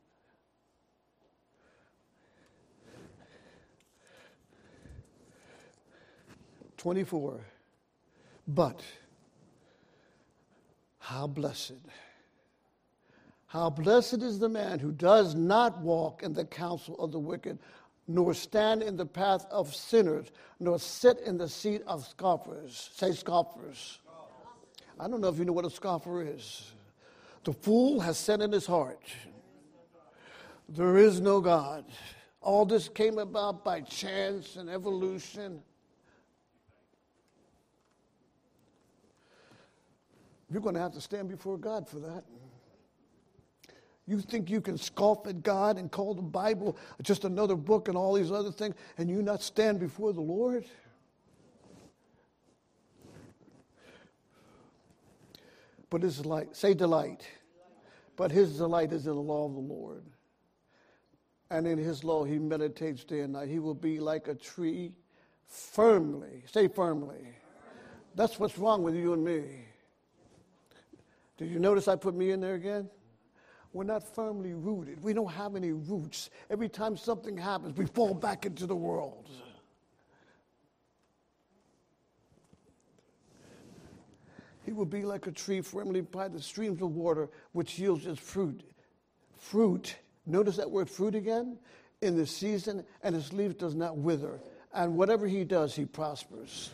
Twenty-four. 6.77 7.39
But 8.47 8.81
how 10.99 11.27
blessed. 11.27 11.73
How 13.47 13.69
blessed 13.69 14.21
is 14.21 14.39
the 14.39 14.49
man 14.49 14.79
who 14.79 14.91
does 14.91 15.35
not 15.35 15.79
walk 15.79 16.23
in 16.23 16.33
the 16.33 16.43
counsel 16.43 16.95
of 16.99 17.11
the 17.11 17.19
wicked, 17.19 17.59
nor 18.07 18.33
stand 18.33 18.81
in 18.81 18.97
the 18.97 19.05
path 19.05 19.45
of 19.51 19.73
sinners, 19.73 20.27
nor 20.59 20.77
sit 20.79 21.19
in 21.19 21.37
the 21.37 21.47
seat 21.47 21.83
of 21.87 22.05
scoffers. 22.05 22.89
Say 22.95 23.11
scoffers. 23.11 23.99
I 24.99 25.07
don't 25.07 25.21
know 25.21 25.29
if 25.29 25.37
you 25.37 25.45
know 25.45 25.53
what 25.53 25.65
a 25.65 25.69
scoffer 25.69 26.21
is. 26.21 26.71
The 27.43 27.53
fool 27.53 27.99
has 27.99 28.17
said 28.17 28.41
in 28.41 28.51
his 28.51 28.65
heart, 28.65 29.01
There 30.69 30.97
is 30.97 31.19
no 31.19 31.41
God. 31.41 31.85
All 32.41 32.65
this 32.65 32.89
came 32.89 33.17
about 33.17 33.63
by 33.63 33.81
chance 33.81 34.55
and 34.55 34.69
evolution. 34.69 35.61
You're 40.49 40.61
going 40.61 40.75
to 40.75 40.81
have 40.81 40.93
to 40.93 41.01
stand 41.01 41.29
before 41.29 41.57
God 41.57 41.87
for 41.87 41.99
that. 41.99 42.23
You 44.05 44.19
think 44.19 44.49
you 44.49 44.59
can 44.59 44.77
scoff 44.77 45.25
at 45.27 45.41
God 45.41 45.77
and 45.77 45.89
call 45.89 46.13
the 46.13 46.21
Bible 46.21 46.77
just 47.01 47.23
another 47.23 47.55
book 47.55 47.87
and 47.87 47.97
all 47.97 48.13
these 48.13 48.31
other 48.31 48.51
things, 48.51 48.75
and 48.97 49.09
you 49.09 49.21
not 49.21 49.41
stand 49.41 49.79
before 49.79 50.11
the 50.11 50.21
Lord? 50.21 50.65
But 55.93 56.01
his 56.01 56.17
delight, 56.17 56.55
say 56.55 56.73
delight. 56.73 57.23
But 58.15 58.31
his 58.31 58.57
delight 58.57 58.91
is 58.91 59.05
in 59.05 59.13
the 59.13 59.21
law 59.21 59.45
of 59.45 59.53
the 59.53 59.59
Lord. 59.59 60.03
And 61.51 61.67
in 61.67 61.77
his 61.77 62.03
law 62.03 62.23
he 62.23 62.39
meditates 62.39 63.03
day 63.03 63.19
and 63.19 63.33
night. 63.33 63.47
He 63.47 63.59
will 63.59 63.75
be 63.75 63.99
like 63.99 64.27
a 64.27 64.33
tree 64.33 64.91
firmly, 65.45 66.45
say 66.51 66.67
firmly. 66.67 67.27
That's 68.15 68.39
what's 68.39 68.57
wrong 68.57 68.81
with 68.81 68.95
you 68.95 69.13
and 69.13 69.23
me. 69.23 69.43
Did 71.37 71.51
you 71.51 71.59
notice 71.59 71.87
I 71.87 71.95
put 71.95 72.15
me 72.15 72.31
in 72.31 72.41
there 72.41 72.55
again? 72.55 72.89
We're 73.71 73.83
not 73.83 74.01
firmly 74.15 74.55
rooted. 74.55 75.03
We 75.03 75.13
don't 75.13 75.31
have 75.31 75.55
any 75.55 75.73
roots. 75.73 76.31
Every 76.49 76.69
time 76.69 76.97
something 76.97 77.37
happens, 77.37 77.77
we 77.77 77.85
fall 77.85 78.15
back 78.15 78.47
into 78.47 78.65
the 78.65 78.75
world. 78.75 79.29
He 84.65 84.71
will 84.71 84.85
be 84.85 85.03
like 85.03 85.27
a 85.27 85.31
tree 85.31 85.61
firmly 85.61 86.01
by 86.01 86.27
the 86.27 86.41
streams 86.41 86.81
of 86.81 86.95
water, 86.95 87.29
which 87.51 87.77
yields 87.77 88.05
its 88.05 88.19
fruit. 88.19 88.63
Fruit, 89.37 89.95
notice 90.25 90.55
that 90.57 90.71
word 90.71 90.89
fruit 90.89 91.15
again? 91.15 91.57
In 92.01 92.17
the 92.17 92.25
season, 92.25 92.85
and 93.01 93.15
his 93.15 93.33
leaf 93.33 93.57
does 93.57 93.75
not 93.75 93.97
wither. 93.97 94.39
And 94.73 94.97
whatever 94.97 95.27
he 95.27 95.43
does, 95.43 95.75
he 95.75 95.85
prospers. 95.85 96.71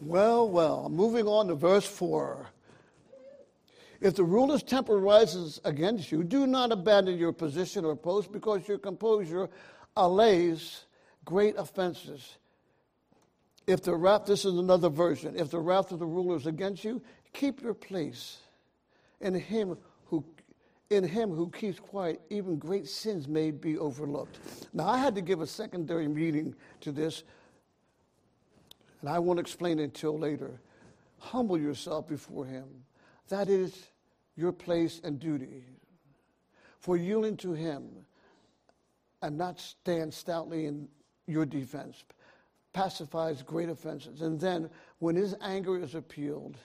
Well, 0.00 0.48
well, 0.48 0.88
moving 0.88 1.26
on 1.26 1.48
to 1.48 1.54
verse 1.54 1.86
4. 1.86 2.46
If 4.00 4.14
the 4.14 4.22
ruler's 4.22 4.62
temper 4.62 4.96
rises 4.98 5.60
against 5.64 6.12
you, 6.12 6.22
do 6.22 6.46
not 6.46 6.70
abandon 6.70 7.18
your 7.18 7.32
position 7.32 7.84
or 7.84 7.96
post 7.96 8.30
because 8.30 8.68
your 8.68 8.78
composure 8.78 9.50
allays 9.98 10.84
great 11.24 11.56
offenses. 11.58 12.38
If 13.66 13.82
the 13.82 13.94
wrath, 13.94 14.24
this 14.24 14.46
is 14.46 14.54
another 14.54 14.88
version, 14.88 15.38
if 15.38 15.50
the 15.50 15.60
wrath 15.60 15.92
of 15.92 15.98
the 15.98 16.06
ruler 16.06 16.36
is 16.36 16.46
against 16.46 16.84
you, 16.84 17.02
keep 17.34 17.60
your 17.60 17.74
place. 17.74 18.38
In 19.20 19.34
him 19.34 19.76
who 20.06 20.24
in 20.88 21.04
him 21.04 21.30
who 21.30 21.50
keeps 21.50 21.78
quiet, 21.78 22.18
even 22.30 22.56
great 22.56 22.88
sins 22.88 23.28
may 23.28 23.50
be 23.50 23.76
overlooked. 23.76 24.38
Now 24.72 24.88
I 24.88 24.96
had 24.96 25.14
to 25.16 25.20
give 25.20 25.42
a 25.42 25.46
secondary 25.46 26.08
meaning 26.08 26.54
to 26.80 26.92
this 26.92 27.24
and 29.00 29.10
I 29.10 29.18
won't 29.18 29.38
explain 29.38 29.78
it 29.78 29.84
until 29.84 30.18
later. 30.18 30.60
Humble 31.18 31.58
yourself 31.58 32.08
before 32.08 32.46
Him. 32.46 32.66
That 33.28 33.48
is 33.48 33.88
your 34.36 34.52
place 34.52 35.00
and 35.04 35.20
duty. 35.20 35.64
For 36.80 36.96
yielding 36.96 37.36
to 37.38 37.52
Him 37.52 37.88
and 39.22 39.36
not 39.36 39.60
stand 39.60 40.12
stoutly 40.12 40.66
in 40.66 40.88
your 41.26 41.44
defense 41.46 42.04
pacifies 42.72 43.42
great 43.42 43.68
offenses. 43.68 44.20
And 44.22 44.38
then, 44.38 44.70
when 44.98 45.16
His 45.16 45.34
anger 45.40 45.78
is 45.78 45.94
appealed, 45.94 46.56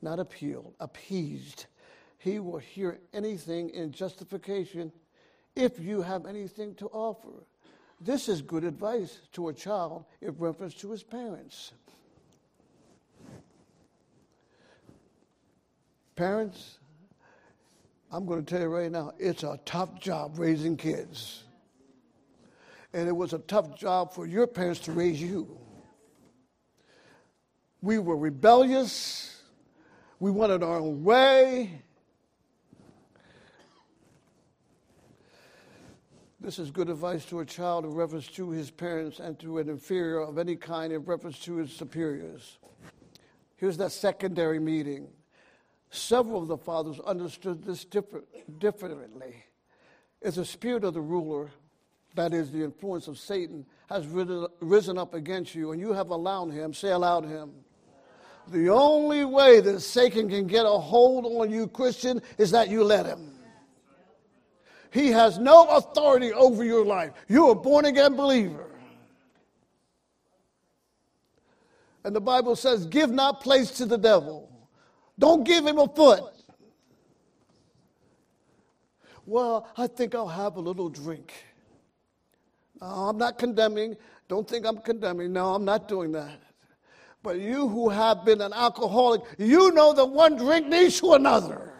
not 0.00 0.20
appealed, 0.20 0.74
appeased, 0.78 1.66
He 2.18 2.38
will 2.38 2.58
hear 2.58 3.00
anything 3.12 3.70
in 3.70 3.92
justification 3.92 4.92
if 5.56 5.78
you 5.78 6.02
have 6.02 6.26
anything 6.26 6.74
to 6.76 6.86
offer. 6.86 7.44
This 8.00 8.28
is 8.28 8.42
good 8.42 8.64
advice 8.64 9.20
to 9.32 9.48
a 9.48 9.52
child 9.52 10.04
in 10.20 10.34
reference 10.38 10.74
to 10.74 10.90
his 10.90 11.04
parents. 11.04 11.72
Parents, 16.16 16.78
I'm 18.10 18.26
going 18.26 18.44
to 18.44 18.50
tell 18.50 18.60
you 18.60 18.68
right 18.68 18.90
now, 18.90 19.12
it's 19.18 19.44
a 19.44 19.58
tough 19.64 20.00
job 20.00 20.38
raising 20.38 20.76
kids. 20.76 21.44
And 22.94 23.08
it 23.08 23.16
was 23.16 23.32
a 23.32 23.38
tough 23.38 23.76
job 23.76 24.12
for 24.12 24.26
your 24.26 24.46
parents 24.46 24.80
to 24.80 24.92
raise 24.92 25.20
you. 25.20 25.58
We 27.80 27.98
were 27.98 28.16
rebellious. 28.16 29.42
We 30.20 30.30
wanted 30.30 30.62
our 30.62 30.78
own 30.78 31.02
way. 31.02 31.82
This 36.42 36.58
is 36.58 36.72
good 36.72 36.90
advice 36.90 37.24
to 37.26 37.38
a 37.38 37.44
child 37.44 37.84
in 37.84 37.92
reference 37.92 38.26
to 38.28 38.50
his 38.50 38.68
parents 38.70 39.20
and 39.20 39.38
to 39.38 39.58
an 39.58 39.68
inferior 39.68 40.20
of 40.20 40.38
any 40.38 40.56
kind 40.56 40.92
in 40.92 41.04
reference 41.04 41.38
to 41.40 41.56
his 41.56 41.72
superiors. 41.72 42.58
Here's 43.56 43.76
that 43.76 43.92
secondary 43.92 44.58
meeting. 44.58 45.06
Several 45.90 46.42
of 46.42 46.48
the 46.48 46.56
fathers 46.56 46.98
understood 46.98 47.62
this 47.62 47.84
different, 47.84 48.26
differently. 48.58 49.44
It's 50.20 50.36
a 50.36 50.44
spirit 50.44 50.82
of 50.82 50.94
the 50.94 51.00
ruler, 51.00 51.50
that 52.14 52.34
is, 52.34 52.50
the 52.50 52.62
influence 52.62 53.08
of 53.08 53.18
Satan, 53.18 53.64
has 53.88 54.06
risen 54.06 54.98
up 54.98 55.14
against 55.14 55.54
you, 55.54 55.72
and 55.72 55.80
you 55.80 55.92
have 55.92 56.10
allowed 56.10 56.52
him, 56.52 56.74
say 56.74 56.90
allowed 56.90 57.24
him. 57.24 57.52
The 58.48 58.68
only 58.70 59.24
way 59.24 59.60
that 59.60 59.80
Satan 59.80 60.28
can 60.28 60.46
get 60.46 60.66
a 60.66 60.70
hold 60.70 61.26
on 61.26 61.50
you, 61.50 61.68
Christian, 61.68 62.20
is 62.38 62.50
that 62.50 62.68
you 62.68 62.84
let 62.84 63.06
him. 63.06 63.32
He 64.90 65.08
has 65.08 65.38
no 65.38 65.64
authority 65.68 66.32
over 66.32 66.64
your 66.64 66.84
life. 66.84 67.12
You're 67.28 67.52
a 67.52 67.54
born 67.54 67.86
again 67.86 68.14
believer. 68.14 68.68
And 72.04 72.14
the 72.14 72.20
Bible 72.20 72.56
says, 72.56 72.84
Give 72.86 73.10
not 73.10 73.40
place 73.40 73.70
to 73.72 73.86
the 73.86 73.96
devil. 73.96 74.50
Don't 75.18 75.44
give 75.44 75.64
him 75.64 75.78
a 75.78 75.88
foot. 75.88 76.24
Well, 79.24 79.68
I 79.76 79.86
think 79.86 80.14
I'll 80.14 80.26
have 80.26 80.56
a 80.56 80.60
little 80.60 80.88
drink. 80.88 81.32
No, 82.82 82.88
I'm 82.88 83.16
not 83.16 83.38
condemning. 83.38 83.96
Don't 84.26 84.48
think 84.48 84.66
I'm 84.66 84.78
condemning. 84.78 85.32
No, 85.32 85.54
I'm 85.54 85.64
not 85.64 85.86
doing 85.86 86.10
that. 86.12 86.40
But 87.22 87.38
you 87.38 87.68
who 87.68 87.88
have 87.88 88.24
been 88.24 88.40
an 88.40 88.52
alcoholic, 88.52 89.22
you 89.38 89.70
know 89.70 89.92
that 89.92 90.04
one 90.04 90.36
drink 90.36 90.68
leads 90.68 90.98
to 91.00 91.12
another. 91.12 91.72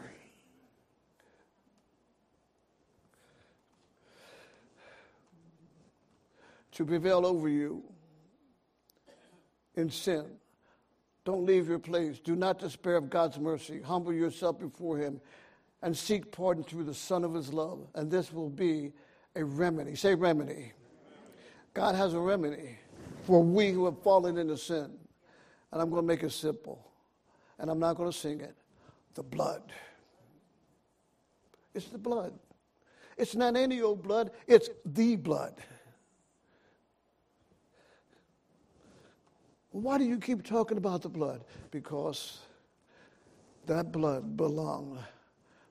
To 6.73 6.85
prevail 6.85 7.27
over 7.27 7.49
you 7.49 7.83
in 9.75 9.91
sin. 9.91 10.27
Don't 11.25 11.45
leave 11.45 11.69
your 11.69 11.81
place. 11.81 12.21
Do 12.21 12.37
not 12.37 12.61
despair 12.61 12.97
of 12.97 13.11
God's 13.11 13.41
mercy. 13.41 13.83
Humble 13.83 14.13
yourself 14.13 14.61
before 14.61 14.99
Him 14.99 15.21
and 15.83 15.97
seek 15.97 16.31
pardon 16.31 16.63
through 16.63 16.85
the 16.85 16.95
Son 16.95 17.25
of 17.25 17.35
His 17.35 17.53
love. 17.53 17.89
And 17.97 18.09
this 18.09 18.33
will 18.33 18.51
be 18.51 18.93
a 19.35 19.45
remedy. 19.45 19.97
Say, 19.97 20.15
remedy. 20.15 20.73
God 21.75 21.95
has 21.95 22.15
a 22.15 22.21
remedy 22.21 22.77
for 23.25 23.43
we 23.43 23.71
who 23.71 23.85
have 23.87 24.03
fallen 24.03 24.37
into 24.37 24.57
sin. 24.57 24.91
And 25.71 25.81
I'm 25.81 25.89
going 25.89 26.03
to 26.03 26.07
make 26.07 26.23
it 26.23 26.33
simple. 26.33 26.87
And 27.59 27.71
I'm 27.71 27.79
not 27.79 27.97
going 27.97 28.11
to 28.11 28.17
sing 28.17 28.41
it. 28.41 28.55
The 29.15 29.23
blood. 29.23 29.63
It's 31.75 31.87
the 31.87 31.99
blood. 31.99 32.35
It's 33.17 33.35
not 33.35 33.57
any 33.57 33.81
old 33.81 34.03
blood, 34.03 34.31
it's 34.47 34.71
the 34.85 35.17
blood. 35.17 35.55
Why 39.71 39.97
do 39.97 40.05
you 40.05 40.19
keep 40.19 40.43
talking 40.45 40.77
about 40.77 41.03
the 41.03 41.09
blood? 41.09 41.45
Because 41.71 42.41
that 43.67 43.91
blood 43.91 44.37
belonged 44.37 44.99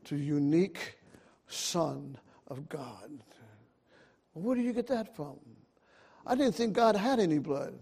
to 0.06 0.16
the 0.16 0.24
unique 0.24 0.98
Son 1.48 2.18
of 2.48 2.68
God. 2.68 3.12
Where 4.34 4.56
do 4.56 4.62
you 4.62 4.74
get 4.74 4.88
that 4.88 5.16
from? 5.16 5.40
I 6.26 6.36
didn't 6.36 6.56
think 6.56 6.74
God 6.74 6.96
had 6.96 7.20
any 7.20 7.40
blood. 7.40 7.78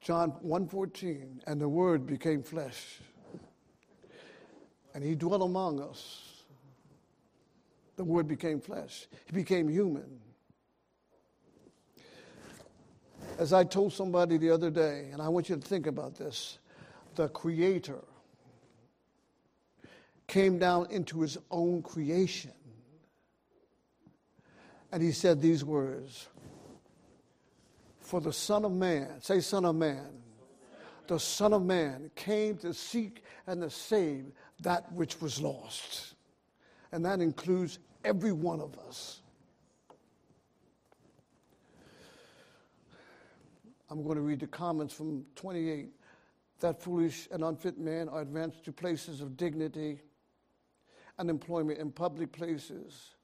John 0.00 0.32
1:14, 0.42 1.42
and 1.46 1.60
the 1.60 1.68
word 1.68 2.06
became 2.06 2.42
flesh. 2.42 3.00
And 4.94 5.02
he 5.02 5.14
dwelt 5.14 5.42
among 5.42 5.80
us. 5.80 6.44
The 7.96 8.04
word 8.04 8.28
became 8.28 8.60
flesh. 8.60 9.08
He 9.26 9.32
became 9.32 9.68
human. 9.68 10.20
As 13.38 13.52
I 13.52 13.64
told 13.64 13.92
somebody 13.92 14.38
the 14.38 14.50
other 14.50 14.70
day, 14.70 15.10
and 15.12 15.20
I 15.20 15.28
want 15.28 15.48
you 15.48 15.56
to 15.56 15.60
think 15.60 15.86
about 15.86 16.14
this 16.14 16.58
the 17.16 17.28
Creator 17.28 18.04
came 20.26 20.58
down 20.58 20.86
into 20.90 21.20
his 21.20 21.38
own 21.50 21.82
creation. 21.82 22.52
And 24.92 25.02
he 25.02 25.12
said 25.12 25.40
these 25.40 25.64
words 25.64 26.28
For 28.06 28.20
the 28.20 28.32
Son 28.32 28.64
of 28.64 28.70
Man, 28.70 29.20
say, 29.20 29.40
Son 29.40 29.64
of 29.64 29.74
Man, 29.74 30.06
the 31.08 31.18
Son 31.18 31.52
of 31.52 31.64
Man 31.64 32.08
came 32.14 32.56
to 32.58 32.72
seek 32.72 33.24
and 33.48 33.60
to 33.62 33.68
save 33.68 34.26
that 34.60 34.92
which 34.92 35.20
was 35.20 35.42
lost. 35.42 36.14
And 36.92 37.04
that 37.04 37.20
includes 37.20 37.80
every 38.04 38.30
one 38.30 38.60
of 38.60 38.78
us. 38.88 39.22
I'm 43.90 44.04
going 44.04 44.14
to 44.14 44.22
read 44.22 44.38
the 44.38 44.46
comments 44.46 44.94
from 44.94 45.26
28. 45.34 45.88
That 46.60 46.80
foolish 46.80 47.26
and 47.32 47.42
unfit 47.42 47.76
man 47.76 48.08
are 48.08 48.20
advanced 48.20 48.64
to 48.66 48.72
places 48.72 49.20
of 49.20 49.36
dignity 49.36 49.98
and 51.18 51.28
employment 51.28 51.80
in 51.80 51.90
public 51.90 52.30
places. 52.30 53.16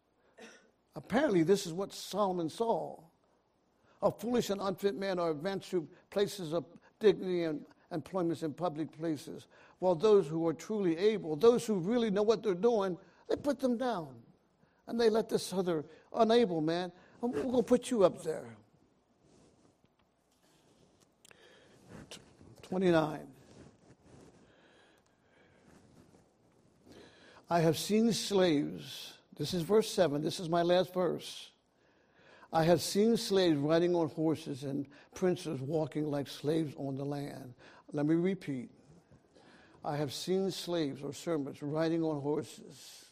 Apparently, 0.96 1.44
this 1.44 1.68
is 1.68 1.72
what 1.72 1.92
Solomon 1.92 2.48
saw. 2.48 2.98
A 4.02 4.10
foolish 4.10 4.50
and 4.50 4.60
unfit 4.60 4.96
man 4.96 5.18
are 5.18 5.30
advanced 5.30 5.70
to 5.70 5.86
places 6.10 6.52
of 6.52 6.64
dignity 6.98 7.44
and 7.44 7.64
employments 7.92 8.42
in 8.42 8.52
public 8.52 8.90
places, 8.98 9.46
while 9.78 9.94
those 9.94 10.26
who 10.26 10.46
are 10.48 10.54
truly 10.54 10.96
able, 10.96 11.36
those 11.36 11.66
who 11.66 11.74
really 11.74 12.10
know 12.10 12.22
what 12.22 12.42
they're 12.42 12.54
doing, 12.54 12.96
they 13.28 13.36
put 13.36 13.60
them 13.60 13.76
down. 13.76 14.08
And 14.86 15.00
they 15.00 15.10
let 15.10 15.28
this 15.28 15.52
other 15.52 15.84
unable 16.14 16.60
man, 16.60 16.90
we're 17.20 17.30
going 17.30 17.56
to 17.56 17.62
put 17.62 17.90
you 17.90 18.02
up 18.02 18.22
there. 18.24 18.56
29. 22.62 23.20
I 27.48 27.60
have 27.60 27.78
seen 27.78 28.12
slaves. 28.12 29.12
This 29.36 29.54
is 29.54 29.62
verse 29.62 29.88
7. 29.90 30.22
This 30.22 30.40
is 30.40 30.48
my 30.48 30.62
last 30.62 30.92
verse. 30.92 31.51
I 32.52 32.64
have 32.64 32.82
seen 32.82 33.16
slaves 33.16 33.56
riding 33.56 33.94
on 33.94 34.08
horses 34.08 34.64
and 34.64 34.86
princes 35.14 35.60
walking 35.60 36.10
like 36.10 36.28
slaves 36.28 36.74
on 36.76 36.96
the 36.96 37.04
land. 37.04 37.54
Let 37.92 38.06
me 38.06 38.14
repeat. 38.14 38.70
I 39.84 39.96
have 39.96 40.12
seen 40.12 40.50
slaves 40.50 41.02
or 41.02 41.12
servants 41.12 41.62
riding 41.62 42.02
on 42.02 42.20
horses 42.20 43.06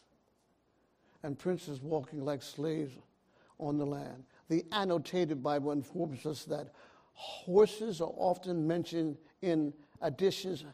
and 1.23 1.39
princes 1.39 1.81
walking 1.81 2.25
like 2.25 2.43
slaves 2.43 2.93
on 3.59 3.79
the 3.79 3.87
land. 3.87 4.25
The 4.49 4.65
annotated 4.73 5.43
Bible 5.43 5.73
informs 5.73 6.27
us 6.27 6.45
that 6.45 6.73
horses 7.15 8.01
are 8.01 8.13
often 8.17 8.67
mentioned 8.67 9.17
in 9.43 9.73
additions. 10.03 10.65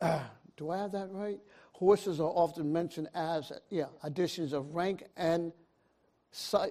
Uh, 0.00 0.20
do 0.56 0.70
I 0.70 0.78
have 0.78 0.92
that 0.92 1.08
right? 1.10 1.40
Horses 1.72 2.20
are 2.20 2.30
often 2.30 2.72
mentioned 2.72 3.08
as 3.14 3.52
yeah 3.70 3.86
additions 4.02 4.52
of 4.52 4.74
rank 4.74 5.04
and 5.16 5.52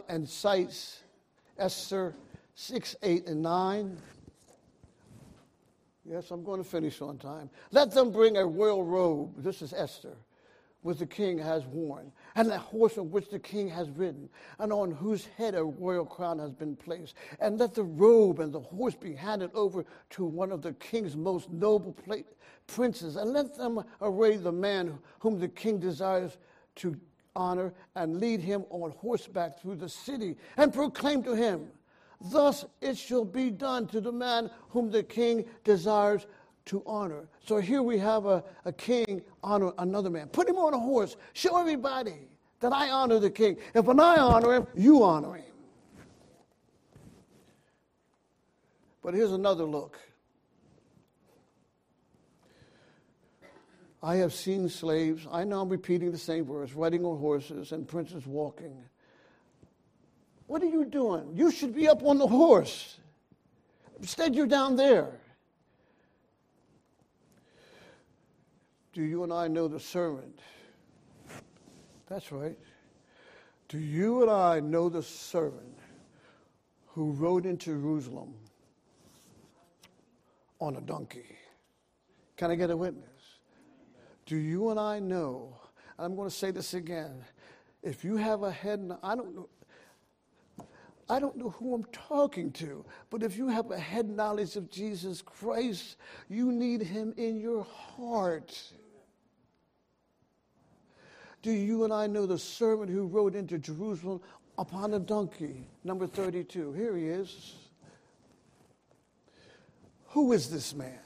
and 0.10 0.28
sites. 0.28 1.03
Esther 1.58 2.16
six, 2.56 2.95
eight, 3.04 3.28
and 3.28 3.41
nine. 3.41 3.97
Yes, 6.06 6.32
I'm 6.32 6.43
going 6.43 6.62
to 6.62 6.70
finish 6.70 7.01
on 7.01 7.18
time. 7.18 7.49
Let 7.72 7.91
them 7.91 8.12
bring 8.12 8.38
a 8.38 8.45
royal 8.45 8.84
robe. 8.84 9.41
This 9.41 9.62
is 9.62 9.74
Esther 9.74 10.16
which 10.84 10.97
the 10.97 11.06
king 11.06 11.38
has 11.38 11.66
worn, 11.66 12.12
and 12.36 12.49
the 12.49 12.58
horse 12.58 12.97
on 12.97 13.10
which 13.10 13.30
the 13.30 13.39
king 13.39 13.70
has 13.70 13.89
ridden, 13.91 14.30
and 14.60 14.72
on 14.72 14.91
whose 14.91 15.26
head 15.38 15.56
a 15.56 15.64
royal 15.64 16.06
crown 16.06 16.38
has 16.38 16.51
been 16.51 16.76
placed. 16.76 17.16
And 17.39 17.58
let 17.58 17.74
the 17.74 17.84
robe 17.84 18.41
and 18.41 18.54
the 18.54 18.60
horse 18.60 18.93
be 18.93 19.16
handed 19.16 19.49
over 19.54 19.86
to 20.12 20.26
one 20.26 20.51
of 20.51 20.62
the 20.62 20.74
king's 20.74 21.16
most 21.16 21.49
noble 21.49 21.95
princes, 22.68 23.16
and 23.16 23.32
let 23.32 23.58
them 23.58 23.84
array 24.01 24.36
the 24.36 24.51
man 24.51 24.99
whom 25.20 25.39
the 25.39 25.47
king 25.47 25.80
desires 25.80 26.38
to 26.76 26.99
honor, 27.36 27.73
and 27.95 28.19
lead 28.19 28.39
him 28.39 28.65
on 28.69 28.91
horseback 28.91 29.59
through 29.59 29.75
the 29.75 29.89
city, 29.89 30.36
and 30.57 30.73
proclaim 30.73 31.23
to 31.23 31.36
him, 31.36 31.67
Thus 32.31 32.65
it 32.81 32.97
shall 32.97 33.25
be 33.25 33.49
done 33.49 33.88
to 33.88 33.99
the 33.99 34.11
man 34.11 34.49
whom 34.69 34.89
the 34.89 35.03
king 35.03 35.45
desires 35.63 36.25
to 36.65 36.81
honor. 36.86 37.27
So 37.45 37.57
here 37.57 37.84
we 37.84 37.97
have 37.97 38.25
a, 38.25 38.43
a 38.63 38.71
king 38.71 39.21
honor 39.43 39.73
another 39.77 40.09
man. 40.09 40.27
Put 40.29 40.47
him 40.47 40.55
on 40.55 40.73
a 40.73 40.79
horse. 40.79 41.17
Show 41.34 41.59
everybody 41.59 42.29
that 42.61 42.71
I 42.71 42.89
honor 42.89 43.19
the 43.19 43.29
king. 43.29 43.57
If 43.73 43.86
when 43.86 43.99
I 43.99 44.17
honor 44.17 44.53
him, 44.53 44.67
you 44.73 45.03
honor 45.03 45.36
him. 45.36 45.43
But 49.03 49.13
here's 49.13 49.34
another 49.34 49.65
look. 49.65 49.99
I 54.04 54.18
have 54.18 54.34
seen 54.34 54.68
slaves, 54.68 55.26
I 55.32 55.45
know 55.45 55.62
I'm 55.62 55.70
repeating 55.70 56.12
the 56.12 56.18
same 56.18 56.45
verse, 56.45 56.74
riding 56.74 57.06
on 57.06 57.18
horses 57.18 57.72
and 57.72 57.88
princes 57.88 58.28
walking. 58.28 58.84
What 60.47 60.62
are 60.62 60.68
you 60.68 60.84
doing? 60.84 61.32
You 61.34 61.49
should 61.51 61.74
be 61.74 61.88
up 61.88 62.04
on 62.04 62.18
the 62.18 62.28
horse. 62.28 62.97
Instead, 63.97 64.36
you're 64.36 64.45
down 64.45 64.76
there. 64.76 65.22
Do 68.91 69.01
you 69.01 69.24
and 69.24 69.32
I 69.32 69.47
know 69.47 69.70
the 69.70 69.80
servant? 69.80 70.38
That's 72.10 72.30
right. 72.30 72.60
Do 73.70 73.80
you 73.80 74.22
and 74.22 74.30
I 74.30 74.60
know 74.60 74.89
the 74.89 75.01
servant 75.01 75.80
who 76.88 77.12
rode 77.14 77.45
into 77.45 77.72
Jerusalem 77.72 78.34
on 80.60 80.76
a 80.76 80.82
donkey? 80.82 81.38
Can 82.36 82.51
I 82.51 82.56
get 82.56 82.70
a 82.70 82.76
witness? 82.76 83.12
Do 84.26 84.38
you 84.38 84.69
and 84.69 84.80
I 84.80 84.99
know? 84.99 85.57
And 85.97 86.05
I'm 86.05 86.15
going 86.15 86.30
to 86.30 86.36
say 86.36 86.51
this 86.51 86.74
again. 86.74 87.24
If 87.82 88.03
you 88.03 88.15
have 88.17 88.43
a 88.43 88.51
head, 88.51 88.91
I 89.03 89.15
don't 89.15 89.36
know. 89.36 89.49
I 91.09 91.19
don't 91.19 91.36
know 91.36 91.49
who 91.49 91.76
I'm 91.76 91.84
talking 91.91 92.51
to, 92.53 92.86
but 93.09 93.24
if 93.24 93.38
you 93.38 93.49
have 93.49 93.71
a 93.71 93.78
head 93.78 94.09
knowledge 94.09 94.55
of 94.55 94.71
Jesus 94.71 95.21
Christ, 95.21 95.97
you 96.30 96.51
need 96.51 96.82
him 96.82 97.13
in 97.17 97.41
your 97.41 97.65
heart. 97.65 98.57
Do 101.41 101.51
you 101.51 101.84
and 101.84 101.91
I 101.91 102.07
know 102.07 102.26
the 102.26 102.39
servant 102.39 102.89
who 102.89 103.05
rode 103.05 103.36
into 103.36 103.57
Jerusalem 103.57 104.21
upon 104.57 104.93
a 104.93 104.99
donkey? 104.99 105.67
Number 105.84 106.07
32. 106.07 106.71
Here 106.71 106.95
he 106.95 107.07
is. 107.07 107.53
Who 110.07 110.32
is 110.32 110.49
this 110.49 110.74
man? 110.74 110.99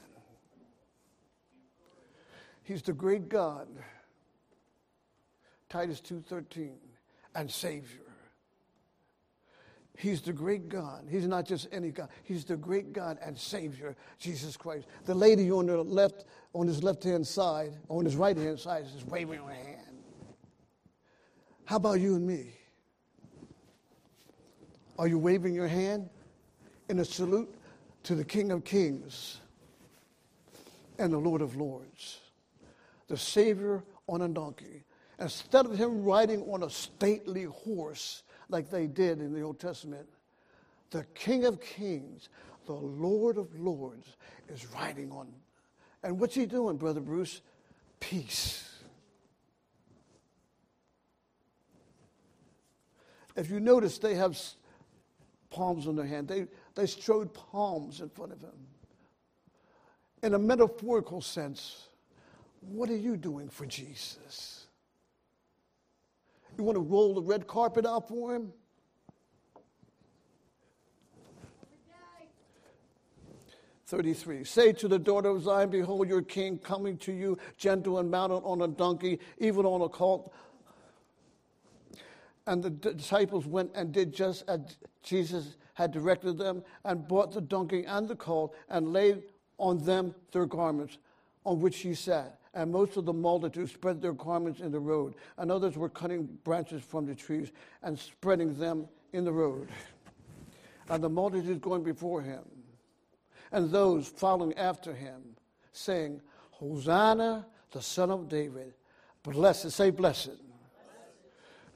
He's 2.68 2.82
the 2.82 2.92
great 2.92 3.30
God. 3.30 3.66
Titus 5.70 6.02
2:13 6.02 6.78
and 7.34 7.50
savior. 7.50 8.12
He's 9.96 10.20
the 10.20 10.34
great 10.34 10.68
God. 10.68 11.06
He's 11.08 11.26
not 11.26 11.46
just 11.46 11.66
any 11.72 11.90
God. 11.92 12.10
He's 12.24 12.44
the 12.44 12.58
great 12.58 12.92
God 12.92 13.18
and 13.22 13.38
Savior, 13.38 13.96
Jesus 14.18 14.54
Christ. 14.54 14.86
The 15.06 15.14
lady 15.14 15.50
on 15.50 15.64
the 15.64 15.82
left, 15.82 16.26
on 16.52 16.66
his 16.66 16.84
left 16.84 17.04
hand 17.04 17.26
side, 17.26 17.74
on 17.88 18.04
his 18.04 18.16
right 18.16 18.36
hand 18.36 18.60
side, 18.60 18.84
is 18.84 19.02
waving 19.06 19.40
her 19.40 19.50
hand. 19.50 20.04
How 21.64 21.76
about 21.76 22.00
you 22.00 22.16
and 22.16 22.26
me? 22.26 22.52
Are 24.98 25.08
you 25.08 25.18
waving 25.18 25.54
your 25.54 25.68
hand 25.68 26.10
in 26.90 26.98
a 26.98 27.04
salute 27.04 27.52
to 28.02 28.14
the 28.14 28.24
King 28.24 28.52
of 28.52 28.62
Kings 28.62 29.40
and 30.98 31.10
the 31.10 31.18
Lord 31.18 31.40
of 31.40 31.56
Lords, 31.56 32.17
the 33.08 33.16
Savior 33.16 33.82
on 34.06 34.22
a 34.22 34.28
donkey? 34.28 34.84
Instead 35.18 35.66
of 35.66 35.76
him 35.76 36.04
riding 36.04 36.42
on 36.42 36.62
a 36.62 36.70
stately 36.70 37.44
horse, 37.44 38.22
like 38.48 38.70
they 38.70 38.86
did 38.86 39.20
in 39.20 39.32
the 39.32 39.42
Old 39.42 39.58
Testament. 39.58 40.06
The 40.90 41.04
King 41.14 41.44
of 41.44 41.60
Kings, 41.60 42.28
the 42.66 42.72
Lord 42.72 43.36
of 43.36 43.54
Lords, 43.58 44.16
is 44.48 44.66
riding 44.72 45.10
on. 45.10 45.28
And 46.02 46.18
what's 46.18 46.34
he 46.34 46.46
doing, 46.46 46.76
Brother 46.76 47.00
Bruce? 47.00 47.42
Peace. 48.00 48.64
If 53.36 53.50
you 53.50 53.60
notice, 53.60 53.98
they 53.98 54.14
have 54.14 54.38
palms 55.50 55.86
in 55.86 55.96
their 55.96 56.06
hand. 56.06 56.28
They, 56.28 56.46
they 56.74 56.86
strode 56.86 57.32
palms 57.34 58.00
in 58.00 58.08
front 58.08 58.32
of 58.32 58.40
him. 58.40 58.50
In 60.22 60.34
a 60.34 60.38
metaphorical 60.38 61.20
sense, 61.20 61.87
what 62.60 62.90
are 62.90 62.96
you 62.96 63.16
doing 63.16 63.48
for 63.48 63.66
Jesus? 63.66 64.66
You 66.56 66.64
want 66.64 66.76
to 66.76 66.82
roll 66.82 67.14
the 67.14 67.22
red 67.22 67.46
carpet 67.46 67.86
out 67.86 68.08
for 68.08 68.34
him? 68.34 68.52
Thirty-three. 73.86 74.44
Say 74.44 74.72
to 74.74 74.88
the 74.88 74.98
daughter 74.98 75.30
of 75.30 75.42
Zion, 75.42 75.70
Behold, 75.70 76.08
your 76.08 76.20
king 76.20 76.58
coming 76.58 76.98
to 76.98 77.12
you, 77.12 77.38
gentle 77.56 77.98
and 78.00 78.10
mounted 78.10 78.42
on 78.44 78.60
a 78.60 78.68
donkey, 78.68 79.18
even 79.38 79.64
on 79.64 79.80
a 79.80 79.88
colt. 79.88 80.30
And 82.46 82.62
the 82.62 82.68
disciples 82.68 83.46
went 83.46 83.70
and 83.74 83.90
did 83.90 84.12
just 84.12 84.44
as 84.46 84.60
Jesus 85.02 85.56
had 85.72 85.90
directed 85.90 86.36
them, 86.36 86.64
and 86.84 87.08
brought 87.08 87.32
the 87.32 87.40
donkey 87.40 87.84
and 87.86 88.06
the 88.06 88.16
colt, 88.16 88.54
and 88.68 88.92
laid 88.92 89.22
on 89.56 89.82
them 89.84 90.14
their 90.32 90.44
garments, 90.44 90.98
on 91.44 91.60
which 91.60 91.78
he 91.78 91.94
sat 91.94 92.37
and 92.54 92.72
most 92.72 92.96
of 92.96 93.04
the 93.04 93.12
multitude 93.12 93.68
spread 93.68 94.00
their 94.00 94.12
garments 94.12 94.60
in 94.60 94.72
the 94.72 94.80
road, 94.80 95.14
and 95.36 95.50
others 95.50 95.76
were 95.76 95.88
cutting 95.88 96.26
branches 96.44 96.82
from 96.82 97.06
the 97.06 97.14
trees 97.14 97.52
and 97.82 97.98
spreading 97.98 98.54
them 98.58 98.88
in 99.12 99.24
the 99.24 99.32
road. 99.32 99.68
And 100.88 101.02
the 101.02 101.08
multitude 101.08 101.60
going 101.60 101.82
before 101.82 102.22
him, 102.22 102.42
and 103.52 103.70
those 103.70 104.08
following 104.08 104.56
after 104.56 104.94
him, 104.94 105.22
saying, 105.72 106.20
Hosanna, 106.50 107.46
the 107.72 107.82
Son 107.82 108.10
of 108.10 108.28
David. 108.28 108.74
Blessed, 109.22 109.70
say 109.70 109.90
blessed. 109.90 110.36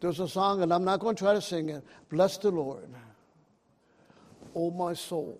There's 0.01 0.18
a 0.18 0.29
song, 0.29 0.62
and 0.62 0.73
I'm 0.73 0.85
not 0.85 1.01
going 1.01 1.14
to 1.14 1.23
try 1.23 1.35
to 1.35 1.41
sing 1.41 1.68
it. 1.68 1.85
Bless 2.09 2.37
the 2.39 2.51
Lord, 2.51 2.89
O 4.55 4.70
my 4.70 4.95
soul, 4.95 5.39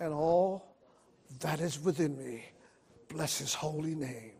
and 0.00 0.12
all 0.12 0.74
that 1.40 1.60
is 1.60 1.78
within 1.78 2.16
me. 2.16 2.44
Bless 3.08 3.38
his 3.38 3.54
holy 3.54 3.94
name. 3.94 4.32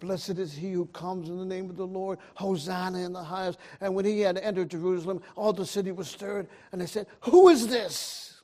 Blessed 0.00 0.30
is 0.30 0.52
he 0.52 0.72
who 0.72 0.86
comes 0.86 1.28
in 1.28 1.38
the 1.38 1.44
name 1.44 1.70
of 1.70 1.76
the 1.76 1.86
Lord. 1.86 2.18
Hosanna 2.34 2.98
in 2.98 3.12
the 3.12 3.22
highest. 3.22 3.58
And 3.80 3.94
when 3.94 4.04
he 4.04 4.20
had 4.20 4.36
entered 4.36 4.70
Jerusalem, 4.70 5.22
all 5.36 5.52
the 5.52 5.64
city 5.64 5.92
was 5.92 6.08
stirred, 6.08 6.48
and 6.72 6.80
they 6.80 6.86
said, 6.86 7.06
Who 7.20 7.48
is 7.48 7.68
this? 7.68 8.42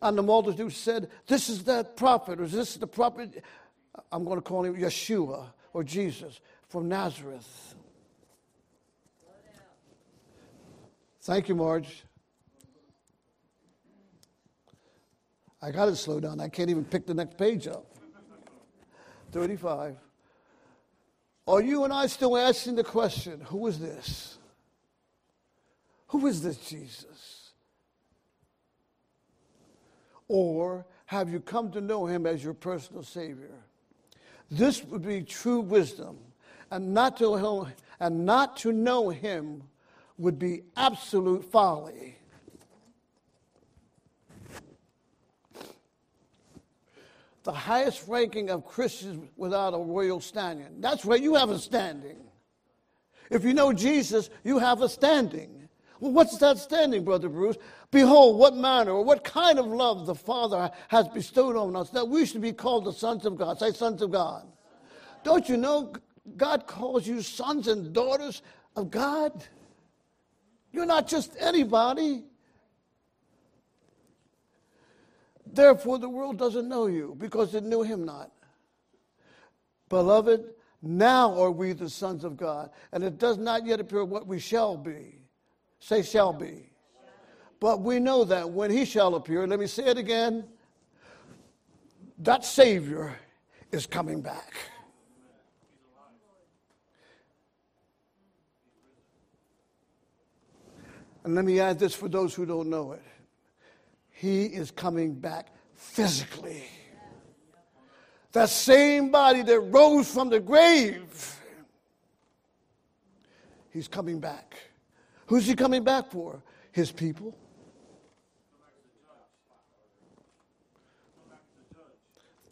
And 0.00 0.16
the 0.16 0.22
multitude 0.22 0.72
said, 0.72 1.10
This 1.26 1.50
is 1.50 1.64
that 1.64 1.96
prophet, 1.96 2.40
or 2.40 2.44
is 2.44 2.52
this 2.52 2.76
the 2.76 2.86
prophet? 2.86 3.44
I'm 4.10 4.24
going 4.24 4.38
to 4.38 4.42
call 4.42 4.64
him 4.64 4.74
Yeshua 4.74 5.48
or 5.74 5.84
Jesus 5.84 6.40
from 6.68 6.88
Nazareth. 6.88 7.74
Thank 11.20 11.50
you, 11.50 11.54
Marge. 11.54 12.04
I 15.60 15.70
got 15.70 15.86
to 15.86 15.96
slow 15.96 16.20
down. 16.20 16.40
I 16.40 16.48
can't 16.48 16.70
even 16.70 16.84
pick 16.84 17.06
the 17.06 17.14
next 17.14 17.36
page 17.36 17.66
up. 17.66 17.86
35. 19.32 19.96
Are 21.46 21.62
you 21.62 21.84
and 21.84 21.92
I 21.92 22.06
still 22.06 22.36
asking 22.36 22.76
the 22.76 22.84
question 22.84 23.40
who 23.40 23.66
is 23.66 23.78
this? 23.78 24.38
Who 26.08 26.26
is 26.26 26.42
this 26.42 26.56
Jesus? 26.58 27.50
Or 30.28 30.86
have 31.06 31.30
you 31.30 31.40
come 31.40 31.70
to 31.72 31.80
know 31.80 32.06
him 32.06 32.26
as 32.26 32.44
your 32.44 32.54
personal 32.54 33.02
Savior? 33.02 33.64
This 34.50 34.84
would 34.84 35.02
be 35.02 35.22
true 35.22 35.60
wisdom, 35.60 36.18
and 36.70 36.92
not 36.92 37.16
to 37.18 37.66
and 38.00 38.26
not 38.26 38.56
to 38.58 38.72
know 38.72 39.08
him 39.08 39.62
would 40.18 40.38
be 40.38 40.62
absolute 40.76 41.44
folly. 41.44 42.17
The 47.48 47.54
highest 47.54 48.06
ranking 48.06 48.50
of 48.50 48.66
Christians 48.66 49.26
without 49.38 49.72
a 49.72 49.78
royal 49.78 50.20
standing. 50.20 50.82
That's 50.82 51.02
where 51.02 51.16
you 51.16 51.34
have 51.34 51.48
a 51.48 51.58
standing. 51.58 52.18
If 53.30 53.42
you 53.42 53.54
know 53.54 53.72
Jesus, 53.72 54.28
you 54.44 54.58
have 54.58 54.82
a 54.82 54.88
standing. 54.90 55.66
Well, 55.98 56.12
what's 56.12 56.36
that 56.40 56.58
standing, 56.58 57.04
Brother 57.04 57.30
Bruce? 57.30 57.56
Behold, 57.90 58.38
what 58.38 58.54
manner 58.54 58.90
or 58.90 59.02
what 59.02 59.24
kind 59.24 59.58
of 59.58 59.64
love 59.64 60.04
the 60.04 60.14
Father 60.14 60.70
has 60.88 61.08
bestowed 61.08 61.56
on 61.56 61.74
us 61.74 61.88
that 61.88 62.06
we 62.06 62.26
should 62.26 62.42
be 62.42 62.52
called 62.52 62.84
the 62.84 62.92
sons 62.92 63.24
of 63.24 63.38
God. 63.38 63.58
Say, 63.58 63.72
sons 63.72 64.02
of 64.02 64.10
God. 64.10 64.46
Don't 65.24 65.48
you 65.48 65.56
know 65.56 65.94
God 66.36 66.66
calls 66.66 67.06
you 67.06 67.22
sons 67.22 67.66
and 67.66 67.94
daughters 67.94 68.42
of 68.76 68.90
God? 68.90 69.42
You're 70.70 70.84
not 70.84 71.08
just 71.08 71.34
anybody. 71.40 72.24
Therefore, 75.58 75.98
the 75.98 76.08
world 76.08 76.38
doesn't 76.38 76.68
know 76.68 76.86
you 76.86 77.16
because 77.18 77.52
it 77.52 77.64
knew 77.64 77.82
him 77.82 78.04
not. 78.04 78.30
Beloved, 79.88 80.44
now 80.82 81.36
are 81.36 81.50
we 81.50 81.72
the 81.72 81.90
sons 81.90 82.22
of 82.22 82.36
God, 82.36 82.70
and 82.92 83.02
it 83.02 83.18
does 83.18 83.38
not 83.38 83.66
yet 83.66 83.80
appear 83.80 84.04
what 84.04 84.28
we 84.28 84.38
shall 84.38 84.76
be. 84.76 85.16
Say, 85.80 86.04
shall 86.04 86.32
be. 86.32 86.70
But 87.58 87.80
we 87.80 87.98
know 87.98 88.22
that 88.22 88.48
when 88.48 88.70
he 88.70 88.84
shall 88.84 89.16
appear, 89.16 89.48
let 89.48 89.58
me 89.58 89.66
say 89.66 89.86
it 89.86 89.98
again, 89.98 90.44
that 92.18 92.44
Savior 92.44 93.18
is 93.72 93.84
coming 93.84 94.20
back. 94.20 94.54
And 101.24 101.34
let 101.34 101.44
me 101.44 101.58
add 101.58 101.80
this 101.80 101.96
for 101.96 102.08
those 102.08 102.32
who 102.32 102.46
don't 102.46 102.70
know 102.70 102.92
it. 102.92 103.02
He 104.18 104.46
is 104.46 104.72
coming 104.72 105.14
back 105.14 105.46
physically. 105.74 106.64
That 108.32 108.48
same 108.48 109.12
body 109.12 109.42
that 109.42 109.60
rose 109.60 110.12
from 110.12 110.28
the 110.28 110.40
grave, 110.40 111.36
he's 113.70 113.86
coming 113.86 114.18
back. 114.18 114.56
Who's 115.26 115.46
he 115.46 115.54
coming 115.54 115.84
back 115.84 116.10
for? 116.10 116.42
His 116.72 116.90
people. 116.90 117.38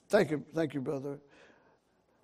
Thank 0.09 0.31
you, 0.31 0.45
thank 0.55 0.73
you, 0.73 0.81
brother. 0.81 1.19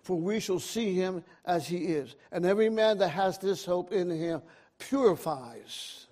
For 0.03 0.17
we 0.17 0.39
shall 0.39 0.59
see 0.59 0.93
him 0.93 1.21
as 1.43 1.67
he 1.67 1.79
is. 1.79 2.15
And 2.31 2.45
every 2.45 2.69
man 2.69 2.97
that 2.99 3.09
has 3.09 3.37
this 3.39 3.65
hope 3.65 3.91
in 3.91 4.09
him 4.09 4.41
purifies 4.79 6.07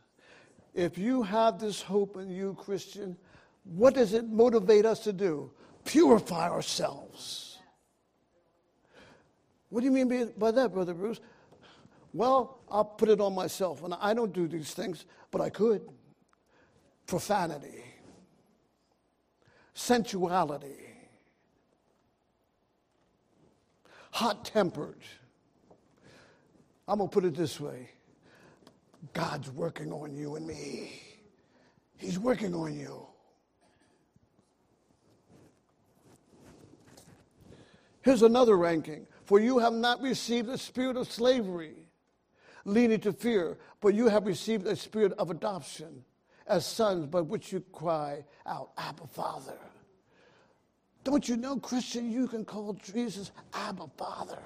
if 0.74 0.98
you 0.98 1.24
have 1.24 1.60
this 1.60 1.82
hope 1.82 2.18
in 2.18 2.30
you, 2.30 2.56
Christian, 2.60 3.18
what 3.64 3.94
does 3.94 4.14
it 4.14 4.28
motivate 4.28 4.86
us 4.86 5.00
to 5.02 5.14
do? 5.14 5.52
Purify 5.84 6.50
ourselves. 6.50 7.58
What 9.70 9.82
do 9.82 9.86
you 9.86 9.92
mean 9.92 10.34
by 10.38 10.52
that, 10.52 10.74
Brother 10.74 10.94
Bruce? 10.94 11.20
Well, 12.14 12.60
I'll 12.70 12.84
put 12.86 13.10
it 13.10 13.22
on 13.22 13.34
myself. 13.34 13.84
And 13.84 13.94
I 14.00 14.14
don't 14.14 14.34
do 14.34 14.48
these 14.48 14.74
things, 14.74 15.06
but 15.32 15.42
I 15.42 15.50
could. 15.50 15.82
Profanity, 17.08 17.84
sensuality, 19.74 20.78
hot 24.12 24.46
tempered. 24.46 25.00
I'm 26.88 27.00
going 27.00 27.10
to 27.10 27.14
put 27.14 27.26
it 27.26 27.36
this 27.36 27.60
way 27.60 27.90
God's 29.14 29.52
working 29.52 29.92
on 29.92 30.16
you 30.16 30.36
and 30.36 30.46
me. 30.48 31.02
He's 31.98 32.18
working 32.18 32.54
on 32.54 32.78
you. 32.78 33.06
Here's 38.02 38.24
another 38.24 38.58
ranking. 38.58 39.06
For 39.26 39.40
you 39.40 39.60
have 39.60 39.74
not 39.74 40.02
received 40.02 40.48
the 40.48 40.58
spirit 40.58 40.98
of 40.98 41.12
slavery 41.12 41.88
leading 42.66 43.00
to 43.02 43.14
fear, 43.14 43.58
but 43.80 43.94
you 43.94 44.08
have 44.08 44.26
received 44.26 44.68
a 44.68 44.76
spirit 44.76 45.14
of 45.14 45.30
adoption 45.30 46.04
as 46.48 46.66
sons, 46.66 47.06
by 47.06 47.22
which 47.22 47.52
you 47.52 47.62
cry 47.72 48.24
out, 48.46 48.72
Abba, 48.78 49.08
Father. 49.08 49.58
Don't 51.04 51.28
you 51.28 51.38
know, 51.38 51.58
Christian, 51.58 52.12
you 52.12 52.28
can 52.28 52.44
call 52.46 52.74
Jesus 52.74 53.32
Abba, 53.54 53.88
Father. 53.98 54.40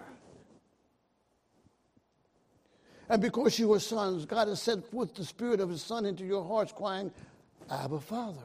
And 3.10 3.22
because 3.22 3.60
you 3.60 3.72
are 3.74 3.80
sons, 3.80 4.26
God 4.26 4.48
has 4.48 4.62
sent 4.62 4.90
forth 4.90 5.14
the 5.14 5.26
Spirit 5.26 5.60
of 5.60 5.70
His 5.70 5.84
Son 5.84 6.06
into 6.06 6.26
your 6.26 6.44
hearts, 6.44 6.72
crying, 6.72 7.12
Abba, 7.70 8.00
Father. 8.00 8.40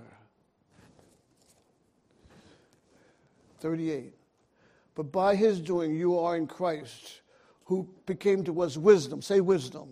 38. 3.61 4.15
But 4.95 5.13
by 5.13 5.35
His 5.35 5.61
doing, 5.61 5.95
you 5.95 6.19
are 6.19 6.37
in 6.37 6.47
Christ, 6.47 7.23
who 7.65 7.89
became 8.07 8.45
to 8.45 8.63
us 8.63 8.77
wisdom. 8.77 9.23
Say 9.23 9.41
wisdom. 9.41 9.89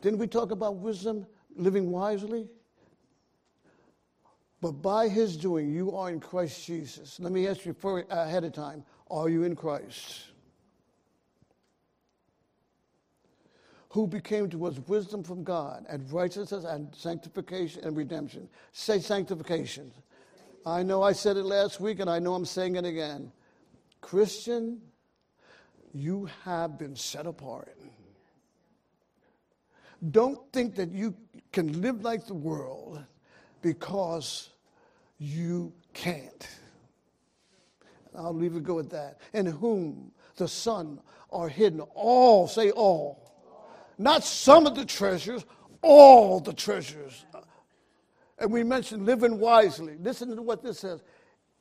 Didn't 0.00 0.18
we 0.18 0.26
talk 0.26 0.50
about 0.50 0.76
wisdom, 0.76 1.26
living 1.54 1.90
wisely? 1.90 2.48
But 4.60 4.72
by 4.82 5.08
His 5.08 5.36
doing, 5.36 5.72
you 5.72 5.94
are 5.96 6.10
in 6.10 6.18
Christ 6.20 6.64
Jesus. 6.64 7.20
Let 7.20 7.32
me 7.32 7.46
ask 7.46 7.64
you 7.64 7.76
ahead 8.10 8.44
of 8.44 8.52
time 8.52 8.84
are 9.10 9.28
you 9.28 9.44
in 9.44 9.54
Christ? 9.54 10.31
Who 13.92 14.06
became 14.06 14.48
to 14.48 14.64
us 14.64 14.78
wisdom 14.86 15.22
from 15.22 15.44
God 15.44 15.84
and 15.86 16.10
righteousness 16.10 16.64
and 16.64 16.88
sanctification 16.96 17.84
and 17.84 17.94
redemption. 17.94 18.48
Say 18.72 18.98
sanctification. 19.00 19.92
I 20.64 20.82
know 20.82 21.02
I 21.02 21.12
said 21.12 21.36
it 21.36 21.44
last 21.44 21.78
week 21.78 22.00
and 22.00 22.08
I 22.08 22.18
know 22.18 22.32
I'm 22.32 22.46
saying 22.46 22.76
it 22.76 22.86
again. 22.86 23.30
Christian, 24.00 24.80
you 25.92 26.26
have 26.42 26.78
been 26.78 26.96
set 26.96 27.26
apart. 27.26 27.76
Don't 30.10 30.40
think 30.54 30.74
that 30.76 30.90
you 30.90 31.14
can 31.52 31.82
live 31.82 32.00
like 32.00 32.26
the 32.26 32.34
world 32.34 33.04
because 33.60 34.48
you 35.18 35.70
can't. 35.92 36.48
I'll 38.16 38.32
leave 38.32 38.56
it 38.56 38.64
go 38.64 38.78
at 38.78 38.88
that. 38.88 39.20
In 39.34 39.44
whom 39.44 40.12
the 40.36 40.48
Son 40.48 40.98
are 41.30 41.50
hidden 41.50 41.80
all, 41.94 42.48
say 42.48 42.70
all 42.70 43.21
not 44.02 44.24
some 44.24 44.66
of 44.66 44.74
the 44.74 44.84
treasures, 44.84 45.44
all 45.80 46.40
the 46.40 46.52
treasures. 46.52 47.24
And 48.38 48.50
we 48.50 48.64
mentioned 48.64 49.06
living 49.06 49.38
wisely. 49.38 49.96
Listen 50.00 50.34
to 50.34 50.42
what 50.42 50.62
this 50.62 50.80
says. 50.80 51.02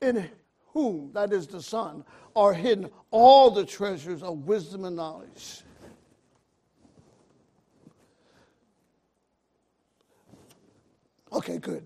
In 0.02 0.30
whom, 0.68 1.12
that 1.14 1.32
is 1.32 1.46
the 1.48 1.62
Son, 1.62 2.04
are 2.36 2.54
hidden 2.54 2.90
all 3.12 3.52
the 3.52 3.66
treasures 3.66 4.24
of 4.24 4.46
wisdom 4.46 4.86
and 4.86 4.96
knowledge. 4.96 5.62
Okay, 11.34 11.60
good. 11.60 11.86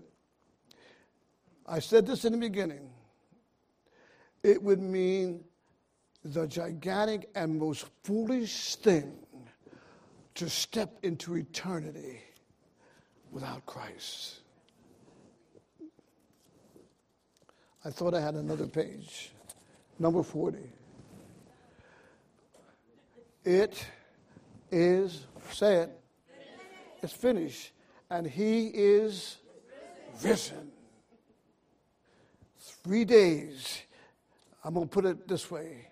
I 1.66 1.78
said 1.78 2.06
this 2.06 2.24
in 2.24 2.32
the 2.32 2.38
beginning. 2.38 2.90
It 4.42 4.62
would 4.62 4.80
mean 4.80 5.44
the 6.24 6.46
gigantic 6.46 7.28
and 7.34 7.58
most 7.58 7.86
foolish 8.02 8.76
thing 8.76 9.25
to 10.36 10.50
step 10.50 10.98
into 11.02 11.34
eternity 11.34 12.20
without 13.32 13.64
Christ. 13.66 14.40
I 17.84 17.90
thought 17.90 18.14
I 18.14 18.20
had 18.20 18.34
another 18.34 18.66
page. 18.66 19.32
Number 19.98 20.22
40. 20.22 20.58
It 23.44 23.86
is, 24.70 25.26
say 25.52 25.76
it, 25.76 26.00
it's 27.02 27.12
finished. 27.12 27.72
And 28.10 28.26
he 28.26 28.66
is 28.68 29.38
risen. 30.22 30.70
Three 32.58 33.04
days. 33.04 33.82
I'm 34.64 34.74
going 34.74 34.86
to 34.86 34.92
put 34.92 35.06
it 35.06 35.26
this 35.26 35.50
way 35.50 35.88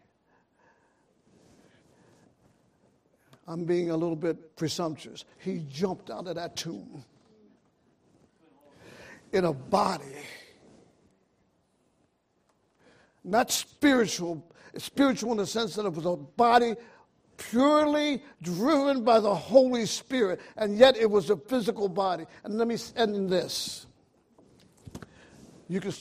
I'm 3.46 3.64
being 3.64 3.90
a 3.90 3.96
little 3.96 4.16
bit 4.16 4.56
presumptuous. 4.56 5.24
He 5.38 5.64
jumped 5.70 6.10
out 6.10 6.26
of 6.26 6.36
that 6.36 6.56
tomb 6.56 7.04
in 9.32 9.44
a 9.44 9.52
body, 9.52 10.04
not 13.22 13.50
spiritual, 13.50 14.46
spiritual 14.78 15.32
in 15.32 15.38
the 15.38 15.46
sense 15.46 15.74
that 15.74 15.84
it 15.84 15.92
was 15.92 16.06
a 16.06 16.16
body 16.16 16.74
purely 17.36 18.22
driven 18.42 19.02
by 19.02 19.20
the 19.20 19.34
Holy 19.34 19.86
Spirit, 19.86 20.40
and 20.56 20.78
yet 20.78 20.96
it 20.96 21.10
was 21.10 21.30
a 21.30 21.36
physical 21.36 21.88
body. 21.88 22.24
And 22.44 22.56
let 22.56 22.68
me 22.68 22.76
end 22.96 23.16
in 23.16 23.28
this. 23.28 23.86
You 25.68 25.80
can 25.80 25.92